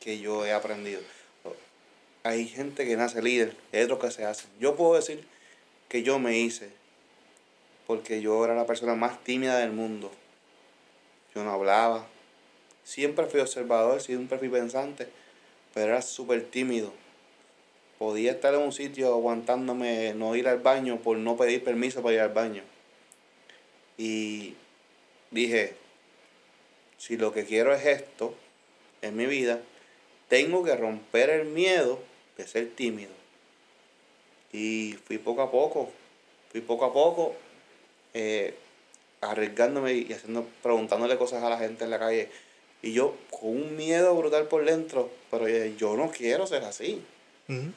que 0.00 0.18
yo 0.18 0.44
he 0.44 0.52
aprendido. 0.52 1.00
Hay 2.24 2.48
gente 2.48 2.84
que 2.84 2.96
nace 2.96 3.22
líder, 3.22 3.56
hay 3.72 3.82
otros 3.82 4.00
que 4.00 4.10
se 4.10 4.24
hacen. 4.24 4.50
Yo 4.58 4.74
puedo 4.74 4.94
decir 4.94 5.24
que 5.88 6.02
yo 6.02 6.18
me 6.18 6.36
hice, 6.36 6.70
porque 7.86 8.20
yo 8.20 8.44
era 8.44 8.56
la 8.56 8.66
persona 8.66 8.96
más 8.96 9.22
tímida 9.22 9.58
del 9.58 9.70
mundo. 9.70 10.10
Yo 11.34 11.44
no 11.44 11.52
hablaba. 11.52 12.06
Siempre 12.82 13.26
fui 13.26 13.38
observador, 13.38 14.02
siempre 14.02 14.38
fui 14.38 14.48
pensante, 14.48 15.08
pero 15.72 15.92
era 15.92 16.02
súper 16.02 16.44
tímido. 16.44 16.92
Podía 17.98 18.32
estar 18.32 18.54
en 18.54 18.60
un 18.60 18.72
sitio 18.72 19.12
aguantándome 19.12 20.12
no 20.14 20.36
ir 20.36 20.48
al 20.48 20.58
baño 20.58 20.98
por 20.98 21.16
no 21.16 21.36
pedir 21.36 21.64
permiso 21.64 22.02
para 22.02 22.14
ir 22.14 22.20
al 22.20 22.32
baño. 22.32 22.62
Y 23.96 24.54
dije, 25.30 25.74
si 26.98 27.16
lo 27.16 27.32
que 27.32 27.44
quiero 27.44 27.74
es 27.74 27.86
esto 27.86 28.34
en 29.00 29.16
mi 29.16 29.26
vida, 29.26 29.60
tengo 30.28 30.62
que 30.62 30.76
romper 30.76 31.30
el 31.30 31.46
miedo 31.46 31.98
de 32.36 32.46
ser 32.46 32.70
tímido. 32.70 33.12
Y 34.52 34.96
fui 35.06 35.18
poco 35.18 35.42
a 35.42 35.50
poco, 35.50 35.90
fui 36.50 36.60
poco 36.60 36.84
a 36.84 36.92
poco 36.92 37.34
eh, 38.14 38.54
arriesgándome 39.20 39.94
y 39.94 40.12
haciendo, 40.12 40.46
preguntándole 40.62 41.16
cosas 41.16 41.42
a 41.42 41.50
la 41.50 41.58
gente 41.58 41.84
en 41.84 41.90
la 41.90 41.98
calle. 41.98 42.28
Y 42.82 42.92
yo 42.92 43.16
con 43.30 43.50
un 43.50 43.76
miedo 43.76 44.14
brutal 44.14 44.48
por 44.48 44.64
dentro, 44.64 45.10
pero 45.30 45.48
yo 45.48 45.96
no 45.96 46.10
quiero 46.10 46.46
ser 46.46 46.64
así. 46.64 47.02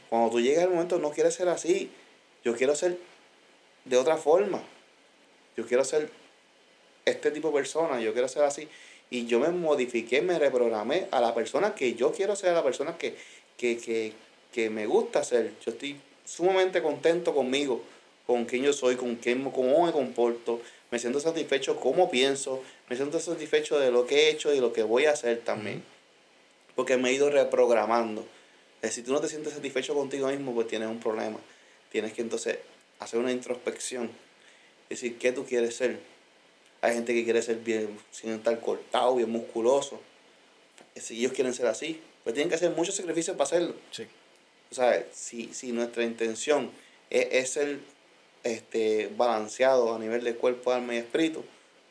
Cuando 0.09 0.31
tú 0.31 0.41
llegas 0.41 0.63
al 0.63 0.71
momento 0.71 0.97
no 0.97 1.11
quieres 1.11 1.35
ser 1.35 1.47
así. 1.49 1.91
Yo 2.43 2.55
quiero 2.55 2.75
ser 2.75 2.97
de 3.85 3.97
otra 3.97 4.17
forma. 4.17 4.61
Yo 5.55 5.65
quiero 5.65 5.83
ser 5.83 6.09
este 7.05 7.31
tipo 7.31 7.49
de 7.49 7.55
persona, 7.55 7.99
yo 7.99 8.13
quiero 8.13 8.27
ser 8.27 8.43
así. 8.43 8.67
Y 9.09 9.25
yo 9.25 9.39
me 9.39 9.49
modifiqué, 9.49 10.21
me 10.21 10.37
reprogramé 10.37 11.07
a 11.11 11.19
la 11.19 11.33
persona 11.33 11.73
que 11.75 11.95
yo 11.95 12.11
quiero 12.11 12.35
ser, 12.35 12.51
a 12.51 12.53
la 12.53 12.63
persona 12.63 12.97
que, 12.97 13.15
que, 13.57 14.69
me 14.69 14.85
gusta 14.85 15.23
ser. 15.23 15.53
Yo 15.65 15.71
estoy 15.71 15.99
sumamente 16.25 16.81
contento 16.81 17.33
conmigo, 17.33 17.81
con 18.27 18.45
quién 18.45 18.63
yo 18.63 18.73
soy, 18.73 18.95
con 18.95 19.15
quién, 19.15 19.49
cómo 19.51 19.85
me 19.85 19.91
comporto. 19.91 20.61
Me 20.91 20.99
siento 20.99 21.19
satisfecho 21.19 21.79
cómo 21.79 22.09
pienso, 22.09 22.63
me 22.89 22.95
siento 22.95 23.19
satisfecho 23.19 23.79
de 23.79 23.91
lo 23.91 24.05
que 24.07 24.15
he 24.15 24.29
hecho 24.29 24.53
y 24.53 24.59
lo 24.59 24.73
que 24.73 24.83
voy 24.83 25.05
a 25.05 25.11
hacer 25.11 25.39
también. 25.39 25.83
Porque 26.75 26.97
me 26.97 27.09
he 27.09 27.13
ido 27.13 27.29
reprogramando. 27.29 28.25
Si 28.87 29.01
tú 29.03 29.11
no 29.11 29.19
te 29.19 29.27
sientes 29.27 29.53
satisfecho 29.53 29.93
contigo 29.93 30.27
mismo, 30.27 30.53
pues 30.53 30.67
tienes 30.67 30.87
un 30.87 30.99
problema. 30.99 31.37
Tienes 31.91 32.13
que 32.13 32.21
entonces 32.21 32.59
hacer 32.99 33.19
una 33.19 33.31
introspección. 33.31 34.09
Es 34.89 35.01
decir, 35.01 35.17
¿qué 35.17 35.31
tú 35.31 35.45
quieres 35.45 35.75
ser? 35.75 35.99
Hay 36.81 36.93
gente 36.93 37.13
que 37.13 37.23
quiere 37.23 37.41
ser 37.41 37.57
bien, 37.57 37.97
sin 38.11 38.31
estar 38.31 38.59
cortado, 38.61 39.15
bien 39.15 39.29
musculoso. 39.29 39.99
Si 40.95 41.19
ellos 41.19 41.33
quieren 41.33 41.53
ser 41.53 41.67
así, 41.67 42.01
pues 42.23 42.33
tienen 42.33 42.49
que 42.49 42.55
hacer 42.55 42.71
muchos 42.71 42.95
sacrificios 42.95 43.35
para 43.35 43.47
hacerlo. 43.47 43.75
Sí. 43.91 44.07
O 44.71 44.75
sea, 44.75 45.05
si, 45.11 45.53
si 45.53 45.71
nuestra 45.71 46.03
intención 46.03 46.71
es, 47.09 47.49
ser 47.49 47.79
este, 48.43 49.09
balanceado 49.17 49.93
a 49.93 49.99
nivel 49.99 50.23
de 50.23 50.35
cuerpo, 50.35 50.71
alma 50.71 50.95
y 50.95 50.97
espíritu, 50.97 51.43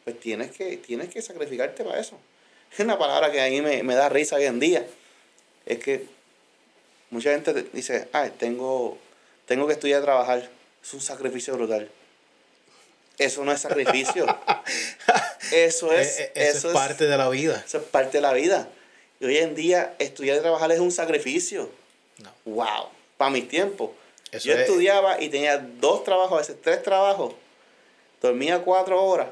pues 0.04 0.18
tienes 0.20 0.52
que, 0.52 0.76
tienes 0.78 1.10
que 1.10 1.20
sacrificarte 1.20 1.84
para 1.84 2.00
eso. 2.00 2.18
Es 2.72 2.80
una 2.80 2.98
palabra 2.98 3.32
que 3.32 3.40
a 3.40 3.48
mí 3.48 3.62
me, 3.62 3.82
me 3.82 3.94
da 3.94 4.10
risa 4.10 4.36
hoy 4.36 4.44
en 4.44 4.60
día. 4.60 4.86
Es 5.64 5.78
que 5.78 6.04
mucha 7.10 7.30
gente 7.30 7.54
dice, 7.72 8.08
ay, 8.12 8.32
tengo, 8.38 8.98
tengo 9.46 9.66
que 9.66 9.72
estudiar 9.72 10.00
a 10.00 10.04
trabajar. 10.04 10.50
Es 10.82 10.94
un 10.94 11.00
sacrificio 11.00 11.54
brutal. 11.54 11.90
Eso 13.18 13.44
no 13.44 13.52
es 13.52 13.60
sacrificio. 13.60 14.26
eso 15.52 15.92
es, 15.92 16.20
eh, 16.20 16.32
eh, 16.34 16.48
eso, 16.48 16.68
es 16.68 16.74
parte 16.74 17.06
de 17.06 17.16
la 17.16 17.28
vida. 17.28 17.62
Eso 17.66 17.78
es 17.78 17.84
parte 17.84 18.18
de 18.18 18.22
la 18.22 18.32
vida. 18.32 18.68
Y 19.20 19.26
hoy 19.26 19.38
en 19.38 19.54
día 19.54 19.94
estudiar 19.98 20.36
y 20.36 20.40
trabajar 20.40 20.70
es 20.70 20.78
un 20.78 20.92
sacrificio. 20.92 21.68
No. 22.18 22.32
Wow. 22.44 22.88
Para 23.16 23.30
mi 23.30 23.42
tiempo. 23.42 23.94
Yo 24.40 24.54
estudiaba 24.54 25.20
y 25.20 25.30
tenía 25.30 25.58
dos 25.58 26.04
trabajos, 26.04 26.32
a 26.34 26.40
veces 26.40 26.56
tres 26.62 26.82
trabajos. 26.82 27.34
Dormía 28.20 28.60
cuatro 28.60 29.02
horas. 29.02 29.28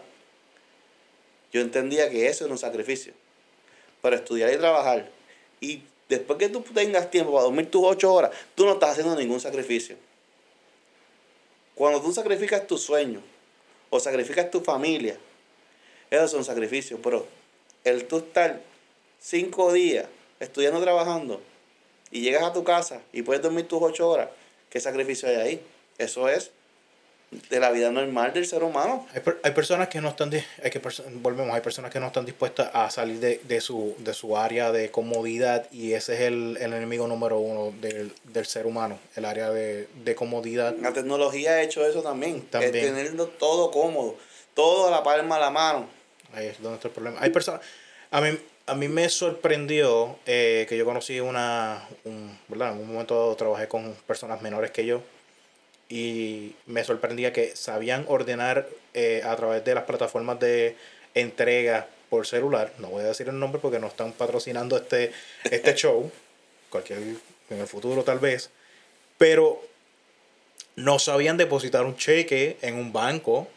Yo 1.52 1.60
entendía 1.60 2.10
que 2.10 2.28
eso 2.28 2.44
era 2.44 2.52
un 2.52 2.58
sacrificio. 2.58 3.12
Para 4.00 4.16
estudiar 4.16 4.52
y 4.52 4.56
trabajar. 4.56 5.08
Y 5.60 5.82
después 6.08 6.38
que 6.38 6.48
tú 6.48 6.60
tengas 6.62 7.10
tiempo 7.10 7.32
para 7.32 7.44
dormir 7.44 7.70
tus 7.70 7.82
ocho 7.84 8.12
horas, 8.12 8.30
tú 8.54 8.64
no 8.64 8.74
estás 8.74 8.90
haciendo 8.90 9.16
ningún 9.16 9.40
sacrificio. 9.40 9.96
Cuando 11.74 12.00
tú 12.00 12.12
sacrificas 12.12 12.66
tu 12.66 12.78
sueño, 12.78 13.22
o 13.90 14.00
sacrificas 14.00 14.50
tu 14.50 14.60
familia. 14.60 15.16
Esos 16.10 16.30
son 16.30 16.44
sacrificios, 16.44 17.00
pero 17.02 17.26
el 17.84 18.06
tú 18.06 18.18
estar 18.18 18.60
cinco 19.20 19.72
días 19.72 20.06
estudiando, 20.40 20.80
trabajando, 20.80 21.40
y 22.10 22.20
llegas 22.20 22.44
a 22.44 22.52
tu 22.52 22.62
casa 22.62 23.02
y 23.12 23.22
puedes 23.22 23.42
dormir 23.42 23.66
tus 23.66 23.82
ocho 23.82 24.08
horas, 24.08 24.28
¿qué 24.70 24.80
sacrificio 24.80 25.28
hay 25.28 25.36
ahí? 25.36 25.62
Eso 25.98 26.28
es 26.28 26.50
de 27.30 27.60
la 27.60 27.70
vida 27.70 27.90
normal 27.90 28.32
del 28.32 28.46
ser 28.46 28.62
humano. 28.62 29.06
Hay, 29.12 29.20
hay 29.42 29.50
personas 29.52 29.88
que 29.88 30.00
no 30.00 30.08
están, 30.08 30.30
hay 30.32 30.70
que 30.70 30.80
volvemos, 31.14 31.54
hay 31.54 31.60
personas 31.60 31.90
que 31.90 31.98
no 31.98 32.06
están 32.06 32.24
dispuestas 32.24 32.70
a 32.72 32.88
salir 32.90 33.18
de, 33.18 33.40
de, 33.44 33.60
su, 33.60 33.96
de 33.98 34.14
su 34.14 34.36
área 34.36 34.70
de 34.70 34.90
comodidad 34.90 35.66
y 35.72 35.92
ese 35.92 36.14
es 36.14 36.20
el, 36.20 36.56
el 36.60 36.72
enemigo 36.72 37.06
número 37.08 37.38
uno 37.38 37.74
del, 37.80 38.12
del, 38.24 38.46
ser 38.46 38.66
humano, 38.66 38.98
el 39.16 39.24
área 39.24 39.50
de, 39.50 39.88
de, 40.04 40.14
comodidad. 40.14 40.74
La 40.80 40.92
tecnología 40.92 41.52
ha 41.52 41.62
hecho 41.62 41.84
eso 41.84 42.02
también, 42.02 42.42
también. 42.42 42.72
teniendo 42.72 43.26
todo 43.26 43.70
cómodo, 43.70 44.16
todo 44.54 44.88
a 44.88 44.90
la 44.90 45.02
palma 45.02 45.36
de 45.36 45.40
la 45.40 45.50
mano. 45.50 45.88
Ahí 46.32 46.46
es 46.46 46.62
donde 46.62 46.76
está 46.76 46.88
el 46.88 46.94
problema. 46.94 47.18
Hay 47.20 47.30
personas, 47.30 47.60
a 48.12 48.20
mí, 48.20 48.38
a 48.66 48.74
mí 48.76 48.88
me 48.88 49.08
sorprendió 49.08 50.16
eh, 50.26 50.64
que 50.68 50.76
yo 50.76 50.84
conocí 50.84 51.18
una, 51.18 51.88
un, 52.04 52.38
¿verdad? 52.46 52.72
En 52.72 52.78
un 52.78 52.88
momento 52.88 53.34
trabajé 53.36 53.66
con 53.66 53.94
personas 54.06 54.42
menores 54.42 54.70
que 54.70 54.86
yo 54.86 55.02
y 55.88 56.54
me 56.66 56.84
sorprendía 56.84 57.32
que 57.32 57.54
sabían 57.54 58.04
ordenar 58.08 58.68
eh, 58.94 59.22
a 59.24 59.36
través 59.36 59.64
de 59.64 59.74
las 59.74 59.84
plataformas 59.84 60.40
de 60.40 60.76
entrega 61.14 61.86
por 62.10 62.26
celular. 62.26 62.72
No 62.78 62.88
voy 62.88 63.04
a 63.04 63.08
decir 63.08 63.28
el 63.28 63.38
nombre 63.38 63.60
porque 63.60 63.78
no 63.78 63.86
están 63.86 64.12
patrocinando 64.12 64.76
este, 64.76 65.12
este 65.44 65.74
show. 65.76 66.10
Cualquier, 66.70 66.98
en 66.98 67.60
el 67.60 67.66
futuro 67.66 68.02
tal 68.02 68.18
vez. 68.18 68.50
Pero 69.18 69.62
no 70.74 70.98
sabían 70.98 71.36
depositar 71.36 71.84
un 71.84 71.96
cheque 71.96 72.58
en 72.62 72.76
un 72.76 72.92
banco. 72.92 73.48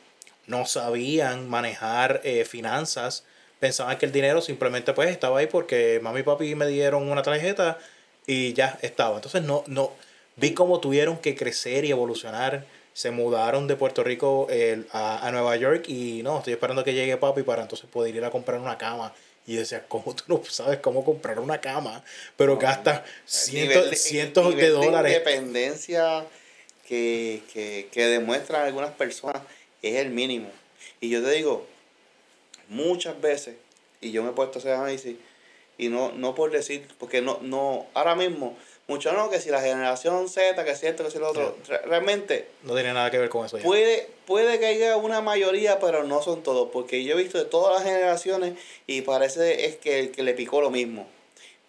No 0.48 0.66
sabían 0.66 1.50
manejar 1.50 2.22
eh, 2.24 2.46
finanzas. 2.46 3.24
Pensaban 3.60 3.98
que 3.98 4.06
el 4.06 4.12
dinero 4.12 4.42
simplemente 4.42 4.94
pues 4.94 5.10
estaba 5.10 5.40
ahí 5.40 5.48
porque 5.48 6.00
mami 6.02 6.22
y 6.22 6.24
papi 6.24 6.56
me 6.56 6.68
dieron 6.68 7.12
una 7.12 7.24
tarjeta 7.24 7.78
y 8.26 8.54
ya 8.54 8.78
estaba. 8.82 9.16
Entonces 9.16 9.42
no, 9.44 9.64
no, 9.68 9.92
Vi 10.40 10.54
cómo 10.54 10.80
tuvieron 10.80 11.18
que 11.18 11.36
crecer 11.36 11.86
y 11.86 11.92
evolucionar. 11.92 12.66
Se 12.94 13.12
mudaron 13.12 13.68
de 13.68 13.76
Puerto 13.76 14.04
Rico 14.04 14.48
a, 14.92 15.28
a, 15.28 15.32
Nueva 15.32 15.56
York 15.56 15.88
y 15.88 16.22
no, 16.24 16.40
estoy 16.40 16.54
esperando 16.54 16.84
que 16.84 16.94
llegue 16.94 17.18
papi 17.18 17.44
para 17.44 17.62
entonces 17.62 17.90
poder 17.90 18.16
ir 18.16 18.24
a 18.24 18.32
comprar 18.32 18.60
una 18.60 18.78
cama. 18.78 19.14
Y 19.46 19.56
decía, 19.56 19.86
¿cómo 19.88 20.16
tú 20.16 20.24
no 20.28 20.42
sabes 20.48 20.80
cómo 20.80 21.04
comprar 21.04 21.40
una 21.40 21.60
cama? 21.60 22.04
Pero 22.38 22.58
gastas 22.58 23.02
cientos, 23.26 23.98
cientos 23.98 24.56
de 24.56 24.70
dólares. 24.70 25.24
La 25.24 25.32
independencia 25.32 26.26
que, 26.88 27.42
que, 27.54 27.88
que 27.92 28.06
demuestran 28.06 28.66
algunas 28.66 28.92
personas 28.92 29.42
es 29.82 29.96
el 29.96 30.10
mínimo. 30.10 30.50
Y 31.02 31.10
yo 31.10 31.24
te 31.24 31.32
digo, 31.32 31.66
muchas 32.68 33.20
veces, 33.20 33.56
y 34.02 34.12
yo 34.12 34.24
me 34.24 34.30
he 34.30 34.34
puesto 34.34 34.58
a 34.58 34.62
hacer 34.62 34.74
análisis, 34.74 35.16
y 35.78 35.88
no, 35.88 36.12
no 36.12 36.36
por 36.36 36.52
decir, 36.52 36.88
porque 36.98 37.22
no, 37.22 37.40
no, 37.42 37.88
ahora 37.94 38.16
mismo 38.16 38.58
mucho 38.90 39.14
no, 39.14 39.30
que 39.30 39.40
si 39.40 39.50
la 39.52 39.62
generación 39.62 40.28
Z, 40.28 40.66
que 40.66 40.76
si 40.76 40.88
esto, 40.88 41.04
que 41.06 41.12
si 41.12 41.20
lo 41.20 41.30
otro. 41.30 41.56
Realmente. 41.86 42.48
No 42.64 42.74
tiene 42.74 42.92
nada 42.92 43.12
que 43.12 43.20
ver 43.20 43.30
con 43.30 43.46
eso. 43.46 43.60
Puede, 43.60 44.10
puede 44.26 44.60
que 44.60 44.66
haya 44.66 44.98
una 44.98 45.22
mayoría, 45.22 45.80
pero 45.80 46.04
no 46.04 46.24
son 46.24 46.42
todos. 46.42 46.70
Porque 46.74 47.04
yo 47.04 47.14
he 47.14 47.22
visto 47.22 47.38
de 47.38 47.46
todas 47.46 47.76
las 47.76 47.84
generaciones 47.84 48.56
y 48.88 49.02
parece 49.02 49.66
es 49.66 49.76
que 49.78 50.00
el 50.00 50.12
que 50.12 50.24
le 50.24 50.34
picó 50.34 50.60
lo 50.60 50.72
mismo. 50.72 51.08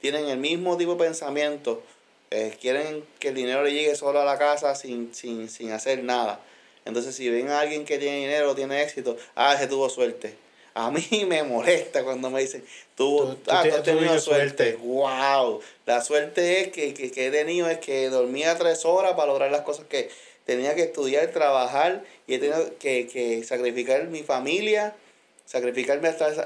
Tienen 0.01 0.29
el 0.29 0.39
mismo 0.39 0.79
tipo 0.79 0.95
de 0.95 1.05
pensamiento. 1.05 1.83
Eh, 2.31 2.57
quieren 2.59 3.05
que 3.19 3.29
el 3.29 3.35
dinero 3.35 3.63
le 3.63 3.73
llegue 3.73 3.95
solo 3.97 4.21
a 4.21 4.25
la 4.25 4.39
casa 4.39 4.75
sin, 4.75 5.15
sin, 5.15 5.51
sin 5.51 5.73
hacer 5.73 6.03
nada. 6.03 6.41
Entonces, 6.87 7.15
si 7.15 7.29
ven 7.29 7.51
a 7.51 7.61
alguien 7.61 7.85
que 7.85 7.99
tiene 7.99 8.17
dinero, 8.17 8.55
tiene 8.55 8.83
éxito, 8.83 9.19
ah, 9.35 9.55
ese 9.55 9.67
tuvo 9.67 9.91
suerte. 9.91 10.35
A 10.75 10.91
mí 10.91 11.07
me 11.27 11.43
molesta 11.43 12.05
cuando 12.05 12.31
me 12.31 12.41
dicen, 12.41 12.65
tú, 12.97 13.37
ah, 13.49 13.63
tú 13.63 13.75
has 13.75 13.83
tenido 13.83 14.19
suerte. 14.21 14.77
¡Wow! 14.77 15.61
La 15.87 16.03
suerte 16.03 16.61
es 16.61 16.69
que, 16.69 16.95
que, 16.95 17.11
que 17.11 17.27
he 17.27 17.31
tenido 17.31 17.69
es 17.69 17.79
que 17.79 18.09
dormía 18.09 18.57
tres 18.57 18.85
horas 18.85 19.13
para 19.13 19.27
lograr 19.27 19.51
las 19.51 19.63
cosas 19.63 19.87
que 19.87 20.11
tenía 20.45 20.75
que 20.75 20.83
estudiar, 20.83 21.29
trabajar 21.29 22.05
y 22.27 22.35
he 22.35 22.39
tenido 22.39 22.79
que, 22.79 23.07
que 23.07 23.45
sacrificar 23.45 24.07
mi 24.09 24.23
familia, 24.23 24.95
sacrificar 25.47 26.01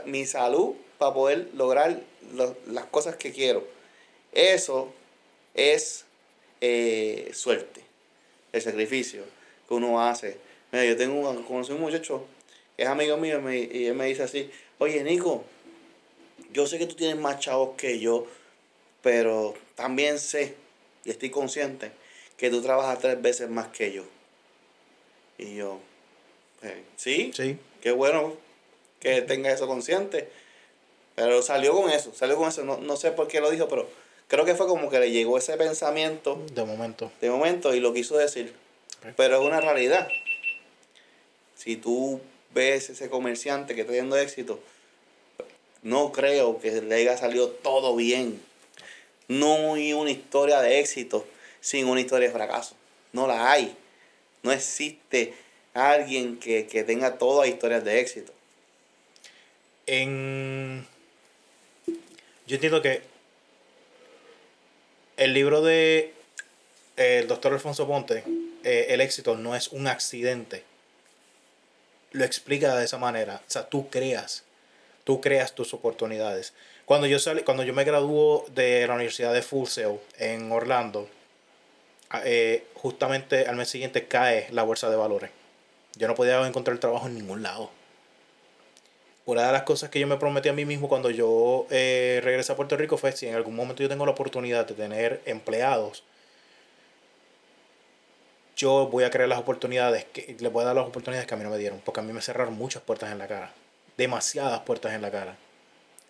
mi 0.06 0.26
salud 0.26 0.74
para 0.98 1.14
poder 1.14 1.48
lograr 1.54 2.00
las 2.66 2.84
cosas 2.86 3.16
que 3.16 3.32
quiero. 3.32 3.66
Eso 4.32 4.92
es 5.54 6.04
eh, 6.60 7.30
suerte, 7.34 7.82
el 8.52 8.62
sacrificio 8.62 9.22
que 9.68 9.74
uno 9.74 10.02
hace. 10.02 10.36
Mira, 10.72 10.84
yo 10.84 10.96
tengo 10.96 11.44
conocí 11.44 11.72
un 11.72 11.80
muchacho 11.80 12.26
es 12.76 12.88
amigo 12.88 13.16
mío 13.16 13.40
y 13.50 13.86
él 13.86 13.94
me 13.94 14.06
dice 14.06 14.24
así, 14.24 14.50
oye 14.78 15.02
Nico, 15.04 15.44
yo 16.52 16.66
sé 16.66 16.78
que 16.78 16.86
tú 16.86 16.94
tienes 16.94 17.16
más 17.16 17.38
chavos 17.40 17.76
que 17.76 17.98
yo, 17.98 18.26
pero 19.02 19.54
también 19.74 20.18
sé 20.18 20.54
y 21.04 21.10
estoy 21.10 21.30
consciente 21.30 21.92
que 22.36 22.50
tú 22.50 22.62
trabajas 22.62 22.98
tres 22.98 23.20
veces 23.20 23.48
más 23.48 23.68
que 23.68 23.92
yo. 23.92 24.04
Y 25.38 25.56
yo, 25.56 25.80
eh, 26.62 26.84
sí, 26.96 27.32
sí, 27.34 27.58
qué 27.80 27.92
bueno 27.92 28.34
que 29.00 29.22
tenga 29.22 29.52
eso 29.52 29.66
consciente. 29.66 30.28
Pero 31.14 31.42
salió 31.42 31.74
con 31.74 31.90
eso, 31.90 32.12
salió 32.14 32.36
con 32.36 32.48
eso. 32.48 32.64
No, 32.64 32.78
no 32.78 32.96
sé 32.96 33.12
por 33.12 33.28
qué 33.28 33.40
lo 33.40 33.50
dijo, 33.50 33.68
pero 33.68 33.88
creo 34.26 34.44
que 34.44 34.54
fue 34.54 34.66
como 34.66 34.90
que 34.90 34.98
le 34.98 35.12
llegó 35.12 35.38
ese 35.38 35.56
pensamiento. 35.56 36.42
De 36.52 36.64
momento. 36.64 37.12
De 37.20 37.30
momento 37.30 37.74
y 37.74 37.80
lo 37.80 37.92
quiso 37.92 38.16
decir. 38.16 38.54
Pero 39.16 39.36
es 39.36 39.46
una 39.46 39.60
realidad. 39.60 40.08
Si 41.54 41.76
tú 41.76 42.20
ves 42.54 42.90
ese 42.90 43.10
comerciante 43.10 43.74
que 43.74 43.82
está 43.82 43.92
teniendo 43.92 44.16
éxito, 44.16 44.60
no 45.82 46.12
creo 46.12 46.60
que 46.60 46.80
le 46.80 46.94
haya 46.94 47.16
salido 47.16 47.50
todo 47.50 47.94
bien. 47.96 48.40
No 49.28 49.74
hay 49.74 49.92
una 49.92 50.10
historia 50.10 50.60
de 50.60 50.80
éxito 50.80 51.26
sin 51.60 51.86
una 51.86 52.00
historia 52.00 52.28
de 52.28 52.34
fracaso. 52.34 52.74
No 53.12 53.26
la 53.26 53.50
hay. 53.50 53.76
No 54.42 54.52
existe 54.52 55.34
alguien 55.74 56.38
que, 56.38 56.66
que 56.66 56.84
tenga 56.84 57.18
todas 57.18 57.48
historias 57.48 57.84
de 57.84 58.00
éxito. 58.00 58.32
En 59.86 60.86
yo 62.46 62.56
entiendo 62.56 62.82
que 62.82 63.02
el 65.16 65.32
libro 65.32 65.62
de 65.62 66.12
eh, 66.96 67.20
el 67.20 67.28
doctor 67.28 67.52
Alfonso 67.52 67.86
Ponte, 67.86 68.22
eh, 68.64 68.86
El 68.90 69.00
éxito 69.00 69.36
no 69.36 69.56
es 69.56 69.68
un 69.68 69.86
accidente, 69.86 70.62
lo 72.14 72.24
explica 72.24 72.74
de 72.74 72.86
esa 72.86 72.96
manera. 72.96 73.42
O 73.46 73.50
sea, 73.50 73.68
tú 73.68 73.90
creas, 73.90 74.44
tú 75.04 75.20
creas 75.20 75.54
tus 75.54 75.74
oportunidades. 75.74 76.54
Cuando 76.86 77.06
yo, 77.06 77.18
salí, 77.18 77.42
cuando 77.42 77.62
yo 77.62 77.74
me 77.74 77.84
graduó 77.84 78.46
de 78.54 78.86
la 78.86 78.94
Universidad 78.94 79.34
de 79.34 79.42
Full 79.42 79.66
Sail 79.66 80.00
en 80.18 80.50
Orlando, 80.50 81.08
eh, 82.24 82.66
justamente 82.74 83.46
al 83.46 83.56
mes 83.56 83.68
siguiente 83.68 84.06
cae 84.06 84.48
la 84.50 84.62
bolsa 84.62 84.88
de 84.88 84.96
valores. 84.96 85.30
Yo 85.96 86.08
no 86.08 86.14
podía 86.14 86.44
encontrar 86.46 86.78
trabajo 86.78 87.06
en 87.06 87.14
ningún 87.14 87.42
lado 87.42 87.70
una 89.26 89.46
de 89.46 89.52
las 89.52 89.62
cosas 89.62 89.90
que 89.90 90.00
yo 90.00 90.06
me 90.06 90.16
prometí 90.16 90.48
a 90.48 90.52
mí 90.52 90.64
mismo 90.64 90.88
cuando 90.88 91.10
yo 91.10 91.66
eh, 91.70 92.20
regresé 92.22 92.52
a 92.52 92.56
Puerto 92.56 92.76
Rico 92.76 92.96
fue 92.96 93.12
si 93.12 93.26
en 93.26 93.34
algún 93.34 93.56
momento 93.56 93.82
yo 93.82 93.88
tengo 93.88 94.04
la 94.04 94.12
oportunidad 94.12 94.66
de 94.66 94.74
tener 94.74 95.22
empleados, 95.24 96.04
yo 98.56 98.88
voy 98.88 99.04
a 99.04 99.10
crear 99.10 99.28
las 99.28 99.38
oportunidades, 99.38 100.04
que 100.04 100.36
les 100.38 100.52
voy 100.52 100.62
a 100.62 100.66
dar 100.66 100.76
las 100.76 100.86
oportunidades 100.86 101.26
que 101.26 101.34
a 101.34 101.36
mí 101.36 101.44
no 101.44 101.50
me 101.50 101.58
dieron, 101.58 101.80
porque 101.84 102.00
a 102.00 102.02
mí 102.02 102.12
me 102.12 102.20
cerraron 102.20 102.54
muchas 102.54 102.82
puertas 102.82 103.10
en 103.12 103.18
la 103.18 103.26
cara, 103.26 103.52
demasiadas 103.96 104.60
puertas 104.60 104.92
en 104.92 105.02
la 105.02 105.10
cara, 105.10 105.36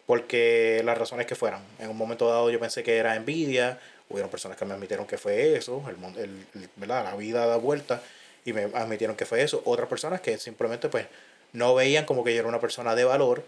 porque 0.07 0.83
las 0.85 0.99
razones 0.99 1.27
que 1.27 1.35
fueran. 1.35 1.63
En 1.79 1.89
un 1.91 1.97
momento 1.97 2.29
dado 2.29 2.51
yo 2.51 2.61
pensé 2.61 2.83
que 2.83 2.97
era 2.97 3.17
envidia, 3.17 3.79
hubieron 4.09 4.31
personas 4.31 4.59
que 4.59 4.65
me 4.65 4.75
admitieron 4.75 5.07
que 5.07 5.19
fue 5.19 5.57
eso, 5.57 5.83
el, 5.89 6.23
el, 6.23 6.69
¿verdad? 6.77 7.05
la 7.05 7.17
vida 7.17 7.47
da 7.47 7.57
vuelta 7.57 8.03
y 8.45 8.53
me 8.53 8.65
admitieron 8.75 9.17
que 9.17 9.25
fue 9.25 9.43
eso, 9.43 9.63
otras 9.65 9.89
personas 9.89 10.21
que 10.21 10.37
simplemente 10.39 10.89
pues 10.89 11.07
no 11.53 11.75
veían 11.75 12.05
como 12.05 12.25
que 12.25 12.35
yo 12.35 12.41
era 12.41 12.49
una 12.49 12.61
persona 12.61 12.95
de 12.95 13.05
valor 13.05 13.45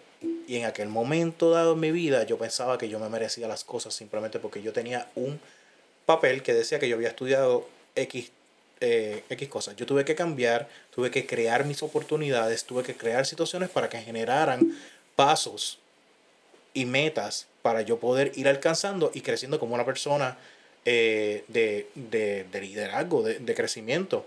y 0.47 0.57
en 0.57 0.65
aquel 0.65 0.89
momento 0.89 1.51
dado 1.51 1.75
en 1.75 1.81
mi 1.81 1.91
vida 1.91 2.23
yo 2.23 2.39
pensaba 2.39 2.79
que 2.79 2.89
yo 2.89 2.99
me 2.99 3.09
merecía 3.09 3.49
las 3.49 3.65
cosas 3.65 3.95
simplemente 3.95 4.39
porque 4.39 4.63
yo 4.63 4.73
tenía 4.73 5.09
un 5.17 5.41
papel 6.07 6.43
que 6.43 6.55
decía 6.55 6.79
que 6.79 6.89
yo 6.89 6.97
había 6.97 7.09
estudiado 7.09 7.69
X, 7.97 8.31
eh, 8.81 9.23
X 9.31 9.49
cosas. 9.49 9.77
Yo 9.77 9.87
tuve 9.87 10.05
que 10.05 10.15
cambiar, 10.15 10.69
tuve 10.95 11.11
que 11.11 11.27
crear 11.27 11.65
mis 11.65 11.83
oportunidades, 11.83 12.65
tuve 12.65 12.83
que 12.83 12.95
crear 12.95 13.27
situaciones 13.27 13.71
para 13.71 13.89
que 13.89 13.99
generaran 13.99 14.77
pasos 15.15 15.79
y 16.75 16.85
metas 16.85 17.47
para 17.63 17.83
yo 17.83 17.99
poder 17.99 18.33
ir 18.37 18.49
alcanzando 18.49 19.11
y 19.15 19.23
creciendo 19.23 19.59
como 19.59 19.75
una 19.75 19.85
persona 19.85 20.37
eh, 20.85 21.45
de, 21.49 21.87
liderazgo, 22.61 23.23
de, 23.23 23.39
de 23.39 23.55
crecimiento. 23.55 24.25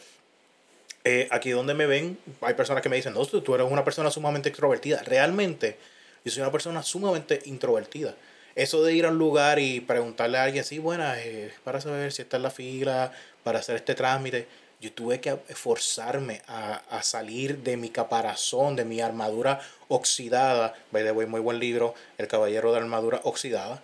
Eh, 1.05 1.27
aquí 1.31 1.51
donde 1.51 1.73
me 1.73 1.85
ven, 1.85 2.17
hay 2.41 2.53
personas 2.55 2.83
que 2.83 2.89
me 2.89 2.97
dicen, 2.97 3.13
no, 3.13 3.25
tú 3.25 3.55
eres 3.55 3.67
una 3.69 3.85
persona 3.85 4.11
sumamente 4.11 4.49
extrovertida. 4.49 5.01
Realmente, 5.03 5.77
yo 6.25 6.31
soy 6.31 6.41
una 6.41 6.51
persona 6.51 6.83
sumamente 6.83 7.39
introvertida. 7.45 8.15
Eso 8.55 8.83
de 8.83 8.93
ir 8.93 9.05
a 9.05 9.09
un 9.09 9.17
lugar 9.17 9.59
y 9.59 9.79
preguntarle 9.79 10.37
a 10.37 10.43
alguien, 10.43 10.63
sí, 10.63 10.79
bueno, 10.79 11.03
eh, 11.15 11.51
para 11.63 11.81
saber 11.81 12.11
si 12.11 12.21
está 12.21 12.37
en 12.37 12.43
la 12.43 12.51
fila, 12.51 13.11
para 13.43 13.59
hacer 13.59 13.75
este 13.75 13.95
trámite, 13.95 14.47
yo 14.81 14.91
tuve 14.93 15.19
que 15.19 15.37
esforzarme 15.49 16.41
a, 16.47 16.81
a 16.89 17.03
salir 17.03 17.59
de 17.59 17.77
mi 17.77 17.89
caparazón, 17.89 18.75
de 18.75 18.85
mi 18.85 19.01
armadura 19.01 19.59
oxidada. 19.89 20.73
By 20.91 21.03
the 21.03 21.13
muy 21.13 21.41
buen 21.41 21.59
libro, 21.59 21.95
El 22.17 22.27
Caballero 22.27 22.71
de 22.71 22.79
Armadura 22.79 23.19
Oxidada. 23.23 23.81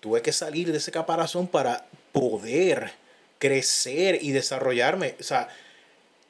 Tuve 0.00 0.20
que 0.20 0.32
salir 0.32 0.70
de 0.70 0.78
ese 0.78 0.92
caparazón 0.92 1.46
para 1.46 1.86
poder 2.12 2.92
crecer 3.38 4.18
y 4.20 4.32
desarrollarme. 4.32 5.16
O 5.18 5.22
sea, 5.22 5.48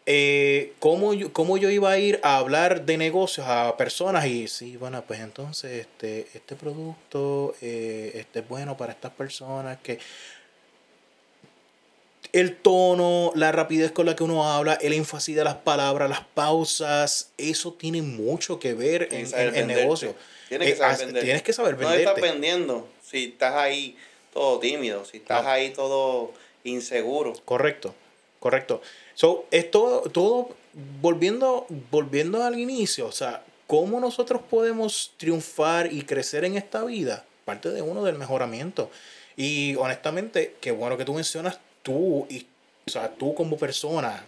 eh, 0.07 0.72
¿cómo, 0.80 1.14
yo, 1.14 1.32
¿cómo 1.32 1.59
yo 1.59 1.70
iba 1.70 1.92
a 1.92 1.98
ir 1.98 2.18
a 2.22 2.38
hablar 2.38 2.84
de 2.84 2.96
negocios 2.96 3.46
a 3.48 3.76
personas? 3.76 4.26
Y 4.26 4.48
sí, 4.48 4.76
bueno, 4.76 5.05
pues 5.07 5.20
entonces 5.20 5.86
este, 5.86 6.26
este 6.34 6.57
producto 6.57 7.55
eh, 7.61 8.12
este 8.14 8.40
es 8.40 8.48
bueno 8.48 8.76
para 8.76 8.92
estas 8.92 9.12
personas 9.12 9.78
que 9.82 10.00
el 12.32 12.57
tono, 12.57 13.32
la 13.34 13.53
rapidez 13.53 13.92
con 13.92 14.07
la 14.07 14.16
que 14.16 14.24
uno 14.24 14.50
habla, 14.50 14.74
el 14.74 14.94
énfasis 14.94 15.36
de 15.36 15.44
las 15.44 15.57
palabras, 15.57 16.09
las 16.09 16.24
pausas, 16.24 17.30
eso 17.36 17.74
tiene 17.74 18.00
mucho 18.03 18.59
que 18.59 18.74
ver 18.74 19.09
en, 19.12 19.26
el 19.55 19.66
negocio. 19.66 20.14
Tienes 20.48 20.70
que 20.70 20.76
saber 20.76 20.98
vender. 20.98 21.22
Tienes 21.24 21.42
que 21.42 21.53
saber. 21.53 21.78
No 21.78 21.92
estás 21.92 22.20
vendiendo 22.20 22.88
si 23.03 23.24
estás 23.24 23.55
ahí 23.55 23.96
todo 24.32 24.59
tímido, 24.59 25.05
si 25.05 25.18
estás 25.18 25.46
ahí 25.46 25.70
todo 25.70 26.32
inseguro. 26.64 27.34
Correcto, 27.44 27.94
correcto. 28.43 28.82
So, 29.14 29.47
esto 29.53 30.03
todo 30.12 30.51
volviendo, 31.01 31.66
volviendo 31.90 32.43
al 32.43 32.59
inicio, 32.59 33.07
o 33.07 33.12
sea, 33.12 33.45
¿cómo 33.68 34.01
nosotros 34.01 34.43
podemos 34.51 35.12
triunfar 35.16 35.93
y 35.93 36.03
crecer 36.03 36.45
en 36.45 36.57
esta 36.57 36.82
vida? 36.84 37.24
Parte 37.45 37.70
de 37.70 37.82
uno 37.82 38.03
del 38.05 38.18
mejoramiento. 38.18 38.90
Y 39.36 39.76
honestamente, 39.76 40.57
qué 40.61 40.72
bueno 40.72 40.99
que 40.99 41.05
tú 41.05 41.14
mencionas 41.14 41.61
tú, 41.82 42.26
y, 42.28 42.47
o 42.86 42.90
sea, 42.90 43.11
tú 43.11 43.32
como 43.34 43.57
persona, 43.57 44.24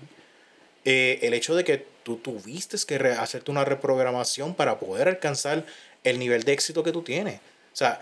eh, 0.85 1.19
el 1.23 1.35
hecho 1.35 1.57
de 1.57 1.65
que 1.65 1.85
tú 2.05 2.17
tuviste 2.17 2.77
que 2.87 2.97
hacerte 3.09 3.51
una 3.51 3.65
reprogramación 3.65 4.55
para 4.55 4.79
poder 4.79 5.09
alcanzar 5.09 5.67
el 6.05 6.19
nivel 6.21 6.45
de 6.45 6.53
éxito 6.53 6.85
que 6.85 6.93
tú 6.93 7.03
tienes. 7.03 7.37
O 7.37 7.77
sea, 7.77 8.01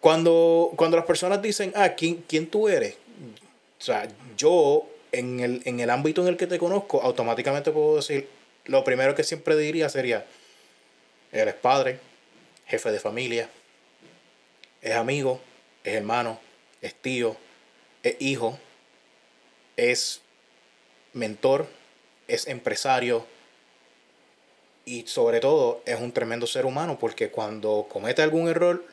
cuando, 0.00 0.72
cuando 0.76 0.96
las 0.96 1.04
personas 1.04 1.42
dicen, 1.42 1.72
ah, 1.76 1.90
¿quién, 1.90 2.24
¿quién 2.26 2.46
tú 2.46 2.68
eres? 2.68 2.94
O 3.80 3.82
sea, 3.82 4.08
yo 4.36 4.86
en 5.12 5.40
el, 5.40 5.62
en 5.64 5.80
el 5.80 5.90
ámbito 5.90 6.22
en 6.22 6.28
el 6.28 6.36
que 6.36 6.46
te 6.46 6.58
conozco, 6.58 7.02
automáticamente 7.02 7.70
puedo 7.70 7.96
decir, 7.96 8.28
lo 8.64 8.84
primero 8.84 9.14
que 9.14 9.24
siempre 9.24 9.56
diría 9.56 9.88
sería, 9.88 10.26
eres 11.32 11.54
padre, 11.54 11.98
jefe 12.66 12.90
de 12.90 13.00
familia, 13.00 13.48
es 14.82 14.94
amigo, 14.94 15.40
es 15.84 15.94
hermano, 15.94 16.38
es 16.80 16.94
tío, 16.94 17.36
es 18.02 18.16
hijo, 18.20 18.58
es 19.76 20.20
mentor, 21.12 21.66
es 22.28 22.46
empresario 22.46 23.26
y 24.84 25.06
sobre 25.06 25.40
todo 25.40 25.82
es 25.84 26.00
un 26.00 26.12
tremendo 26.12 26.46
ser 26.46 26.64
humano 26.66 26.98
porque 26.98 27.30
cuando 27.30 27.86
comete 27.88 28.22
algún 28.22 28.48
error 28.48 28.84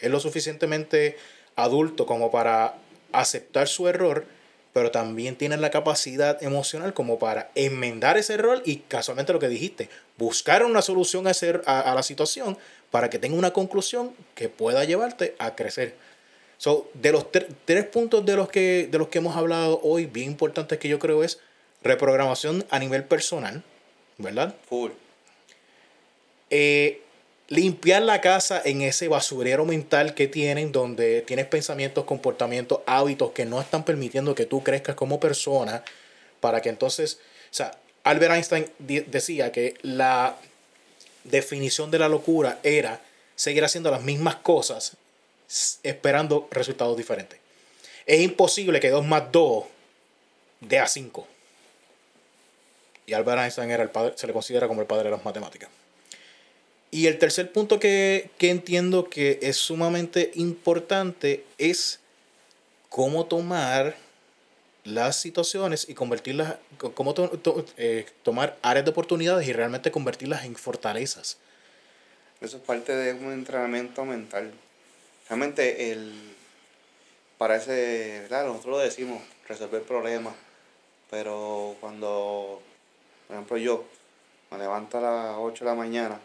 es 0.00 0.10
lo 0.10 0.20
suficientemente 0.20 1.16
adulto 1.56 2.06
como 2.06 2.30
para 2.30 2.76
aceptar 3.12 3.68
su 3.68 3.88
error 3.88 4.26
pero 4.72 4.90
también 4.90 5.36
tienen 5.36 5.60
la 5.60 5.70
capacidad 5.70 6.42
emocional 6.42 6.94
como 6.94 7.18
para 7.18 7.50
enmendar 7.54 8.16
ese 8.16 8.34
error 8.34 8.62
y 8.64 8.76
casualmente 8.76 9.32
lo 9.32 9.38
que 9.38 9.48
dijiste, 9.48 9.90
buscar 10.16 10.64
una 10.64 10.82
solución 10.82 11.26
a, 11.26 11.80
a, 11.80 11.94
la 11.94 12.02
situación 12.02 12.56
para 12.90 13.10
que 13.10 13.18
tenga 13.18 13.36
una 13.36 13.52
conclusión 13.52 14.12
que 14.34 14.48
pueda 14.48 14.84
llevarte 14.84 15.34
a 15.38 15.54
crecer. 15.54 15.94
So, 16.56 16.90
de 16.94 17.12
los 17.12 17.26
tres 17.32 17.84
puntos 17.86 18.24
de 18.24 18.36
los, 18.36 18.48
que, 18.48 18.88
de 18.90 18.98
los 18.98 19.08
que 19.08 19.18
hemos 19.18 19.36
hablado 19.36 19.80
hoy, 19.82 20.06
bien 20.06 20.30
importantes 20.30 20.78
que 20.78 20.88
yo 20.88 20.98
creo 20.98 21.24
es 21.24 21.40
reprogramación 21.82 22.64
a 22.70 22.78
nivel 22.78 23.04
personal, 23.04 23.62
¿verdad? 24.18 24.54
Full. 24.68 24.92
eh, 26.50 27.02
limpiar 27.52 28.00
la 28.00 28.22
casa 28.22 28.62
en 28.64 28.80
ese 28.80 29.08
basurero 29.08 29.66
mental 29.66 30.14
que 30.14 30.26
tienen, 30.26 30.72
donde 30.72 31.20
tienes 31.20 31.44
pensamientos, 31.44 32.06
comportamientos, 32.06 32.80
hábitos 32.86 33.32
que 33.32 33.44
no 33.44 33.60
están 33.60 33.84
permitiendo 33.84 34.34
que 34.34 34.46
tú 34.46 34.62
crezcas 34.62 34.96
como 34.96 35.20
persona, 35.20 35.84
para 36.40 36.62
que 36.62 36.70
entonces, 36.70 37.18
o 37.50 37.54
sea, 37.54 37.78
Albert 38.04 38.32
Einstein 38.32 38.72
decía 38.78 39.52
que 39.52 39.74
la 39.82 40.36
definición 41.24 41.90
de 41.90 41.98
la 41.98 42.08
locura 42.08 42.58
era 42.62 43.02
seguir 43.36 43.62
haciendo 43.64 43.90
las 43.90 44.02
mismas 44.02 44.36
cosas 44.36 44.96
esperando 45.82 46.48
resultados 46.50 46.96
diferentes. 46.96 47.38
Es 48.06 48.22
imposible 48.22 48.80
que 48.80 48.88
2 48.88 49.04
más 49.04 49.30
2 49.30 49.64
dé 50.60 50.78
a 50.78 50.86
5. 50.86 51.28
Y 53.04 53.12
Albert 53.12 53.42
Einstein 53.42 53.70
era 53.70 53.82
el 53.82 53.90
padre, 53.90 54.14
se 54.16 54.26
le 54.26 54.32
considera 54.32 54.66
como 54.68 54.80
el 54.80 54.86
padre 54.86 55.04
de 55.04 55.10
las 55.10 55.24
matemáticas. 55.24 55.68
Y 56.94 57.06
el 57.06 57.18
tercer 57.18 57.50
punto 57.50 57.80
que, 57.80 58.28
entiendo 58.38 59.08
que 59.08 59.38
es 59.40 59.56
sumamente 59.56 60.30
importante 60.34 61.42
es 61.56 62.00
cómo 62.90 63.24
tomar 63.24 63.96
las 64.84 65.16
situaciones 65.16 65.88
y 65.88 65.94
convertirlas, 65.94 66.56
cómo 66.76 67.14
eh, 67.78 68.04
tomar 68.22 68.58
áreas 68.60 68.84
de 68.84 68.90
oportunidades 68.90 69.48
y 69.48 69.54
realmente 69.54 69.90
convertirlas 69.90 70.44
en 70.44 70.54
fortalezas. 70.54 71.38
Eso 72.42 72.58
es 72.58 72.62
parte 72.62 72.94
de 72.94 73.14
un 73.14 73.32
entrenamiento 73.32 74.04
mental. 74.04 74.52
Realmente 75.30 75.92
el 75.92 76.12
parece, 77.38 78.26
claro, 78.28 78.48
nosotros 78.48 78.76
lo 78.76 78.78
decimos, 78.80 79.22
resolver 79.48 79.82
problemas, 79.82 80.34
pero 81.10 81.74
cuando, 81.80 82.60
por 83.28 83.34
ejemplo, 83.34 83.56
yo 83.56 83.84
me 84.50 84.58
levanto 84.58 84.98
a 84.98 85.00
las 85.00 85.36
8 85.38 85.64
de 85.64 85.70
la 85.70 85.74
mañana 85.74 86.20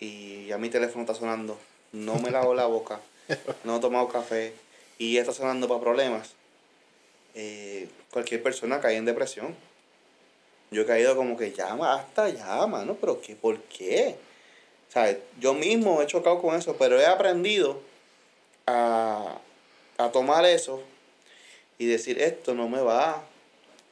y 0.00 0.46
ya 0.46 0.58
mi 0.58 0.68
teléfono 0.68 1.02
está 1.02 1.14
sonando, 1.14 1.58
no 1.92 2.16
me 2.16 2.30
lavo 2.30 2.54
la 2.54 2.66
boca, 2.66 3.00
no 3.64 3.76
he 3.76 3.80
tomado 3.80 4.08
café 4.08 4.52
y 4.98 5.14
ya 5.14 5.20
está 5.20 5.32
sonando 5.32 5.68
para 5.68 5.80
problemas, 5.80 6.34
eh, 7.34 7.88
cualquier 8.10 8.42
persona 8.42 8.80
cae 8.80 8.96
en 8.96 9.04
depresión. 9.04 9.54
Yo 10.70 10.82
he 10.82 10.86
caído 10.86 11.14
como 11.14 11.36
que 11.36 11.52
llama, 11.52 11.94
hasta 11.94 12.28
llama, 12.28 12.84
¿no? 12.84 12.94
Pero 12.94 13.20
¿qué? 13.20 13.36
¿Por 13.36 13.60
qué? 13.62 14.16
O 14.88 14.92
sea, 14.92 15.16
yo 15.38 15.54
mismo 15.54 16.02
he 16.02 16.06
chocado 16.06 16.40
con 16.40 16.56
eso, 16.56 16.76
pero 16.76 17.00
he 17.00 17.06
aprendido 17.06 17.80
a, 18.66 19.38
a 19.98 20.10
tomar 20.10 20.44
eso 20.44 20.82
y 21.78 21.86
decir, 21.86 22.20
esto 22.20 22.54
no 22.54 22.68
me 22.68 22.80
va 22.80 23.22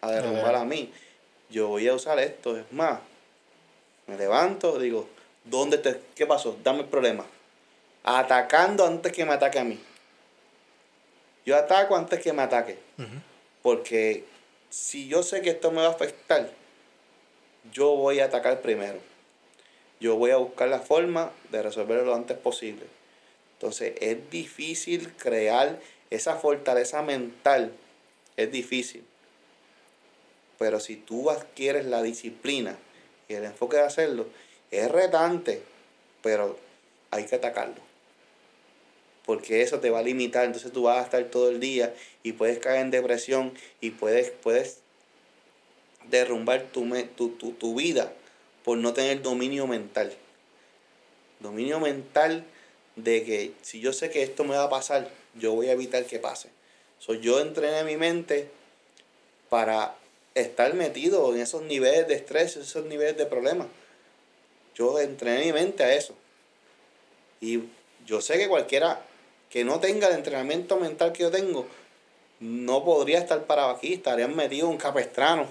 a 0.01 0.11
derrumbar 0.11 0.57
a 0.57 0.65
mí. 0.65 0.93
Yo 1.51 1.69
voy 1.69 1.87
a 1.87 1.95
usar 1.95 2.19
esto. 2.19 2.59
Es 2.59 2.71
más, 2.73 3.01
me 4.07 4.17
levanto, 4.17 4.79
digo, 4.79 5.09
¿Dónde 5.45 5.79
te, 5.79 6.01
¿Qué 6.15 6.27
pasó? 6.27 6.57
Dame 6.63 6.81
el 6.81 6.87
problema. 6.87 7.25
Atacando 8.03 8.87
antes 8.87 9.13
que 9.13 9.25
me 9.25 9.33
ataque 9.33 9.59
a 9.59 9.65
mí. 9.65 9.79
Yo 11.45 11.57
ataco 11.57 11.97
antes 11.97 12.21
que 12.21 12.33
me 12.33 12.43
ataque. 12.43 12.79
Porque 13.63 14.25
si 14.71 15.09
yo 15.09 15.23
sé 15.23 15.43
que 15.43 15.51
esto 15.51 15.71
me 15.71 15.83
va 15.83 15.89
a 15.89 15.91
afectar, 15.91 16.51
yo 17.73 17.95
voy 17.97 18.21
a 18.21 18.27
atacar 18.27 18.61
primero. 18.61 18.99
Yo 20.01 20.17
voy 20.17 20.31
a 20.31 20.37
buscar 20.37 20.69
la 20.69 20.81
forma 20.81 21.31
de 21.51 21.63
resolverlo 21.63 22.05
lo 22.05 22.15
antes 22.15 22.37
posible. 22.37 22.85
Entonces 23.55 23.95
es 24.01 24.31
difícil 24.31 25.13
crear 25.15 25.79
esa 26.11 26.37
fortaleza 26.37 27.03
mental. 27.03 27.73
Es 28.37 28.51
difícil. 28.51 29.05
Pero 30.59 30.81
si 30.81 30.97
tú 30.97 31.31
adquieres 31.31 31.87
la 31.87 32.03
disciplina 32.03 32.77
y 33.29 33.35
el 33.35 33.45
enfoque 33.45 33.77
de 33.77 33.85
hacerlo, 33.85 34.27
es 34.81 34.91
retante, 34.91 35.63
pero 36.23 36.59
hay 37.11 37.25
que 37.27 37.37
atacarlo. 37.37 37.83
Porque 39.25 39.63
eso 39.63 39.81
te 39.81 39.91
va 39.91 40.01
a 40.01 40.03
limitar, 40.03 40.45
entonces 40.45 40.73
tú 40.73 40.83
vas 40.83 40.99
a 40.99 41.05
estar 41.05 41.25
todo 41.25 41.51
el 41.51 41.61
día 41.61 41.95
y 42.23 42.33
puedes 42.33 42.59
caer 42.59 42.81
en 42.81 42.91
depresión 42.91 43.55
y 43.81 43.91
puedes, 43.91 44.31
puedes 44.31 44.81
derrumbar 46.11 46.65
tu, 46.65 46.87
tu, 47.17 47.31
tu 47.31 47.75
vida 47.75 48.13
por 48.65 48.79
no 48.79 48.93
tener 48.93 49.23
dominio 49.23 49.67
mental. 49.67 50.13
Dominio 51.41 51.81
mental 51.81 52.45
de 52.97 53.25
que 53.25 53.53
si 53.63 53.81
yo 53.81 53.93
sé 53.93 54.11
que 54.11 54.23
esto 54.23 54.45
me 54.45 54.57
va 54.57 54.65
a 54.65 54.71
pasar, 54.71 55.09
yo 55.35 55.53
voy 55.53 55.69
a 55.69 55.73
evitar 55.73 56.05
que 56.05 56.19
pase. 56.19 56.49
So, 56.99 57.15
yo 57.15 57.41
entrené 57.41 57.85
mi 57.85 57.97
mente 57.97 58.49
para 59.49 59.95
estar 60.35 60.75
metido 60.75 61.35
en 61.35 61.41
esos 61.41 61.63
niveles 61.63 62.09
de 62.09 62.15
estrés, 62.15 62.57
esos 62.57 62.87
niveles 62.87 63.17
de 63.17 63.27
problemas. 63.27 63.67
Yo 64.75 64.99
entrené 64.99 65.45
mi 65.45 65.53
mente 65.53 65.85
a 65.85 65.95
eso. 65.95 66.15
Y 67.41 67.61
yo 68.07 68.21
sé 68.21 68.39
que 68.39 68.49
cualquiera 68.49 69.03
que 69.51 69.65
no 69.65 69.81
tenga 69.81 70.09
el 70.09 70.15
entrenamiento 70.15 70.77
mental 70.79 71.13
que 71.13 71.23
yo 71.23 71.31
tengo, 71.31 71.67
no 72.41 72.85
podría 72.85 73.19
estar 73.19 73.45
parado 73.45 73.71
aquí, 73.71 73.95
estaría 73.95 74.27
metido 74.29 74.69
un 74.69 74.77
capestrano. 74.77 75.47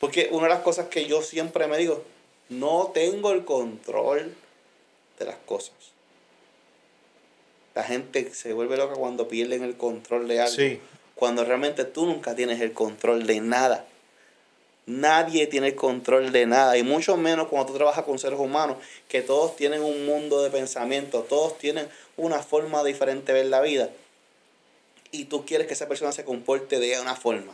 Porque 0.00 0.28
una 0.30 0.44
de 0.44 0.54
las 0.54 0.62
cosas 0.62 0.86
que 0.86 1.06
yo 1.06 1.22
siempre 1.22 1.66
me 1.66 1.78
digo, 1.78 2.04
no 2.48 2.90
tengo 2.94 3.32
el 3.32 3.44
control 3.44 4.34
de 5.18 5.24
las 5.24 5.36
cosas. 5.46 5.74
La 7.74 7.82
gente 7.82 8.32
se 8.32 8.52
vuelve 8.52 8.76
loca 8.76 8.94
cuando 8.94 9.28
pierden 9.28 9.62
el 9.62 9.76
control 9.76 10.28
de 10.28 10.40
algo. 10.40 10.80
Cuando 11.14 11.44
realmente 11.44 11.84
tú 11.84 12.06
nunca 12.06 12.34
tienes 12.34 12.60
el 12.60 12.72
control 12.72 13.26
de 13.26 13.40
nada. 13.40 13.86
Nadie 14.86 15.48
tiene 15.48 15.68
el 15.68 15.74
control 15.74 16.30
de 16.30 16.46
nada, 16.46 16.76
y 16.76 16.84
mucho 16.84 17.16
menos 17.16 17.48
cuando 17.48 17.72
tú 17.72 17.76
trabajas 17.76 18.04
con 18.04 18.20
seres 18.20 18.38
humanos, 18.38 18.76
que 19.08 19.20
todos 19.20 19.56
tienen 19.56 19.82
un 19.82 20.06
mundo 20.06 20.42
de 20.42 20.50
pensamiento, 20.50 21.22
todos 21.22 21.58
tienen 21.58 21.88
una 22.16 22.40
forma 22.40 22.84
diferente 22.84 23.32
de 23.32 23.42
ver 23.42 23.50
la 23.50 23.60
vida. 23.60 23.90
Y 25.10 25.24
tú 25.24 25.44
quieres 25.44 25.66
que 25.66 25.74
esa 25.74 25.88
persona 25.88 26.12
se 26.12 26.24
comporte 26.24 26.78
de 26.78 27.00
una 27.00 27.16
forma. 27.16 27.52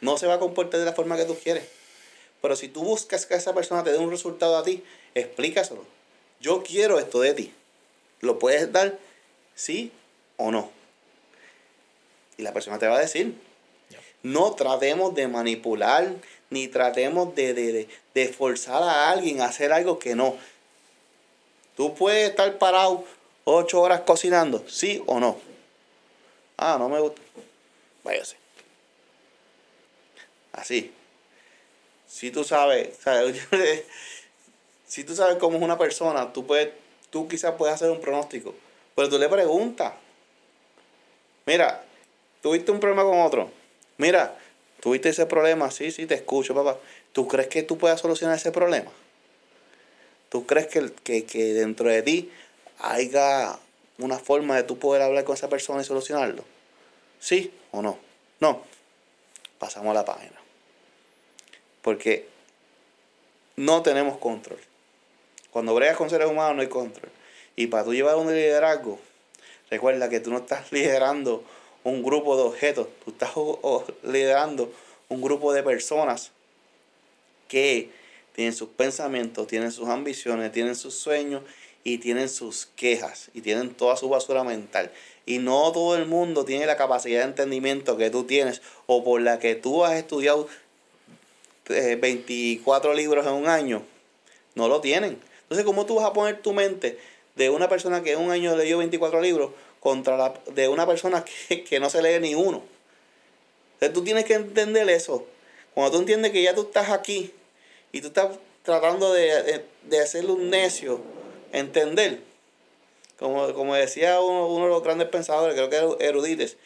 No 0.00 0.16
se 0.16 0.28
va 0.28 0.34
a 0.34 0.38
comportar 0.38 0.78
de 0.78 0.86
la 0.86 0.92
forma 0.92 1.16
que 1.16 1.24
tú 1.24 1.36
quieres. 1.36 1.64
Pero 2.40 2.54
si 2.56 2.68
tú 2.68 2.84
buscas 2.84 3.26
que 3.26 3.34
esa 3.34 3.54
persona 3.54 3.82
te 3.82 3.90
dé 3.90 3.98
un 3.98 4.10
resultado 4.10 4.56
a 4.56 4.62
ti, 4.62 4.84
explícaselo. 5.14 5.84
Yo 6.40 6.62
quiero 6.62 6.98
esto 6.98 7.20
de 7.20 7.34
ti. 7.34 7.52
¿Lo 8.20 8.38
puedes 8.38 8.70
dar? 8.70 8.98
¿Sí 9.54 9.90
o 10.36 10.50
no? 10.50 10.70
Y 12.36 12.42
la 12.42 12.52
persona 12.52 12.78
te 12.78 12.86
va 12.86 12.96
a 12.96 13.00
decir. 13.00 13.34
No 14.22 14.52
tratemos 14.54 15.14
de 15.14 15.28
manipular 15.28 16.14
ni 16.50 16.68
tratemos 16.68 17.34
de, 17.34 17.88
forzar 18.36 18.82
a 18.82 19.10
alguien 19.10 19.40
a 19.40 19.46
hacer 19.46 19.72
algo 19.72 19.98
que 19.98 20.14
no. 20.14 20.36
Tú 21.76 21.94
puedes 21.94 22.30
estar 22.30 22.58
parado 22.58 23.04
ocho 23.44 23.80
horas 23.80 24.02
cocinando, 24.02 24.64
sí 24.68 25.02
o 25.06 25.20
no. 25.20 25.38
Ah, 26.56 26.76
no 26.78 26.88
me 26.88 27.00
gusta. 27.00 27.20
Váyase. 28.04 28.36
Así. 30.52 30.92
Si 32.06 32.30
tú 32.30 32.44
sabes, 32.44 32.96
si 34.86 35.02
tú 35.02 35.16
sabes 35.16 35.36
cómo 35.36 35.56
es 35.56 35.62
una 35.64 35.76
persona, 35.76 36.32
tú 36.32 36.46
puedes, 36.46 36.70
tú 37.10 37.26
quizás 37.26 37.54
puedes 37.58 37.74
hacer 37.74 37.90
un 37.90 38.00
pronóstico. 38.00 38.54
Pero 38.94 39.08
tú 39.08 39.18
le 39.18 39.28
preguntas. 39.28 39.94
Mira, 41.46 41.84
tuviste 42.40 42.70
un 42.70 42.78
problema 42.78 43.02
con 43.02 43.20
otro. 43.20 43.50
Mira, 43.96 44.38
¿Tuviste 44.84 45.08
ese 45.08 45.24
problema? 45.24 45.70
Sí, 45.70 45.90
sí, 45.90 46.04
te 46.04 46.12
escucho, 46.12 46.54
papá. 46.54 46.78
¿Tú 47.14 47.26
crees 47.26 47.48
que 47.48 47.62
tú 47.62 47.78
puedas 47.78 47.98
solucionar 47.98 48.36
ese 48.36 48.52
problema? 48.52 48.90
¿Tú 50.28 50.44
crees 50.44 50.66
que, 50.66 50.92
que, 51.22 51.54
dentro 51.54 51.88
de 51.88 52.02
ti 52.02 52.30
haya 52.80 53.58
una 53.96 54.18
forma 54.18 54.56
de 54.56 54.62
tú 54.62 54.78
poder 54.78 55.00
hablar 55.00 55.24
con 55.24 55.36
esa 55.36 55.48
persona 55.48 55.80
y 55.80 55.84
solucionarlo? 55.84 56.44
¿Sí 57.18 57.50
o 57.70 57.80
no? 57.80 57.98
No. 58.40 58.62
Pasamos 59.58 59.92
a 59.92 59.94
la 59.94 60.04
página. 60.04 60.38
Porque 61.80 62.28
no 63.56 63.80
tenemos 63.80 64.18
control. 64.18 64.60
Cuando 65.50 65.74
bregas 65.74 65.96
con 65.96 66.10
seres 66.10 66.28
humanos 66.28 66.56
no 66.56 66.60
hay 66.60 66.68
control. 66.68 67.10
Y 67.56 67.68
para 67.68 67.84
tú 67.84 67.94
llevar 67.94 68.16
un 68.16 68.26
liderazgo, 68.30 68.98
recuerda 69.70 70.10
que 70.10 70.20
tú 70.20 70.30
no 70.30 70.40
estás 70.40 70.72
liderando 70.72 71.42
un 71.84 72.02
grupo 72.02 72.36
de 72.36 72.42
objetos, 72.42 72.88
tú 73.04 73.10
estás 73.10 73.30
liderando 74.02 74.72
un 75.08 75.20
grupo 75.20 75.52
de 75.52 75.62
personas 75.62 76.32
que 77.46 77.90
tienen 78.34 78.54
sus 78.54 78.70
pensamientos, 78.70 79.46
tienen 79.46 79.70
sus 79.70 79.88
ambiciones, 79.88 80.50
tienen 80.50 80.74
sus 80.74 80.94
sueños 80.94 81.42
y 81.84 81.98
tienen 81.98 82.28
sus 82.28 82.66
quejas 82.74 83.30
y 83.34 83.42
tienen 83.42 83.74
toda 83.74 83.96
su 83.96 84.08
basura 84.08 84.42
mental. 84.42 84.90
Y 85.26 85.38
no 85.38 85.70
todo 85.72 85.96
el 85.96 86.06
mundo 86.06 86.44
tiene 86.44 86.66
la 86.66 86.76
capacidad 86.76 87.20
de 87.20 87.26
entendimiento 87.26 87.96
que 87.96 88.10
tú 88.10 88.24
tienes 88.24 88.62
o 88.86 89.04
por 89.04 89.20
la 89.20 89.38
que 89.38 89.54
tú 89.54 89.84
has 89.84 89.94
estudiado 89.94 90.48
24 91.68 92.92
eh, 92.92 92.96
libros 92.96 93.26
en 93.26 93.34
un 93.34 93.46
año. 93.46 93.82
No 94.54 94.68
lo 94.68 94.80
tienen. 94.80 95.18
Entonces, 95.42 95.64
¿cómo 95.64 95.86
tú 95.86 95.96
vas 95.96 96.06
a 96.06 96.12
poner 96.12 96.40
tu 96.40 96.52
mente 96.52 96.98
de 97.36 97.50
una 97.50 97.68
persona 97.68 98.02
que 98.02 98.12
en 98.12 98.20
un 98.20 98.30
año 98.30 98.56
leyó 98.56 98.78
24 98.78 99.20
libros 99.20 99.50
contra 99.84 100.16
la, 100.16 100.34
de 100.54 100.66
una 100.68 100.86
persona 100.86 101.26
que, 101.68 101.78
no 101.78 101.90
se 101.90 102.00
lee 102.00 102.18
ni 102.18 102.34
uno. 102.34 102.62
Entonces 103.74 103.92
tú 103.92 104.02
tienes 104.02 104.24
que 104.24 104.32
entender 104.32 104.88
eso. 104.88 105.26
Cuando 105.74 105.92
tú 105.92 105.98
entiendes 105.98 106.32
que 106.32 106.42
ya 106.42 106.54
tú 106.54 106.62
estás 106.62 106.88
aquí 106.88 107.34
y 107.92 108.00
tú 108.00 108.06
estás 108.06 108.38
tratando 108.62 109.12
de, 109.12 109.62
de, 109.82 110.00
hacerle 110.00 110.32
un 110.32 110.48
necio 110.48 111.02
entender. 111.52 112.20
Como, 113.18 113.52
como 113.52 113.74
decía 113.74 114.22
uno, 114.22 114.46
uno, 114.46 114.64
de 114.64 114.70
los 114.70 114.82
grandes 114.82 115.08
pensadores, 115.08 115.54
creo 115.54 115.68
que 115.68 115.76
era 115.76 116.08
Erudites, 116.08 116.56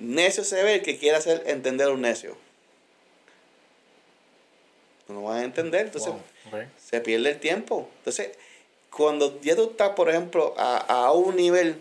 necio 0.00 0.42
se 0.42 0.60
ve 0.64 0.74
el 0.74 0.82
que 0.82 0.98
quiere 0.98 1.16
hacer 1.16 1.44
entender 1.46 1.86
a 1.86 1.92
un 1.92 2.00
necio. 2.00 2.36
No 5.06 5.22
vas 5.22 5.40
a 5.40 5.44
entender, 5.44 5.82
entonces 5.86 6.12
se 6.84 7.00
pierde 7.00 7.30
el 7.30 7.38
tiempo. 7.38 7.88
Entonces, 7.98 8.30
cuando 8.90 9.40
ya 9.40 9.54
tú 9.54 9.70
estás, 9.70 9.90
por 9.90 10.10
ejemplo, 10.10 10.52
a, 10.56 10.78
a 10.78 11.12
un 11.12 11.36
nivel 11.36 11.80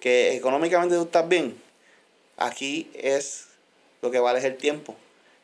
que 0.00 0.34
económicamente 0.34 0.96
tú 0.96 1.02
estás 1.02 1.28
bien, 1.28 1.60
aquí 2.36 2.90
es 2.94 3.48
lo 4.02 4.10
que 4.10 4.20
vale 4.20 4.38
es 4.38 4.44
el 4.44 4.56
tiempo. 4.56 4.94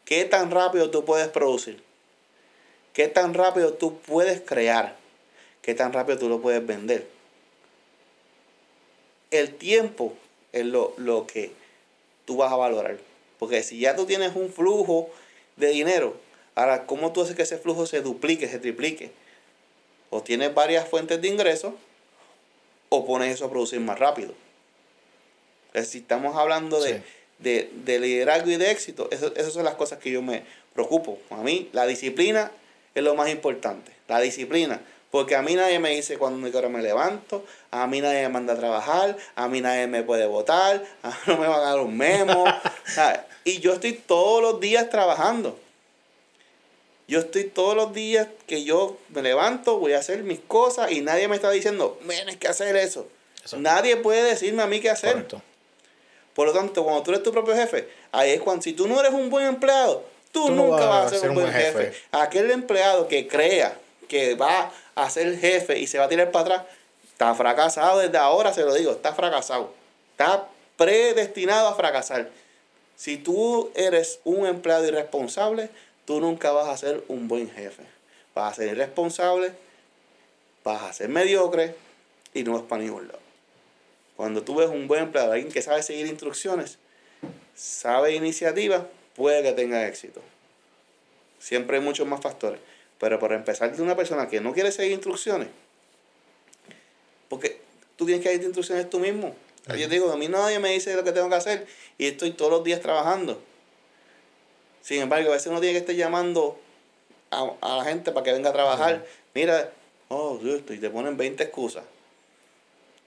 ¿Qué 0.04 0.24
tan 0.24 0.50
rápido 0.50 0.90
tú 0.90 1.04
puedes 1.04 1.28
producir? 1.28 1.82
¿Qué 2.92 3.08
tan 3.08 3.34
rápido 3.34 3.72
tú 3.74 3.98
puedes 3.98 4.40
crear? 4.40 4.96
¿Qué 5.62 5.74
tan 5.74 5.92
rápido 5.92 6.18
tú 6.18 6.28
lo 6.28 6.40
puedes 6.40 6.64
vender? 6.64 7.08
El 9.30 9.54
tiempo 9.56 10.14
es 10.52 10.64
lo, 10.64 10.94
lo 10.96 11.26
que 11.26 11.52
tú 12.24 12.36
vas 12.36 12.52
a 12.52 12.56
valorar. 12.56 12.98
Porque 13.38 13.62
si 13.62 13.80
ya 13.80 13.96
tú 13.96 14.06
tienes 14.06 14.36
un 14.36 14.52
flujo 14.52 15.10
de 15.56 15.68
dinero, 15.68 16.16
ahora, 16.54 16.86
¿cómo 16.86 17.12
tú 17.12 17.22
haces 17.22 17.34
que 17.34 17.42
ese 17.42 17.58
flujo 17.58 17.86
se 17.86 18.00
duplique, 18.00 18.48
se 18.48 18.58
triplique? 18.58 19.10
O 20.10 20.22
tienes 20.22 20.54
varias 20.54 20.88
fuentes 20.88 21.20
de 21.20 21.28
ingresos, 21.28 21.74
o 22.90 23.04
pones 23.04 23.34
eso 23.34 23.46
a 23.46 23.50
producir 23.50 23.80
más 23.80 23.98
rápido. 23.98 24.32
Si 25.82 25.98
estamos 25.98 26.36
hablando 26.36 26.80
de, 26.80 27.02
de, 27.38 27.98
liderazgo 27.98 28.50
y 28.50 28.56
de 28.56 28.70
éxito, 28.70 29.08
eso, 29.10 29.32
esas 29.34 29.52
son 29.52 29.64
las 29.64 29.74
cosas 29.74 29.98
que 29.98 30.10
yo 30.10 30.22
me 30.22 30.44
preocupo. 30.72 31.18
A 31.30 31.38
mí 31.38 31.68
la 31.72 31.86
disciplina 31.86 32.52
es 32.94 33.02
lo 33.02 33.14
más 33.14 33.28
importante. 33.30 33.92
La 34.08 34.20
disciplina. 34.20 34.80
Porque 35.10 35.36
a 35.36 35.42
mí 35.42 35.54
nadie 35.54 35.78
me 35.78 35.90
dice 35.90 36.18
cuando 36.18 36.40
me 36.68 36.82
levanto, 36.82 37.44
a 37.70 37.86
mí 37.86 38.00
nadie 38.00 38.22
me 38.22 38.30
manda 38.30 38.54
a 38.54 38.56
trabajar, 38.56 39.16
a 39.36 39.46
mí 39.46 39.60
nadie 39.60 39.86
me 39.86 40.02
puede 40.02 40.26
votar, 40.26 40.84
a 41.04 41.08
mí 41.10 41.14
no 41.26 41.36
me 41.36 41.46
van 41.46 41.60
a 41.60 41.70
dar 41.70 41.78
un 41.78 41.96
memo. 41.96 42.44
y 43.44 43.60
yo 43.60 43.74
estoy 43.74 43.92
todos 43.92 44.42
los 44.42 44.58
días 44.58 44.90
trabajando. 44.90 45.56
Yo 47.06 47.20
estoy 47.20 47.44
todos 47.44 47.76
los 47.76 47.92
días 47.92 48.26
que 48.48 48.64
yo 48.64 48.98
me 49.10 49.22
levanto, 49.22 49.78
voy 49.78 49.92
a 49.92 49.98
hacer 49.98 50.24
mis 50.24 50.40
cosas 50.40 50.90
y 50.90 51.00
nadie 51.00 51.28
me 51.28 51.36
está 51.36 51.50
diciendo, 51.52 51.96
tienes 52.08 52.36
que 52.38 52.48
hacer 52.48 52.74
eso. 52.74 53.06
Nadie 53.56 53.96
puede 53.96 54.22
decirme 54.22 54.64
a 54.64 54.66
mí 54.66 54.80
qué 54.80 54.90
hacer. 54.90 55.26
Por 56.34 56.48
lo 56.48 56.52
tanto, 56.52 56.82
cuando 56.82 57.02
tú 57.02 57.12
eres 57.12 57.22
tu 57.22 57.32
propio 57.32 57.54
jefe, 57.54 57.88
ahí 58.12 58.32
es 58.32 58.40
cuando, 58.40 58.62
si 58.62 58.72
tú 58.72 58.88
no 58.88 58.98
eres 58.98 59.12
un 59.12 59.30
buen 59.30 59.46
empleado, 59.46 60.04
tú, 60.32 60.50
nunca 60.50 60.86
vas, 60.86 61.12
a 61.12 61.16
ser 61.16 61.30
un 61.30 61.36
buen 61.36 61.52
jefe. 61.52 61.92
Aquel 62.10 62.50
empleado 62.50 63.06
que 63.06 63.28
crea 63.28 63.78
que 64.08 64.34
va 64.34 64.72
a 64.94 65.10
ser 65.10 65.38
jefe 65.38 65.78
y 65.78 65.86
se 65.86 65.98
va 65.98 66.04
a 66.04 66.08
tirar 66.08 66.30
para 66.30 66.56
atrás, 66.56 66.66
está 67.12 67.34
fracasado 67.34 68.00
desde 68.00 68.18
ahora, 68.18 68.52
se 68.52 68.62
lo 68.62 68.74
digo, 68.74 68.92
está 68.92 69.14
fracasado. 69.14 69.72
Está 70.10 70.48
predestinado 70.76 71.68
a 71.68 71.74
fracasar. 71.74 72.28
Si 72.96 73.16
tú 73.16 73.70
eres 73.74 74.20
un 74.24 74.46
empleado 74.46 74.86
irresponsable, 74.86 75.70
tú 76.04 76.20
nunca 76.20 76.52
vas 76.52 76.68
a 76.68 76.76
ser 76.76 77.04
un 77.08 77.28
buen 77.28 77.50
jefe. 77.50 77.82
Vas 78.34 78.52
a 78.52 78.56
ser 78.56 78.68
irresponsable, 78.68 79.52
vas 80.64 80.82
a 80.82 80.92
ser 80.92 81.08
mediocre 81.08 81.76
y 82.32 82.42
no 82.42 82.54
vas 82.54 82.62
para 82.62 82.82
ningún 82.82 83.06
lado. 83.06 83.23
Cuando 84.16 84.42
tú 84.42 84.56
ves 84.56 84.68
un 84.68 84.86
buen 84.86 85.04
empleado, 85.04 85.32
alguien 85.32 85.52
que 85.52 85.62
sabe 85.62 85.82
seguir 85.82 86.06
instrucciones, 86.06 86.78
sabe 87.54 88.14
iniciativa, 88.14 88.86
puede 89.16 89.42
que 89.42 89.52
tenga 89.52 89.86
éxito. 89.86 90.20
Siempre 91.38 91.78
hay 91.78 91.82
muchos 91.82 92.06
más 92.06 92.20
factores. 92.20 92.60
Pero 92.98 93.18
por 93.18 93.32
empezar 93.32 93.74
de 93.74 93.82
una 93.82 93.96
persona 93.96 94.28
que 94.28 94.40
no 94.40 94.54
quiere 94.54 94.72
seguir 94.72 94.92
instrucciones, 94.92 95.48
porque 97.28 97.60
tú 97.96 98.06
tienes 98.06 98.22
que 98.22 98.30
seguir 98.30 98.44
instrucciones 98.44 98.88
tú 98.88 99.00
mismo. 99.00 99.34
Yo 99.76 99.88
digo, 99.88 100.12
a 100.12 100.16
mí 100.16 100.28
nadie 100.28 100.58
me 100.58 100.70
dice 100.70 100.94
lo 100.94 101.04
que 101.04 101.12
tengo 101.12 101.28
que 101.28 101.34
hacer 101.34 101.66
y 101.96 102.06
estoy 102.06 102.32
todos 102.32 102.50
los 102.50 102.64
días 102.64 102.80
trabajando. 102.80 103.42
Sin 104.82 105.00
embargo, 105.00 105.30
a 105.30 105.32
veces 105.32 105.48
uno 105.48 105.60
tiene 105.60 105.72
que 105.72 105.78
estar 105.78 105.94
llamando 105.94 106.60
a, 107.30 107.76
la 107.76 107.84
gente 107.84 108.12
para 108.12 108.24
que 108.24 108.32
venga 108.32 108.50
a 108.50 108.52
trabajar. 108.52 109.06
Mira, 109.34 109.72
oh, 110.08 110.38
Dios, 110.40 110.62
y 110.68 110.78
te 110.78 110.90
ponen 110.90 111.16
20 111.16 111.42
excusas. 111.42 111.84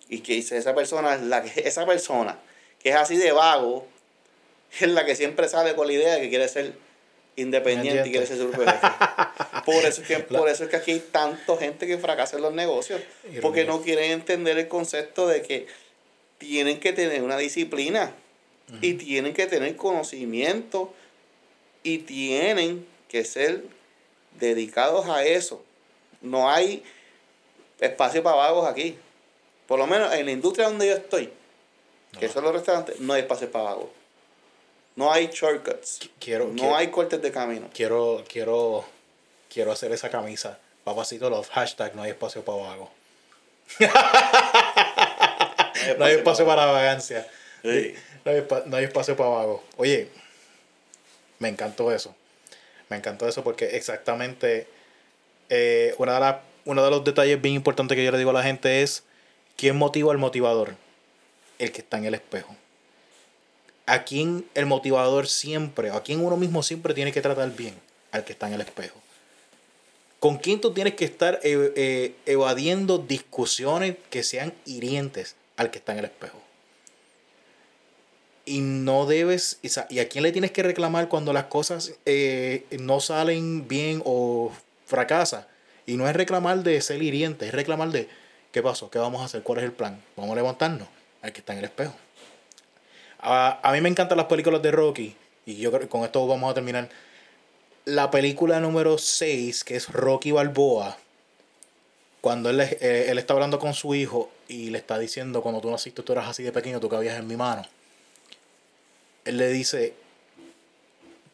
Y 0.09 0.19
que 0.19 0.33
dice 0.33 0.57
esa 0.57 0.73
persona, 0.73 1.17
la 1.17 1.43
que, 1.43 1.61
esa 1.67 1.85
persona 1.85 2.37
que 2.81 2.89
es 2.89 2.95
así 2.95 3.17
de 3.17 3.31
vago, 3.31 3.87
es 4.79 4.87
la 4.89 5.05
que 5.05 5.15
siempre 5.15 5.47
sale 5.47 5.75
con 5.75 5.87
la 5.87 5.93
idea 5.93 6.15
de 6.15 6.21
que 6.21 6.29
quiere 6.29 6.47
ser 6.47 6.73
independiente 7.35 8.07
y 8.07 8.11
quiere 8.11 8.25
ser 8.25 8.37
su 8.37 8.49
por 9.65 9.85
eso 9.85 10.01
es 10.01 10.07
que 10.07 10.19
por 10.19 10.49
eso 10.49 10.63
es 10.63 10.71
que 10.71 10.75
aquí 10.75 10.91
hay 10.91 10.99
tanta 10.99 11.55
gente 11.57 11.85
que 11.85 11.99
fracasa 11.99 12.37
en 12.37 12.41
los 12.41 12.51
negocios 12.51 12.99
porque 13.43 13.63
no 13.63 13.83
quieren 13.83 14.09
entender 14.09 14.57
el 14.57 14.67
concepto 14.67 15.27
de 15.27 15.43
que 15.43 15.67
tienen 16.39 16.79
que 16.79 16.93
tener 16.93 17.21
una 17.21 17.37
disciplina 17.37 18.11
y 18.81 18.95
tienen 18.95 19.35
que 19.35 19.45
tener 19.45 19.75
conocimiento 19.75 20.93
y 21.83 21.99
tienen 21.99 22.87
que 23.07 23.23
ser 23.23 23.63
dedicados 24.39 25.07
a 25.07 25.23
eso. 25.23 25.63
No 26.21 26.49
hay 26.49 26.83
espacio 27.79 28.23
para 28.23 28.35
vagos 28.35 28.67
aquí 28.67 28.97
por 29.67 29.77
lo 29.77 29.87
menos 29.87 30.13
en 30.13 30.25
la 30.25 30.31
industria 30.31 30.67
donde 30.67 30.87
yo 30.87 30.93
estoy, 30.93 31.31
que 32.19 32.29
son 32.29 32.43
los 32.43 32.53
restaurantes, 32.53 32.99
no 32.99 33.13
hay 33.13 33.21
espacio 33.21 33.51
para 33.51 33.65
vagos. 33.65 33.89
No 34.95 35.11
hay 35.11 35.27
shortcuts. 35.27 36.09
Quiero, 36.19 36.47
no 36.47 36.75
hay 36.75 36.87
cortes 36.87 37.21
de 37.21 37.31
camino. 37.31 37.69
Quiero, 37.71 38.23
quiero, 38.27 38.83
quiero 39.53 39.71
hacer 39.71 39.91
esa 39.91 40.09
camisa. 40.09 40.57
Papacito 40.83 41.29
los 41.29 41.49
hashtag 41.49 41.95
no 41.95 42.01
hay 42.01 42.11
espacio 42.11 42.43
para 42.43 42.57
vagos. 42.57 42.89
no 45.99 46.05
hay 46.05 46.15
espacio 46.15 46.47
para 46.47 46.65
vagancia. 46.65 47.27
No, 47.63 48.77
hay, 48.77 48.83
espacio 48.83 49.15
para 49.15 49.29
vagos. 49.29 49.61
Oye, 49.75 50.09
me 51.39 51.49
encantó 51.49 51.91
eso. 51.91 52.15
Me 52.89 52.97
encantó 52.97 53.27
eso 53.27 53.43
porque 53.43 53.77
exactamente 53.77 54.67
eh, 55.49 55.93
una 55.97 56.19
de 56.19 56.37
uno 56.65 56.83
de 56.83 56.89
los 56.89 57.03
detalles 57.03 57.41
bien 57.41 57.55
importantes 57.55 57.95
que 57.95 58.03
yo 58.03 58.11
le 58.11 58.17
digo 58.17 58.31
a 58.31 58.33
la 58.33 58.43
gente 58.43 58.81
es 58.81 59.03
¿Quién 59.57 59.75
motiva 59.75 60.11
al 60.11 60.19
motivador? 60.19 60.75
El 61.57 61.71
que 61.71 61.81
está 61.81 61.97
en 61.97 62.05
el 62.05 62.13
espejo. 62.13 62.55
¿A 63.87 64.03
quién 64.03 64.45
el 64.53 64.67
motivador 64.67 65.27
siempre, 65.27 65.89
a 65.89 66.01
quién 66.03 66.23
uno 66.23 66.37
mismo 66.37 66.61
siempre 66.61 66.93
tiene 66.93 67.11
que 67.11 67.21
tratar 67.21 67.53
bien? 67.55 67.73
Al 68.11 68.23
que 68.23 68.33
está 68.33 68.47
en 68.47 68.53
el 68.53 68.61
espejo. 68.61 69.01
¿Con 70.19 70.37
quién 70.37 70.61
tú 70.61 70.73
tienes 70.73 70.93
que 70.93 71.05
estar 71.05 71.39
eh, 71.43 71.73
eh, 71.75 72.15
evadiendo 72.27 72.99
discusiones 72.99 73.95
que 74.11 74.21
sean 74.21 74.53
hirientes? 74.65 75.35
Al 75.57 75.71
que 75.71 75.79
está 75.79 75.93
en 75.93 75.99
el 75.99 76.05
espejo. 76.05 76.39
Y 78.45 78.61
no 78.61 79.07
debes, 79.07 79.59
y 79.89 79.99
a 79.99 80.07
quién 80.07 80.23
le 80.23 80.31
tienes 80.31 80.51
que 80.51 80.61
reclamar 80.61 81.09
cuando 81.09 81.33
las 81.33 81.45
cosas 81.45 81.93
eh, 82.05 82.65
no 82.79 82.99
salen 82.99 83.67
bien 83.67 84.03
o 84.05 84.51
fracasa. 84.85 85.47
Y 85.87 85.97
no 85.97 86.07
es 86.07 86.15
reclamar 86.15 86.61
de 86.61 86.79
ser 86.81 87.01
hiriente, 87.01 87.47
es 87.47 87.53
reclamar 87.53 87.89
de, 87.89 88.07
¿Qué 88.51 88.63
pasó? 88.63 88.89
¿Qué 88.89 88.99
vamos 88.99 89.21
a 89.21 89.25
hacer? 89.25 89.43
¿Cuál 89.43 89.59
es 89.59 89.65
el 89.65 89.71
plan? 89.71 90.01
¿Vamos 90.15 90.31
a 90.31 90.35
levantarnos? 90.35 90.87
Hay 91.21 91.31
que 91.31 91.39
estar 91.39 91.53
en 91.53 91.59
el 91.59 91.65
espejo. 91.65 91.93
A, 93.19 93.59
a 93.61 93.71
mí 93.73 93.81
me 93.81 93.89
encantan 93.89 94.17
las 94.17 94.27
películas 94.27 94.61
de 94.61 94.71
Rocky. 94.71 95.15
Y 95.45 95.57
yo 95.57 95.71
creo 95.71 95.81
que 95.81 95.87
con 95.87 96.03
esto 96.03 96.25
vamos 96.27 96.51
a 96.51 96.53
terminar. 96.53 96.89
La 97.85 98.11
película 98.11 98.59
número 98.59 98.97
6, 98.97 99.63
que 99.63 99.75
es 99.75 99.89
Rocky 99.89 100.31
Balboa. 100.31 100.97
Cuando 102.21 102.49
él, 102.49 102.59
eh, 102.59 103.05
él 103.07 103.17
está 103.17 103.33
hablando 103.33 103.59
con 103.59 103.73
su 103.73 103.95
hijo 103.95 104.29
y 104.47 104.69
le 104.69 104.77
está 104.77 104.99
diciendo, 104.99 105.41
cuando 105.41 105.61
tú 105.61 105.71
naciste, 105.71 106.03
tú 106.03 106.11
eras 106.11 106.27
así 106.27 106.43
de 106.43 106.51
pequeño, 106.51 106.79
tú 106.79 106.89
cabías 106.89 107.17
en 107.17 107.27
mi 107.27 107.37
mano. 107.37 107.63
Él 109.23 109.37
le 109.37 109.49
dice, 109.49 109.93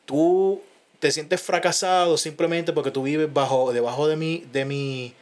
tú 0.05 0.61
te 0.99 1.11
sientes 1.11 1.41
fracasado 1.41 2.17
simplemente 2.17 2.73
porque 2.73 2.91
tú 2.91 3.03
vives 3.03 3.31
bajo, 3.33 3.73
debajo 3.73 4.07
de 4.07 4.15
mi, 4.15 4.45
de 4.51 4.65
mi, 4.65 5.13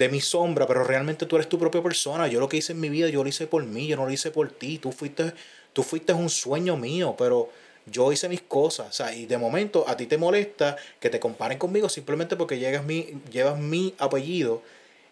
de 0.00 0.08
mi 0.08 0.22
sombra, 0.22 0.66
pero 0.66 0.82
realmente 0.82 1.26
tú 1.26 1.36
eres 1.36 1.46
tu 1.46 1.58
propia 1.58 1.82
persona. 1.82 2.26
Yo 2.26 2.40
lo 2.40 2.48
que 2.48 2.56
hice 2.56 2.72
en 2.72 2.80
mi 2.80 2.88
vida, 2.88 3.10
yo 3.10 3.22
lo 3.22 3.28
hice 3.28 3.46
por 3.46 3.62
mí, 3.66 3.86
yo 3.86 3.96
no 3.96 4.06
lo 4.06 4.10
hice 4.10 4.30
por 4.30 4.50
ti. 4.50 4.78
Tú 4.78 4.92
fuiste, 4.92 5.34
tú 5.74 5.82
fuiste 5.82 6.14
un 6.14 6.30
sueño 6.30 6.74
mío, 6.78 7.14
pero 7.18 7.50
yo 7.84 8.10
hice 8.10 8.26
mis 8.30 8.40
cosas. 8.40 8.88
O 8.88 8.92
sea, 8.92 9.14
y 9.14 9.26
de 9.26 9.36
momento 9.36 9.84
a 9.86 9.98
ti 9.98 10.06
te 10.06 10.16
molesta 10.16 10.76
que 11.00 11.10
te 11.10 11.20
comparen 11.20 11.58
conmigo 11.58 11.90
simplemente 11.90 12.34
porque 12.34 12.58
llegas 12.58 12.82
mi, 12.82 13.20
llevas 13.30 13.58
mi 13.58 13.94
apellido 13.98 14.62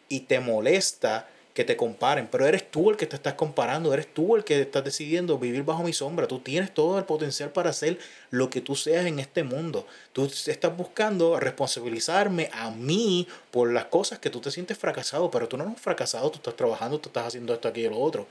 y 0.09 0.21
te 0.21 0.41
molesta 0.41 1.29
que 1.59 1.65
te 1.65 1.77
comparen, 1.77 2.29
pero 2.31 2.47
eres 2.47 2.71
tú 2.71 2.89
el 2.89 2.97
que 2.97 3.09
te 3.09 3.17
estás 3.17 3.35
comparando, 3.35 3.93
eres 3.93 4.15
tú 4.15 4.37
el 4.37 4.45
que 4.45 4.61
estás 4.61 4.85
decidiendo 4.85 5.41
vivir 5.41 5.65
bajo 5.65 5.83
mi 5.83 5.93
sombra, 5.93 6.29
tú 6.29 6.39
tienes 6.39 6.73
todo 6.73 6.99
el 6.99 7.05
potencial 7.05 7.51
para 7.51 7.71
hacer 7.71 7.99
lo 8.31 8.49
que 8.49 8.61
tú 8.61 8.77
seas 8.77 9.07
en 9.07 9.19
este 9.19 9.43
mundo, 9.43 9.85
tú 10.13 10.27
estás 10.27 10.77
buscando 10.77 11.41
responsabilizarme 11.41 12.49
a 12.53 12.71
mí 12.71 13.27
por 13.51 13.73
las 13.73 13.87
cosas 13.87 14.21
que 14.21 14.31
tú 14.31 14.41
te 14.41 14.53
sientes 14.53 14.79
fracasado, 14.79 15.33
pero 15.33 15.49
tú 15.49 15.57
no 15.57 15.65
eres 15.65 15.81
fracasado, 15.81 16.31
tú 16.31 16.37
estás 16.37 16.55
trabajando, 16.55 17.01
tú 17.01 17.09
estás 17.09 17.27
haciendo 17.27 17.53
esto, 17.53 17.67
aquí 17.67 17.81
y 17.81 17.89
lo 17.89 17.99
otro. 17.99 18.29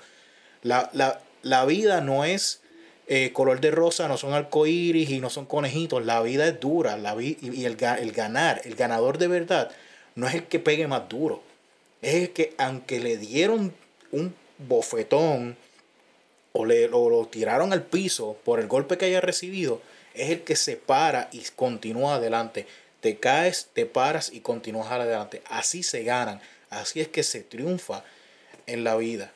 La, 0.61 0.89
la, 0.93 1.19
la 1.41 1.65
vida 1.65 1.99
no 1.99 2.23
es 2.23 2.61
eh, 3.07 3.33
color 3.33 3.59
de 3.59 3.71
rosa, 3.71 4.07
no 4.07 4.15
son 4.15 4.31
arcoíris 4.31 5.09
y 5.09 5.19
no 5.19 5.29
son 5.29 5.45
conejitos. 5.45 6.05
La 6.05 6.21
vida 6.21 6.47
es 6.47 6.61
dura. 6.61 6.95
La 6.95 7.13
vi 7.13 7.37
y 7.41 7.65
el 7.65 7.75
ganar, 7.75 8.61
el 8.63 8.75
ganador 8.75 9.17
de 9.17 9.27
verdad, 9.27 9.69
no 10.15 10.27
es 10.29 10.35
el 10.35 10.43
que 10.45 10.59
pegue 10.59 10.87
más 10.87 11.09
duro. 11.09 11.43
Es 12.07 12.29
que, 12.29 12.53
aunque 12.57 13.01
le 13.01 13.17
dieron 13.17 13.75
un 14.13 14.33
bofetón 14.59 15.57
o, 16.53 16.65
le, 16.65 16.87
lo 16.87 17.27
tiraron 17.29 17.73
al 17.73 17.83
piso 17.83 18.37
por 18.45 18.61
el 18.61 18.67
golpe 18.67 18.97
que 18.97 19.03
haya 19.03 19.19
recibido, 19.19 19.81
es 20.13 20.29
el 20.29 20.45
que 20.45 20.55
se 20.55 20.77
para 20.77 21.27
y 21.33 21.41
continúa 21.57 22.15
adelante. 22.15 22.65
Te 23.01 23.17
caes, 23.17 23.67
te 23.73 23.85
paras 23.85 24.31
y 24.31 24.39
continúas 24.39 24.89
adelante. 24.89 25.41
Así 25.49 25.83
se 25.83 26.03
ganan. 26.03 26.39
Así 26.69 27.01
es 27.01 27.09
que 27.09 27.23
se 27.23 27.41
triunfa 27.41 28.05
en 28.67 28.85
la 28.85 28.95
vida. 28.95 29.33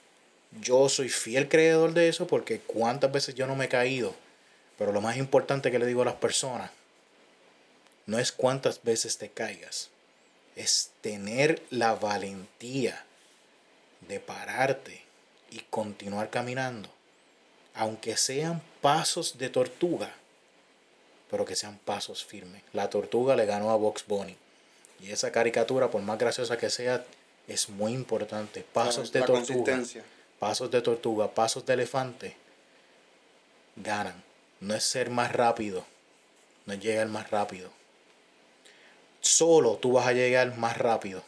Yo 0.62 0.88
soy 0.88 1.10
fiel 1.10 1.50
creador 1.50 1.94
de 1.94 2.08
eso 2.08 2.26
porque 2.26 2.60
cuántas 2.60 3.12
veces 3.12 3.36
yo 3.36 3.48
no 3.48 3.58
me 3.58 3.66
he 3.66 3.68
caído. 3.68 4.16
Pero 4.78 4.94
lo 4.94 5.02
más 5.02 5.18
importante 5.18 5.72
que 5.72 5.80
le 5.80 5.86
digo 5.88 6.04
a 6.04 6.06
las 6.06 6.16
personas 6.16 6.72
no 8.06 8.18
es 8.18 8.32
cuántas 8.32 8.82
veces 8.82 9.18
te 9.18 9.30
caigas, 9.30 9.90
es 10.56 10.92
tener 11.02 11.62
la 11.70 11.96
valentía 11.96 13.06
de 14.08 14.20
pararte 14.20 15.02
y 15.50 15.60
continuar 15.70 16.30
caminando, 16.30 16.90
aunque 17.74 18.18
sean 18.18 18.62
pasos 18.82 19.38
de 19.38 19.50
tortuga, 19.50 20.14
pero 21.30 21.46
que 21.46 21.56
sean 21.56 21.78
pasos 21.86 22.26
firmes. 22.26 22.64
La 22.74 22.90
tortuga 22.90 23.36
le 23.36 23.46
ganó 23.46 23.72
a 23.72 23.76
Box 23.76 24.06
Bunny. 24.08 24.36
Y 25.00 25.12
esa 25.12 25.32
caricatura, 25.32 25.90
por 25.90 26.02
más 26.02 26.20
graciosa 26.20 26.58
que 26.58 26.70
sea, 26.70 27.06
es 27.48 27.70
muy 27.70 27.94
importante. 27.94 28.64
Pasos 28.74 29.12
de 29.12 29.22
tortuga 29.22 29.82
pasos 30.42 30.72
de 30.72 30.82
tortuga, 30.82 31.28
pasos 31.28 31.68
de 31.68 31.74
elefante, 31.74 32.36
ganan. 33.76 34.24
No 34.60 34.74
es 34.74 34.84
ser 34.84 35.12
más 35.12 35.32
rápido, 35.32 35.86
no 36.66 36.74
es 36.74 36.80
llegar 36.80 37.08
más 37.10 37.30
rápido. 37.30 37.70
Solo 39.22 39.78
tú 39.78 39.94
vas 39.94 40.08
a 40.08 40.14
llegar 40.14 40.58
más 40.58 40.78
rápido. 40.78 41.24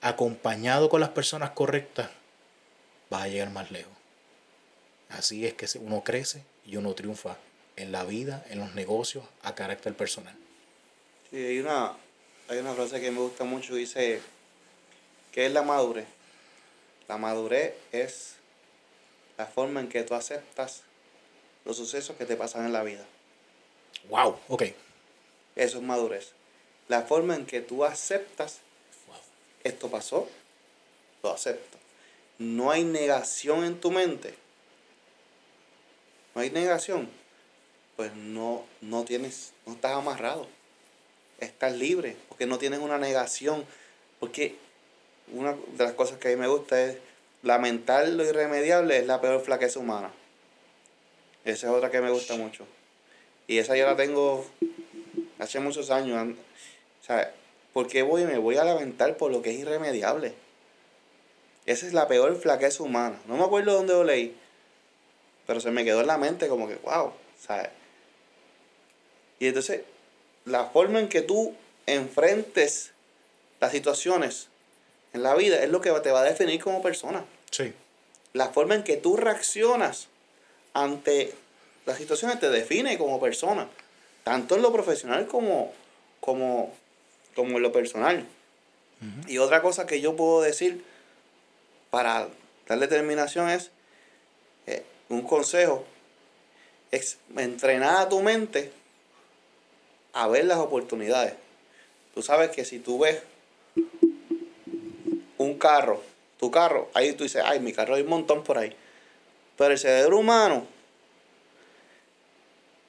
Acompañado 0.00 0.88
con 0.88 1.00
las 1.00 1.10
personas 1.10 1.50
correctas, 1.50 2.10
vas 3.10 3.22
a 3.22 3.28
llegar 3.28 3.50
más 3.50 3.70
lejos. 3.70 3.92
Así 5.08 5.46
es 5.46 5.54
que 5.54 5.66
uno 5.78 6.02
crece 6.02 6.42
y 6.64 6.76
uno 6.76 6.94
triunfa 6.94 7.36
en 7.76 7.92
la 7.92 8.04
vida, 8.04 8.44
en 8.48 8.58
los 8.58 8.74
negocios, 8.74 9.24
a 9.42 9.54
carácter 9.54 9.94
personal. 9.94 10.34
Sí, 11.30 11.36
hay 11.36 11.58
una, 11.58 11.92
hay 12.48 12.58
una 12.58 12.72
frase 12.74 13.00
que 13.00 13.10
me 13.10 13.20
gusta 13.20 13.44
mucho, 13.44 13.74
dice, 13.74 14.20
que 15.32 15.46
es 15.46 15.52
la 15.52 15.62
madurez? 15.62 16.06
La 17.08 17.18
madurez 17.18 17.74
es 17.92 18.36
la 19.36 19.46
forma 19.46 19.80
en 19.80 19.88
que 19.88 20.02
tú 20.02 20.14
aceptas 20.14 20.82
los 21.64 21.76
sucesos 21.76 22.16
que 22.16 22.24
te 22.24 22.36
pasan 22.36 22.64
en 22.64 22.72
la 22.72 22.82
vida. 22.82 23.04
Wow, 24.08 24.38
ok. 24.48 24.62
Eso 25.54 25.78
es 25.78 25.84
madurez. 25.84 26.32
La 26.88 27.02
forma 27.02 27.34
en 27.34 27.46
que 27.46 27.60
tú 27.60 27.84
aceptas 27.84 28.60
esto 29.66 29.90
pasó, 29.90 30.28
lo 31.22 31.32
acepto. 31.32 31.78
No 32.38 32.70
hay 32.70 32.84
negación 32.84 33.64
en 33.64 33.80
tu 33.80 33.90
mente. 33.90 34.34
No 36.34 36.42
hay 36.42 36.50
negación. 36.50 37.08
Pues 37.96 38.14
no, 38.14 38.64
no 38.80 39.04
tienes, 39.04 39.52
no 39.66 39.72
estás 39.72 39.92
amarrado. 39.92 40.46
Estás 41.40 41.74
libre, 41.74 42.16
porque 42.28 42.46
no 42.46 42.58
tienes 42.58 42.78
una 42.78 42.98
negación. 42.98 43.64
Porque 44.20 44.56
una 45.32 45.52
de 45.52 45.84
las 45.84 45.94
cosas 45.94 46.18
que 46.18 46.28
a 46.28 46.30
mí 46.30 46.36
me 46.36 46.46
gusta 46.46 46.80
es 46.80 46.98
lamentar 47.42 48.08
lo 48.08 48.24
irremediable 48.24 48.98
es 48.98 49.06
la 49.06 49.20
peor 49.20 49.42
flaqueza 49.42 49.80
humana. 49.80 50.12
Esa 51.44 51.68
es 51.68 51.72
otra 51.72 51.90
que 51.90 52.00
me 52.00 52.10
gusta 52.10 52.36
mucho. 52.36 52.66
Y 53.46 53.58
esa 53.58 53.76
yo 53.76 53.86
la 53.86 53.96
tengo 53.96 54.46
hace 55.38 55.60
muchos 55.60 55.90
años. 55.90 56.36
Sea, 57.06 57.32
¿por 57.72 57.86
qué 57.86 58.02
voy, 58.02 58.24
me 58.24 58.38
voy 58.38 58.56
a 58.56 58.64
lamentar 58.64 59.16
por 59.16 59.30
lo 59.30 59.42
que 59.42 59.50
es 59.50 59.58
irremediable? 59.58 60.34
Esa 61.66 61.86
es 61.86 61.92
la 61.92 62.08
peor 62.08 62.36
flaqueza 62.36 62.82
humana. 62.82 63.20
No 63.26 63.36
me 63.36 63.44
acuerdo 63.44 63.74
dónde 63.74 63.92
lo 63.92 64.04
leí, 64.04 64.36
pero 65.46 65.60
se 65.60 65.70
me 65.70 65.84
quedó 65.84 66.00
en 66.00 66.06
la 66.06 66.18
mente 66.18 66.48
como 66.48 66.68
que, 66.68 66.76
wow, 66.76 67.12
¿sabes? 67.40 67.68
Y 69.38 69.48
entonces, 69.48 69.82
la 70.44 70.66
forma 70.66 71.00
en 71.00 71.08
que 71.08 71.22
tú 71.22 71.54
enfrentes 71.86 72.92
las 73.60 73.72
situaciones 73.72 74.48
en 75.12 75.22
la 75.22 75.34
vida 75.34 75.62
es 75.62 75.70
lo 75.70 75.80
que 75.80 75.90
te 75.90 76.10
va 76.10 76.20
a 76.20 76.24
definir 76.24 76.62
como 76.62 76.82
persona. 76.82 77.24
Sí. 77.50 77.72
La 78.32 78.48
forma 78.48 78.74
en 78.74 78.82
que 78.82 78.96
tú 78.96 79.16
reaccionas 79.16 80.08
ante 80.74 81.32
las 81.84 81.98
situaciones 81.98 82.40
te 82.40 82.50
define 82.50 82.98
como 82.98 83.20
persona, 83.20 83.68
tanto 84.24 84.56
en 84.56 84.62
lo 84.62 84.72
profesional 84.72 85.26
como, 85.26 85.72
como, 86.20 86.74
como 87.36 87.58
en 87.58 87.62
lo 87.62 87.70
personal. 87.70 88.26
Y 89.28 89.38
otra 89.38 89.60
cosa 89.60 89.86
que 89.86 90.00
yo 90.00 90.16
puedo 90.16 90.40
decir 90.40 90.82
para 91.90 92.28
dar 92.66 92.78
determinación 92.78 93.50
es 93.50 93.70
eh, 94.66 94.82
un 95.10 95.22
consejo, 95.22 95.84
es 96.90 97.18
entrenar 97.36 97.98
a 97.98 98.08
tu 98.08 98.22
mente 98.22 98.72
a 100.14 100.26
ver 100.28 100.46
las 100.46 100.58
oportunidades. 100.58 101.34
Tú 102.14 102.22
sabes 102.22 102.50
que 102.50 102.64
si 102.64 102.78
tú 102.78 103.00
ves 103.00 103.22
un 105.36 105.58
carro, 105.58 106.02
tu 106.38 106.50
carro, 106.50 106.90
ahí 106.94 107.12
tú 107.12 107.24
dices, 107.24 107.42
ay, 107.44 107.60
mi 107.60 107.74
carro 107.74 107.94
hay 107.94 108.02
un 108.02 108.08
montón 108.08 108.42
por 108.42 108.56
ahí. 108.56 108.74
Pero 109.58 109.72
el 109.72 109.78
cerebro 109.78 110.18
humano 110.18 110.66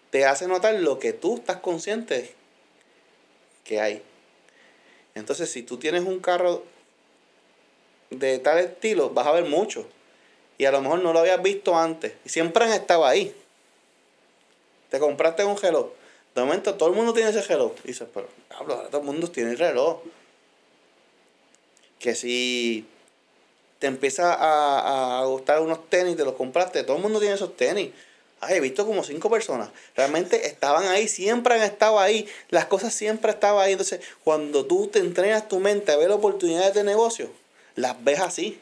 te 0.10 0.26
hace 0.26 0.48
notar 0.48 0.76
lo 0.76 1.00
que 1.00 1.12
tú 1.12 1.36
estás 1.36 1.58
consciente 1.58 2.34
que 3.66 3.82
hay. 3.82 4.02
Entonces, 5.20 5.52
si 5.52 5.64
tú 5.64 5.78
tienes 5.78 6.04
un 6.04 6.20
carro 6.20 6.64
de 8.10 8.40
tal 8.40 8.60
estilo, 8.60 9.10
vas 9.10 9.28
a 9.28 9.32
ver 9.32 9.46
mucho. 9.46 9.88
Y 10.58 10.66
a 10.66 10.72
lo 10.72 10.82
mejor 10.82 11.02
no 11.02 11.14
lo 11.14 11.20
habías 11.20 11.42
visto 11.42 11.78
antes. 11.78 12.14
Y 12.26 12.30
siempre 12.30 12.66
han 12.66 12.72
estado 12.72 13.06
ahí. 13.06 13.36
Te 14.90 15.00
compraste 15.00 15.44
un 15.44 15.58
reloj. 15.58 15.88
De 16.34 16.42
momento 16.42 16.76
todo 16.76 16.90
el 16.90 16.96
mundo 16.96 17.14
tiene 17.14 17.30
ese 17.30 17.42
reloj. 17.42 17.74
Y 17.84 17.88
dices, 17.88 18.08
pero 18.14 18.28
ahora 18.50 18.88
todo 18.90 19.02
el 19.02 19.08
mundo 19.08 19.30
tiene 19.30 19.52
el 19.52 19.58
reloj 19.58 20.02
que 22.00 22.16
si 22.16 22.88
te 23.80 23.88
empieza 23.88 24.36
a, 25.20 25.24
gustar 25.26 25.62
unos 25.62 25.90
tenis, 25.90 26.16
te 26.16 26.24
los 26.24 26.34
compraste, 26.34 26.84
todo 26.84 26.98
el 26.98 27.04
mundo 27.04 27.20
tiene 27.20 27.36
esos 27.36 27.56
tenis. 27.56 27.92
Ay, 28.40 28.58
he 28.58 28.60
visto 28.60 28.86
como 28.86 29.04
cinco 29.04 29.30
personas. 29.30 29.70
Realmente 29.96 30.48
estaban 30.48 30.88
ahí, 30.88 31.08
siempre 31.08 31.56
han 31.56 31.64
estado 31.64 32.00
ahí. 32.00 32.28
Las 32.50 32.66
cosas 32.66 32.94
siempre 32.94 33.32
estaban 33.32 33.66
ahí. 33.66 33.72
Entonces, 33.72 34.02
cuando 34.24 34.66
tú 34.66 34.88
te 34.88 35.00
entrenas 35.00 35.48
tu 35.48 35.60
mente 35.60 35.92
a 35.92 35.98
ver 35.98 36.12
oportunidades 36.12 36.74
de 36.74 36.84
negocio, 36.84 37.32
las 37.76 38.04
ves 38.04 38.20
así. 38.20 38.60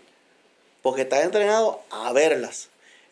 Porque 0.82 1.02
estás 1.02 1.24
entrenado 1.24 1.82
a 1.90 2.14
verlas 2.14 2.70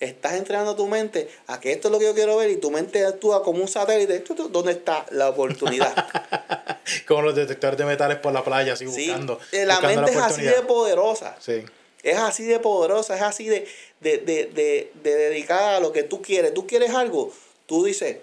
estás 0.10 0.34
entrenando 0.34 0.76
tu 0.76 0.88
mente 0.88 1.30
a 1.48 1.60
que 1.60 1.72
esto 1.72 1.88
es 1.88 1.92
lo 1.92 2.00
que 2.00 2.06
yo 2.06 2.14
quiero 2.14 2.36
ver 2.38 2.50
y 2.50 2.58
tu 2.58 2.72
mente 2.72 3.06
actúa 3.06 3.44
como 3.44 3.62
un 3.62 3.68
satélite. 3.68 4.24
¿Dónde 4.50 4.74
está 4.74 5.06
la 5.12 5.30
oportunidad? 5.30 5.94
como 7.08 7.22
los 7.24 7.36
detectores 7.36 7.78
de 7.78 7.86
metales 7.86 8.18
por 8.18 8.34
la 8.34 8.44
playa, 8.44 8.74
así 8.74 8.86
buscando. 8.86 9.40
Eh, 9.52 9.66
la 9.66 9.80
mente 9.80 10.12
es 10.12 10.18
así 10.18 10.42
de 10.42 10.62
poderosa. 10.62 11.36
Sí. 11.40 11.64
Es 12.04 12.18
así 12.18 12.44
de 12.44 12.60
poderosa, 12.60 13.16
es 13.16 13.22
así 13.22 13.48
de, 13.48 13.66
de, 14.02 14.18
de, 14.18 14.46
de, 14.46 14.92
de 15.02 15.16
dedicada 15.16 15.78
a 15.78 15.80
lo 15.80 15.94
que 15.94 16.04
tú 16.04 16.22
quieres. 16.22 16.54
Tú 16.54 16.68
quieres 16.68 16.92
algo, 16.92 17.32
tú 17.66 17.86
dices, 17.86 18.18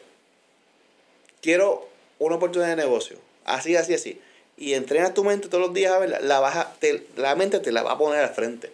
quiero 1.40 1.88
una 2.18 2.36
oportunidad 2.36 2.68
de 2.68 2.76
negocio. 2.76 3.16
Así, 3.44 3.74
así, 3.76 3.94
así. 3.94 4.20
Y 4.56 4.74
entrenas 4.74 5.14
tu 5.14 5.24
mente 5.24 5.48
todos 5.48 5.64
los 5.64 5.74
días 5.74 5.92
a 5.92 5.98
verla, 5.98 6.20
la, 6.20 6.38
baja, 6.38 6.74
la 7.16 7.34
mente 7.34 7.58
te 7.60 7.72
la 7.72 7.82
va 7.82 7.92
a 7.92 7.98
poner 7.98 8.22
al 8.22 8.34
frente. 8.34 8.70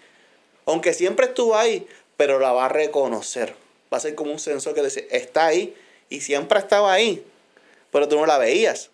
Aunque 0.66 0.92
siempre 0.92 1.26
estuvo 1.26 1.56
ahí, 1.56 1.86
pero 2.16 2.40
la 2.40 2.52
va 2.52 2.66
a 2.66 2.68
reconocer. 2.68 3.54
Va 3.92 3.98
a 3.98 4.00
ser 4.00 4.16
como 4.16 4.32
un 4.32 4.40
sensor 4.40 4.74
que 4.74 4.82
dice, 4.82 5.06
está 5.12 5.46
ahí 5.46 5.76
y 6.08 6.20
siempre 6.22 6.58
estaba 6.58 6.92
ahí, 6.92 7.24
pero 7.92 8.08
tú 8.08 8.16
no 8.16 8.26
la 8.26 8.38
veías. 8.38 8.90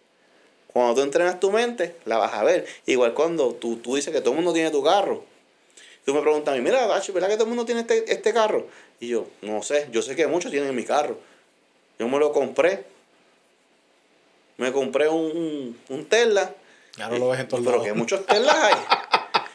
Cuando 0.66 0.94
tú 0.94 1.00
entrenas 1.00 1.40
tu 1.40 1.50
mente, 1.50 1.96
la 2.04 2.18
vas 2.18 2.34
a 2.34 2.44
ver. 2.44 2.66
Igual 2.84 3.14
cuando 3.14 3.54
tú, 3.54 3.76
tú 3.76 3.96
dices 3.96 4.12
que 4.12 4.20
todo 4.20 4.30
el 4.30 4.36
mundo 4.36 4.52
tiene 4.52 4.70
tu 4.70 4.82
carro. 4.82 5.24
Tú 6.04 6.14
me 6.14 6.20
preguntas 6.20 6.52
a 6.52 6.56
mí, 6.56 6.62
mira, 6.62 6.86
¿verdad 6.86 7.28
que 7.28 7.34
todo 7.34 7.44
el 7.44 7.48
mundo 7.48 7.64
tiene 7.64 7.82
este, 7.82 8.12
este 8.12 8.32
carro? 8.32 8.66
Y 8.98 9.08
yo, 9.08 9.26
no 9.42 9.62
sé, 9.62 9.88
yo 9.92 10.02
sé 10.02 10.16
que 10.16 10.26
muchos 10.26 10.50
tienen 10.50 10.74
mi 10.74 10.84
carro. 10.84 11.18
Yo 11.98 12.08
me 12.08 12.18
lo 12.18 12.32
compré. 12.32 12.84
Me 14.56 14.72
compré 14.72 15.08
un, 15.08 15.78
un 15.88 16.04
Tesla. 16.06 16.54
Ya 16.96 17.08
no 17.08 17.18
lo 17.18 17.28
ves 17.28 17.40
en 17.40 17.48
todos 17.48 17.64
Pero 17.64 17.82
que 17.82 17.92
muchos 17.92 18.26
Teslas 18.26 18.56
hay. 18.56 18.74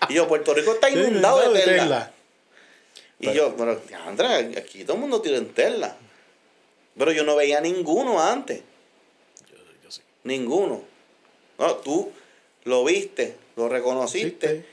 y 0.09 0.13
yo, 0.15 0.27
Puerto 0.27 0.53
Rico 0.53 0.73
está 0.73 0.89
inundado 0.89 1.51
de 1.51 1.61
Tesla. 1.61 2.11
Y 3.19 3.33
yo, 3.33 3.55
pero, 3.57 3.81
Andrea, 4.05 4.37
aquí 4.57 4.83
todo 4.83 4.95
el 4.95 5.01
mundo 5.01 5.21
tiene 5.21 5.41
Tesla. 5.41 5.97
Pero 6.97 7.11
yo 7.11 7.23
no 7.23 7.35
veía 7.35 7.59
ninguno 7.61 8.21
antes. 8.21 8.61
Yo, 9.51 9.57
yo 9.83 9.91
sí. 9.91 10.01
Ninguno. 10.23 10.81
No, 11.57 11.75
tú 11.75 12.11
lo 12.63 12.83
viste, 12.85 13.35
lo 13.55 13.69
reconociste. 13.69 14.65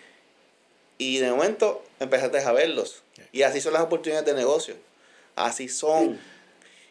Y 0.99 1.18
de 1.18 1.30
momento 1.30 1.84
empezaste 2.01 2.38
a 2.38 2.53
verlos. 2.53 3.03
Y 3.32 3.42
así 3.42 3.61
son 3.61 3.72
las 3.72 3.82
oportunidades 3.82 4.26
de 4.26 4.34
negocio. 4.34 4.76
así 5.36 5.68
son. 5.68 6.20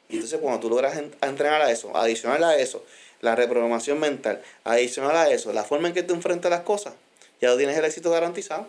Y 0.10 0.16
entonces 0.16 0.40
cuando 0.42 0.60
tú 0.60 0.70
logras 0.70 0.98
entrenar 1.22 1.62
a 1.62 1.72
eso, 1.72 1.96
adicional 1.96 2.44
a 2.44 2.58
eso, 2.58 2.86
la 3.22 3.36
reprogramación 3.36 4.00
mental, 4.00 4.42
adicional 4.66 5.16
a 5.16 5.30
eso, 5.30 5.54
la 5.54 5.64
forma 5.64 5.88
en 5.88 5.94
que 5.94 6.04
te 6.04 6.14
enfrentas 6.14 6.52
a 6.52 6.56
las 6.58 6.66
cosas, 6.66 6.94
ya 7.42 7.56
tienes 7.58 7.78
el 7.78 7.86
éxito 7.86 8.12
garantizado. 8.12 8.68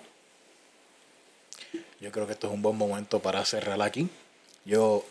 Yo 2.00 2.12
creo 2.12 2.26
que 2.26 2.34
esto 2.34 2.46
es 2.46 2.52
un 2.52 2.62
buen 2.62 2.76
momento 2.76 3.20
para 3.20 3.44
cerrar 3.44 3.80
aquí. 3.82 4.08
Yo 4.64 5.04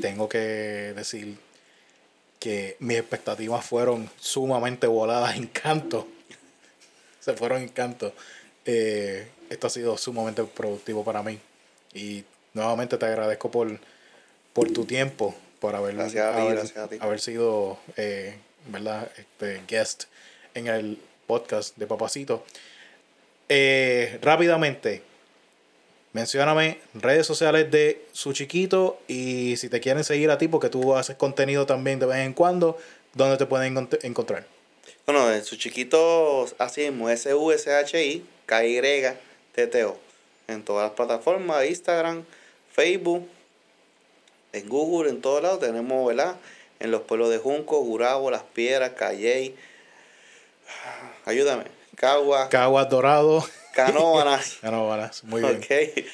tengo 0.00 0.28
que 0.28 0.38
decir 0.38 1.38
que 2.38 2.76
mis 2.80 2.98
expectativas 2.98 3.64
fueron 3.64 4.10
sumamente 4.18 4.86
voladas 4.86 5.36
en 5.36 5.46
canto. 5.46 6.08
Se 7.20 7.34
fueron 7.34 7.62
en 7.62 7.68
canto. 7.68 8.12
Eh, 8.64 9.26
esto 9.48 9.66
ha 9.66 9.70
sido 9.70 9.96
sumamente 9.96 10.42
productivo 10.44 11.04
para 11.04 11.22
mí. 11.22 11.38
Y 11.94 12.24
nuevamente 12.54 12.96
te 12.96 13.06
agradezco 13.06 13.50
por, 13.50 13.78
por 14.52 14.70
tu 14.70 14.84
tiempo, 14.84 15.34
por 15.58 15.74
haber, 15.74 15.96
haber, 17.00 17.20
sido 17.20 17.78
eh, 17.96 18.36
¿verdad? 18.66 19.10
Este, 19.16 19.62
guest 19.68 20.04
en 20.54 20.66
el 20.68 20.98
podcast 21.26 21.76
de 21.76 21.86
Papacito. 21.86 22.44
Eh, 23.48 24.18
rápidamente, 24.22 25.02
mencióname 26.12 26.78
redes 26.94 27.26
sociales 27.26 27.70
de 27.70 28.04
su 28.12 28.32
chiquito 28.32 29.00
y 29.08 29.56
si 29.56 29.68
te 29.68 29.80
quieren 29.80 30.04
seguir 30.04 30.30
a 30.30 30.38
ti, 30.38 30.48
porque 30.48 30.68
tú 30.68 30.94
haces 30.94 31.16
contenido 31.16 31.66
también 31.66 31.98
de 31.98 32.06
vez 32.06 32.18
en 32.18 32.32
cuando, 32.32 32.78
¿dónde 33.14 33.36
te 33.36 33.46
pueden 33.46 33.88
encontrar? 34.02 34.46
Bueno, 35.12 35.32
en 35.32 35.44
su 35.44 35.56
chiquito, 35.56 36.46
así 36.58 36.82
mismo, 36.82 37.10
S-U-S-H-I, 37.10 38.24
K-Y-T-T-O. 38.46 39.96
En 40.46 40.62
todas 40.62 40.84
las 40.84 40.92
plataformas, 40.92 41.66
Instagram, 41.66 42.22
Facebook, 42.72 43.28
en 44.52 44.68
Google, 44.68 45.10
en 45.10 45.20
todos 45.20 45.42
lados 45.42 45.58
tenemos, 45.58 46.06
¿verdad? 46.06 46.36
En 46.78 46.92
los 46.92 47.00
pueblos 47.00 47.28
de 47.30 47.38
Junco, 47.38 47.80
Gurabo, 47.80 48.30
Las 48.30 48.44
Piedras, 48.44 48.90
Calley. 48.90 49.56
Ayúdame. 51.24 51.64
Cagua. 51.96 52.48
Cagua 52.48 52.84
Dorado. 52.84 53.44
Canóbanas. 53.74 54.58
Canóbanas, 54.60 55.24
muy 55.24 55.42
bien. 55.42 55.56
Ok. 55.56 56.04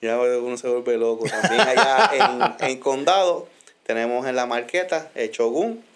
Ya 0.00 0.18
uno 0.18 0.56
se 0.56 0.66
vuelve 0.66 0.98
loco. 0.98 1.26
También 1.28 1.60
allá 1.60 2.56
en, 2.58 2.70
en 2.70 2.80
Condado 2.80 3.46
tenemos 3.84 4.26
en 4.26 4.34
la 4.34 4.46
marqueta 4.46 5.12
el 5.14 5.30
Chogun. 5.30 5.91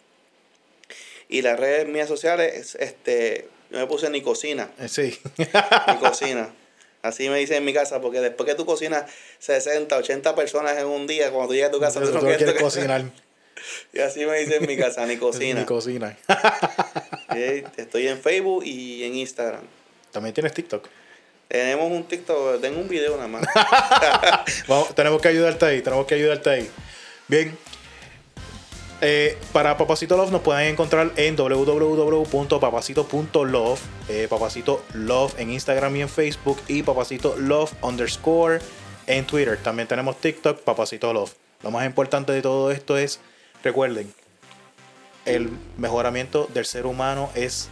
Y 1.29 1.43
las 1.43 1.59
redes 1.59 1.89
mías 1.89 2.09
sociales, 2.09 2.77
este, 2.79 3.49
yo 3.71 3.79
me 3.79 3.87
puse 3.87 4.11
ni 4.11 4.23
cocina. 4.23 4.71
Eh, 4.79 4.89
sí. 4.89 5.19
Ni 5.39 5.47
cocina. 6.01 6.51
Así 7.03 7.29
me 7.29 7.39
dicen 7.39 7.59
en 7.59 7.65
mi 7.65 7.73
casa, 7.73 8.01
porque 8.01 8.21
después 8.21 8.49
que 8.49 8.55
tú 8.55 8.67
cocinas 8.67 9.11
60, 9.39 9.97
80 9.97 10.35
personas 10.35 10.77
en 10.79 10.87
un 10.87 11.07
día, 11.07 11.31
cuando 11.31 11.49
tú 11.49 11.55
llegas 11.55 11.71
a 11.71 11.73
tu 11.73 11.81
casa, 11.81 12.01
tú, 12.01 12.13
no 12.13 12.21
quieres 12.21 12.61
cocinar. 12.61 13.05
Y 13.93 14.01
así 14.01 14.25
me 14.27 14.39
dicen 14.39 14.63
en 14.63 14.69
mi 14.69 14.77
casa, 14.77 15.07
ni 15.07 15.17
cocina. 15.17 15.61
ni 15.61 15.67
cocina. 15.67 16.17
Estoy 17.77 18.09
en 18.09 18.21
Facebook 18.21 18.65
y 18.65 19.05
en 19.05 19.15
Instagram. 19.17 19.63
¿También 20.11 20.35
tienes 20.35 20.53
TikTok? 20.53 20.89
Tenemos 21.49 21.93
un 21.93 22.05
TikTok, 22.05 22.61
tengo 22.61 22.81
un 22.81 22.89
video 22.89 23.17
nada 23.17 23.29
más. 23.29 23.47
Vamos, 24.67 24.95
tenemos 24.97 25.23
que 25.23 25.29
ayudarte 25.29 25.65
ahí, 25.65 25.81
tenemos 25.81 26.07
que 26.07 26.17
ayudarte 26.17 26.51
ahí. 26.51 26.71
Bien. 27.29 27.57
Eh, 29.03 29.37
para 29.53 29.77
Papacito 29.77 30.17
Love 30.17 30.31
nos 30.31 30.41
pueden 30.41 30.69
encontrar 30.69 31.13
en 31.17 31.37
www.papacito.love, 31.37 33.81
eh, 34.09 34.27
Papacito 34.29 34.83
Love 34.95 35.39
en 35.39 35.51
Instagram 35.51 35.97
y 35.97 36.03
en 36.03 36.09
Facebook 36.09 36.59
y 36.67 36.83
Papacito 36.83 37.37
Love 37.37 37.75
underscore 37.83 38.61
en 39.07 39.27
Twitter. 39.27 39.59
También 39.63 39.87
tenemos 39.87 40.19
TikTok, 40.19 40.63
Papacito 40.63 41.13
Love. 41.13 41.35
Lo 41.63 41.71
más 41.71 41.85
importante 41.85 42.33
de 42.33 42.41
todo 42.41 42.71
esto 42.71 42.97
es, 42.97 43.21
recuerden, 43.63 44.11
el 45.27 45.51
mejoramiento 45.77 46.49
del 46.55 46.65
ser 46.65 46.87
humano 46.87 47.29
es 47.35 47.69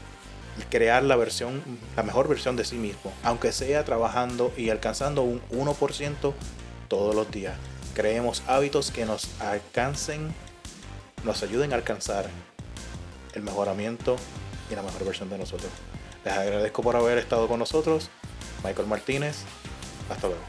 crear 0.70 1.03
la 1.03 1.16
versión, 1.16 1.62
la 1.97 2.03
mejor 2.03 2.29
versión 2.29 2.57
de 2.57 2.64
sí 2.64 2.77
mismo, 2.77 3.12
aunque 3.22 3.53
sea 3.53 3.85
trabajando 3.85 4.53
y 4.57 4.70
alcanzando 4.70 5.22
un 5.22 5.41
1% 5.51 6.35
todos 6.89 7.14
los 7.14 7.31
días. 7.31 7.57
Creemos 7.95 8.43
hábitos 8.47 8.91
que 8.91 9.07
nos 9.07 9.29
alcancen, 9.41 10.35
nos 11.25 11.43
ayuden 11.43 11.72
a 11.72 11.77
alcanzar 11.77 12.27
el 13.35 13.43
mejoramiento 13.43 14.16
y 14.70 14.75
la 14.75 14.83
mejor 14.83 15.05
versión 15.05 15.31
de 15.31 15.39
nosotros. 15.39 15.70
Les 16.25 16.35
agradezco 16.35 16.83
por 16.83 16.97
haber 16.97 17.18
estado 17.18 17.49
con 17.49 17.59
nosotros. 17.59 18.11
Michael 18.62 18.87
Martínez. 18.87 19.37
Hasta 20.09 20.29
luego. 20.29 20.43